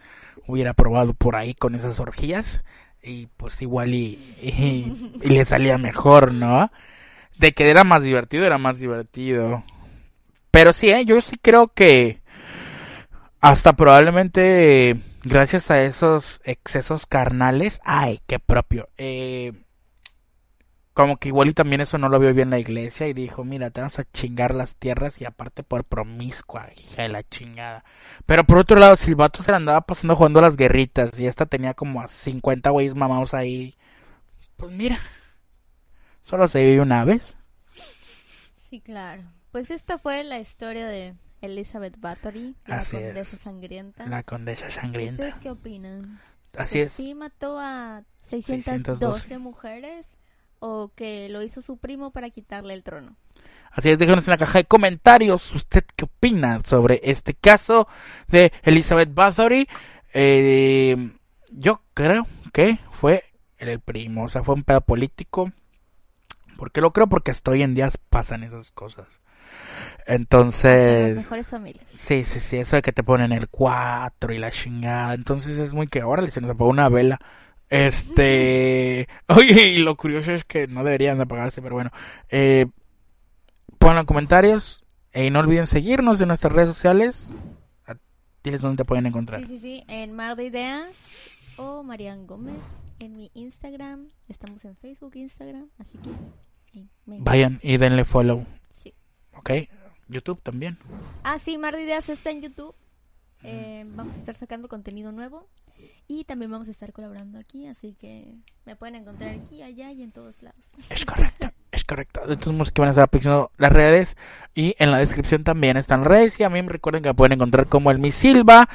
Hubiera 0.47 0.73
probado 0.73 1.13
por 1.13 1.35
ahí 1.35 1.53
con 1.55 1.75
esas 1.75 1.99
orgías 1.99 2.61
y 3.03 3.27
pues 3.35 3.61
igual 3.61 3.93
y, 3.93 4.17
y, 4.41 5.11
y 5.21 5.27
le 5.27 5.43
salía 5.43 5.77
mejor, 5.77 6.31
¿no? 6.33 6.71
De 7.41 7.53
que 7.53 7.71
era 7.71 7.83
más 7.83 8.03
divertido, 8.03 8.45
era 8.45 8.59
más 8.59 8.77
divertido. 8.77 9.63
Pero 10.51 10.73
sí, 10.73 10.89
¿eh? 10.89 11.05
yo 11.05 11.19
sí 11.21 11.37
creo 11.41 11.69
que 11.69 12.21
hasta 13.39 13.73
probablemente 13.73 14.97
gracias 15.23 15.71
a 15.71 15.83
esos 15.83 16.39
excesos 16.43 17.07
carnales, 17.07 17.81
ay, 17.83 18.21
qué 18.27 18.37
propio. 18.37 18.89
Eh, 18.95 19.53
como 20.93 21.17
que 21.17 21.29
igual 21.29 21.49
y 21.49 21.53
también 21.53 21.81
eso 21.81 21.97
no 21.97 22.09
lo 22.09 22.19
vio 22.19 22.31
bien 22.31 22.51
la 22.51 22.59
iglesia 22.59 23.07
y 23.07 23.13
dijo, 23.13 23.43
mira, 23.43 23.71
te 23.71 23.81
vamos 23.81 23.97
a 23.97 24.03
chingar 24.03 24.53
las 24.53 24.75
tierras 24.75 25.19
y 25.19 25.25
aparte 25.25 25.63
por 25.63 25.83
promiscua, 25.83 26.69
hija 26.77 27.01
de 27.01 27.09
la 27.09 27.23
chingada. 27.23 27.83
Pero 28.27 28.43
por 28.43 28.59
otro 28.59 28.77
lado, 28.77 28.95
Silvato 28.97 29.41
se 29.41 29.49
la 29.49 29.57
andaba 29.57 29.81
pasando 29.81 30.15
jugando 30.15 30.37
a 30.37 30.43
las 30.43 30.57
guerritas 30.57 31.19
y 31.19 31.25
esta 31.25 31.47
tenía 31.47 31.73
como 31.73 32.01
a 32.01 32.07
50 32.07 32.69
güeyes 32.69 32.93
mamados 32.93 33.33
ahí. 33.33 33.77
Pues 34.57 34.71
mira, 34.71 34.99
solo 36.21 36.47
se 36.47 36.63
vive 36.63 36.81
una 36.81 37.03
vez. 37.05 37.35
Sí, 38.69 38.79
claro. 38.81 39.23
Pues 39.51 39.69
esta 39.71 39.97
fue 39.97 40.23
la 40.23 40.39
historia 40.39 40.87
de 40.87 41.13
Elizabeth 41.41 41.99
Bathory, 41.99 42.55
la 42.65 42.77
Así 42.77 42.95
condesa 42.95 43.35
es. 43.35 43.41
sangrienta. 43.41 44.05
La 44.07 44.23
condesa 44.23 44.69
sangrienta. 44.69 45.23
¿Ustedes 45.23 45.41
qué 45.41 45.49
opinan? 45.49 46.21
Así 46.55 46.77
¿Que 46.79 46.83
es. 46.83 46.93
¿Sí 46.93 47.13
mató 47.15 47.57
a 47.59 48.03
612, 48.29 48.61
612 48.63 49.37
mujeres 49.39 50.05
o 50.59 50.91
que 50.95 51.27
lo 51.29 51.41
hizo 51.41 51.61
su 51.61 51.77
primo 51.77 52.11
para 52.11 52.29
quitarle 52.29 52.73
el 52.73 52.83
trono? 52.83 53.15
Así 53.71 53.89
es, 53.89 53.97
déjenos 53.99 54.27
en 54.27 54.31
la 54.31 54.37
caja 54.37 54.59
de 54.59 54.65
comentarios 54.65 55.53
usted 55.55 55.83
qué 55.95 56.05
opina 56.05 56.61
sobre 56.65 56.99
este 57.03 57.33
caso 57.33 57.87
de 58.27 58.51
Elizabeth 58.63 59.13
Bathory. 59.13 59.67
Eh, 60.13 61.11
yo 61.51 61.81
creo 61.93 62.27
que 62.53 62.79
fue 62.91 63.23
el 63.57 63.79
primo, 63.79 64.25
o 64.25 64.29
sea, 64.29 64.43
fue 64.43 64.55
un 64.55 64.63
pedo 64.63 64.81
político. 64.81 65.51
¿Por 66.61 66.71
qué 66.71 66.79
lo 66.79 66.93
creo? 66.93 67.07
Porque 67.07 67.31
hasta 67.31 67.49
hoy 67.49 67.63
en 67.63 67.73
día 67.73 67.89
pasan 68.11 68.43
esas 68.43 68.69
cosas. 68.69 69.07
Las 69.97 70.19
Entonces, 70.19 71.15
mejores 71.15 71.47
familias. 71.47 71.83
sí, 71.91 72.23
sí, 72.23 72.39
sí, 72.39 72.57
eso 72.57 72.75
de 72.75 72.83
que 72.83 72.91
te 72.91 73.01
ponen 73.01 73.31
el 73.31 73.49
4 73.49 74.31
y 74.31 74.37
la 74.37 74.51
chingada. 74.51 75.15
Entonces 75.15 75.57
es 75.57 75.73
muy 75.73 75.87
que 75.87 76.01
ahora 76.01 76.29
se 76.29 76.39
nos 76.39 76.51
apagó 76.51 76.69
una 76.69 76.87
vela. 76.87 77.19
Este, 77.67 79.07
oye, 79.27 79.69
y 79.69 79.79
lo 79.79 79.97
curioso 79.97 80.33
es 80.33 80.43
que 80.43 80.67
no 80.67 80.83
deberían 80.83 81.17
de 81.17 81.23
apagarse, 81.23 81.63
pero 81.63 81.73
bueno. 81.73 81.89
Eh, 82.29 82.67
pongan 83.79 83.97
en 83.97 84.05
comentarios 84.05 84.85
y 85.15 85.31
no 85.31 85.39
olviden 85.39 85.65
seguirnos 85.65 86.21
en 86.21 86.27
nuestras 86.27 86.53
redes 86.53 86.75
sociales. 86.75 87.33
Diles 88.43 88.61
dónde 88.61 88.83
te 88.83 88.85
pueden 88.85 89.07
encontrar. 89.07 89.39
Sí, 89.39 89.47
sí, 89.47 89.59
sí. 89.59 89.83
En 89.87 90.13
Mar 90.13 90.35
de 90.35 90.45
Ideas 90.45 90.95
o 91.57 91.81
Marian 91.81 92.27
Gómez. 92.27 92.61
En 92.99 93.15
mi 93.15 93.31
Instagram. 93.33 94.09
Estamos 94.27 94.63
en 94.63 94.75
Facebook, 94.75 95.15
Instagram. 95.15 95.67
Así 95.79 95.97
que. 95.97 96.11
Me- 97.05 97.19
Vayan 97.19 97.59
y 97.63 97.77
denle 97.77 98.05
follow, 98.05 98.45
Sí. 98.83 98.93
¿ok? 99.35 99.51
YouTube 100.07 100.41
también. 100.41 100.77
Ah, 101.23 101.39
sí, 101.39 101.57
Mar 101.57 101.75
de 101.75 101.83
Ideas 101.83 102.09
está 102.09 102.29
en 102.31 102.41
YouTube. 102.41 102.75
Eh, 103.43 103.83
vamos 103.87 104.13
a 104.13 104.17
estar 104.17 104.35
sacando 104.35 104.67
contenido 104.67 105.11
nuevo. 105.11 105.47
Y 106.07 106.25
también 106.25 106.51
vamos 106.51 106.67
a 106.67 106.71
estar 106.71 106.91
colaborando 106.93 107.39
aquí. 107.39 107.65
Así 107.65 107.95
que 107.99 108.35
me 108.65 108.75
pueden 108.75 108.95
encontrar 108.95 109.31
aquí, 109.31 109.63
allá 109.63 109.91
y 109.91 110.03
en 110.03 110.11
todos 110.11 110.39
lados. 110.43 110.63
Es 110.89 111.05
correcto, 111.05 111.49
es 111.71 111.83
correcto. 111.85 112.27
De 112.27 112.37
todos 112.37 112.53
modos 112.53 112.71
que 112.71 112.81
van 112.81 112.89
a 112.89 112.91
estar 112.91 113.05
apareciendo 113.05 113.49
las 113.57 113.71
redes 113.73 114.15
y 114.53 114.75
en 114.77 114.91
la 114.91 114.99
descripción 114.99 115.43
también 115.43 115.77
están 115.77 116.05
redes 116.05 116.39
y 116.39 116.43
a 116.43 116.49
mí 116.49 116.61
me 116.61 116.69
recuerden 116.69 117.01
que 117.01 117.09
me 117.09 117.15
pueden 117.15 117.33
encontrar 117.33 117.65
como 117.67 117.89
el 117.89 117.97
Mi 117.97 118.11
Silva 118.11 118.69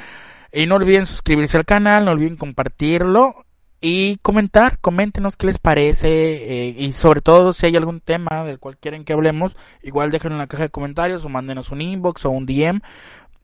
y 0.51 0.65
no 0.65 0.75
olviden 0.75 1.05
suscribirse 1.05 1.55
al 1.55 1.65
canal, 1.65 2.03
no 2.03 2.11
olviden 2.11 2.35
compartirlo 2.35 3.45
y 3.79 4.17
comentar, 4.17 4.79
coméntenos 4.79 5.35
qué 5.35 5.47
les 5.47 5.59
parece 5.59 6.07
eh, 6.09 6.75
y 6.77 6.91
sobre 6.93 7.21
todo 7.21 7.53
si 7.53 7.65
hay 7.67 7.75
algún 7.75 7.99
tema 7.99 8.43
del 8.43 8.59
cual 8.59 8.77
quieren 8.77 9.05
que 9.05 9.13
hablemos, 9.13 9.55
igual 9.83 10.11
déjenlo 10.11 10.35
en 10.35 10.39
la 10.39 10.47
caja 10.47 10.63
de 10.63 10.69
comentarios 10.69 11.23
o 11.23 11.29
mándenos 11.29 11.71
un 11.71 11.81
inbox 11.81 12.25
o 12.25 12.31
un 12.31 12.45
DM 12.45 12.81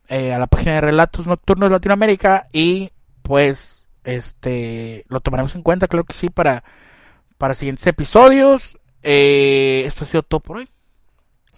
eh, 0.09 0.33
a 0.33 0.39
la 0.39 0.47
página 0.47 0.73
de 0.73 0.81
Relatos 0.81 1.27
Nocturnos 1.27 1.69
de 1.69 1.75
Latinoamérica 1.75 2.43
y 2.51 2.91
pues 3.21 3.87
este 4.03 5.05
lo 5.07 5.21
tomaremos 5.21 5.55
en 5.55 5.61
cuenta, 5.61 5.87
creo 5.87 6.03
que 6.03 6.13
sí, 6.13 6.29
para 6.29 6.63
para 7.37 7.53
siguientes 7.53 7.85
episodios. 7.87 8.77
Eh, 9.03 9.83
esto 9.85 10.05
ha 10.05 10.07
sido 10.07 10.23
todo 10.23 10.39
por 10.39 10.57
hoy, 10.57 10.69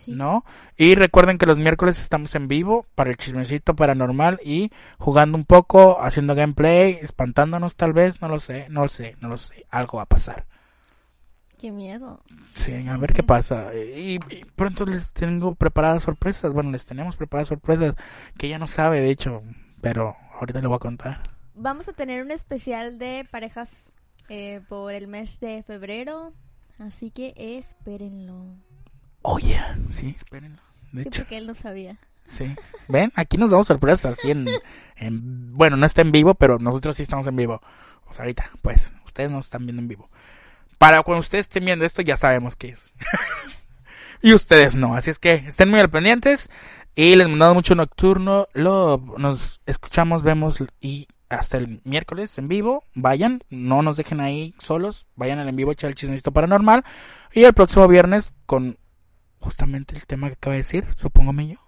Sí. 0.06 0.12
¿no? 0.12 0.46
Y 0.78 0.96
recuerden 0.96 1.38
que 1.38 1.46
los 1.46 1.58
miércoles 1.58 2.00
estamos 2.00 2.36
en 2.36 2.48
vivo 2.48 2.86
para 2.96 3.10
el 3.10 3.18
chismecito 3.18 3.76
paranormal 3.76 4.40
y 4.44 4.72
jugando 4.98 5.38
un 5.38 5.46
poco, 5.46 6.02
haciendo 6.02 6.36
gameplay, 6.36 7.00
espantándonos 7.02 7.76
tal 7.76 7.94
vez, 7.94 8.22
no 8.22 8.28
lo 8.28 8.40
sé, 8.40 8.68
no 8.70 8.82
lo 8.82 8.88
sé, 8.88 9.16
no 9.22 9.30
lo 9.30 9.38
sé, 9.38 9.66
algo 9.70 9.98
va 9.98 10.04
a 10.04 10.08
pasar. 10.08 10.46
Qué 11.60 11.72
miedo. 11.72 12.22
Sí, 12.54 12.88
a 12.88 12.98
ver 12.98 13.14
qué 13.14 13.24
pasa. 13.24 13.74
Y, 13.74 14.20
y 14.30 14.46
pronto 14.56 14.86
les 14.86 15.14
tengo 15.14 15.56
preparadas 15.56 16.04
sorpresas, 16.04 16.54
bueno, 16.54 16.72
les 16.72 16.86
tenemos 16.86 17.16
preparadas 17.16 17.48
sorpresas 17.50 17.96
que 18.38 18.48
ella 18.48 18.60
no 18.60 18.68
sabe, 18.68 19.02
de 19.02 19.10
hecho, 19.10 19.42
pero 19.82 20.16
ahorita 20.40 20.62
le 20.62 20.68
voy 20.68 20.76
a 20.76 20.80
contar. 20.80 21.22
Vamos 21.56 21.88
a 21.88 21.94
tener 21.94 22.22
un 22.22 22.32
especial 22.32 23.00
de 23.00 23.26
parejas 23.32 23.70
eh, 24.30 24.62
por 24.68 24.92
el 24.92 25.08
mes 25.08 25.40
de 25.40 25.64
febrero. 25.64 26.34
Así 26.78 27.12
que 27.12 27.34
espérenlo. 27.38 28.58
Oye, 29.28 29.60
sí, 29.90 30.14
espérenlo. 30.18 30.62
De 30.92 31.02
Sí, 31.04 31.08
hecho. 31.10 31.22
porque 31.24 31.38
él 31.38 31.48
no 31.48 31.56
sabía. 31.56 31.98
Sí. 32.28 32.56
¿Ven? 32.88 33.12
Aquí 33.16 33.38
nos 33.38 33.50
damos 33.52 33.68
sorpresas 33.68 34.18
así 34.18 34.30
en, 34.32 34.48
en... 34.98 35.56
Bueno, 35.58 35.78
no 35.78 35.86
está 35.86 36.02
en 36.02 36.12
vivo, 36.12 36.36
pero 36.36 36.60
nosotros 36.60 36.96
sí 36.96 37.04
estamos 37.04 37.26
en 37.28 37.36
vivo. 37.36 37.62
O 38.08 38.14
sea, 38.14 38.24
ahorita, 38.24 38.52
pues, 38.62 38.94
ustedes 39.06 39.32
nos 39.32 39.46
están 39.46 39.66
viendo 39.66 39.82
en 39.82 39.88
vivo. 39.88 40.10
Para 40.78 41.02
cuando 41.04 41.22
ustedes 41.22 41.46
estén 41.48 41.66
viendo 41.66 41.86
esto, 41.86 42.02
ya 42.04 42.18
sabemos 42.18 42.56
qué 42.56 42.70
es. 42.70 42.92
y 44.22 44.34
ustedes 44.34 44.76
no. 44.76 44.96
Así 44.96 45.10
es 45.10 45.20
que 45.20 45.34
estén 45.34 45.70
muy 45.70 45.80
al 45.80 45.90
pendientes. 45.90 46.50
Y 46.96 47.16
les 47.16 47.28
mandamos 47.28 47.56
mucho 47.56 47.74
nocturno. 47.76 48.48
Lo, 48.54 48.98
nos 49.18 49.60
escuchamos, 49.66 50.22
vemos 50.24 50.64
y 50.80 51.08
hasta 51.30 51.58
el 51.58 51.82
miércoles 51.84 52.38
en 52.38 52.48
vivo. 52.48 52.84
Vayan, 52.94 53.42
no 53.50 53.82
nos 53.82 53.98
dejen 53.98 54.22
ahí 54.22 54.54
solos. 54.60 55.08
Vayan 55.16 55.40
al 55.40 55.50
en 55.50 55.56
vivo, 55.56 55.72
echar 55.72 55.90
el 55.90 55.96
chismecito 55.96 56.32
paranormal. 56.32 56.84
Y 57.34 57.44
el 57.44 57.54
próximo 57.54 57.88
viernes 57.88 58.32
con 58.46 58.78
justamente 59.46 59.96
el 59.96 60.08
tema 60.08 60.28
que 60.28 60.34
acaba 60.34 60.56
de 60.56 60.64
decir, 60.64 60.88
supóngame 60.98 61.48
yo. 61.48 61.60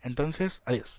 Entonces, 0.00 0.62
adiós. 0.64 0.98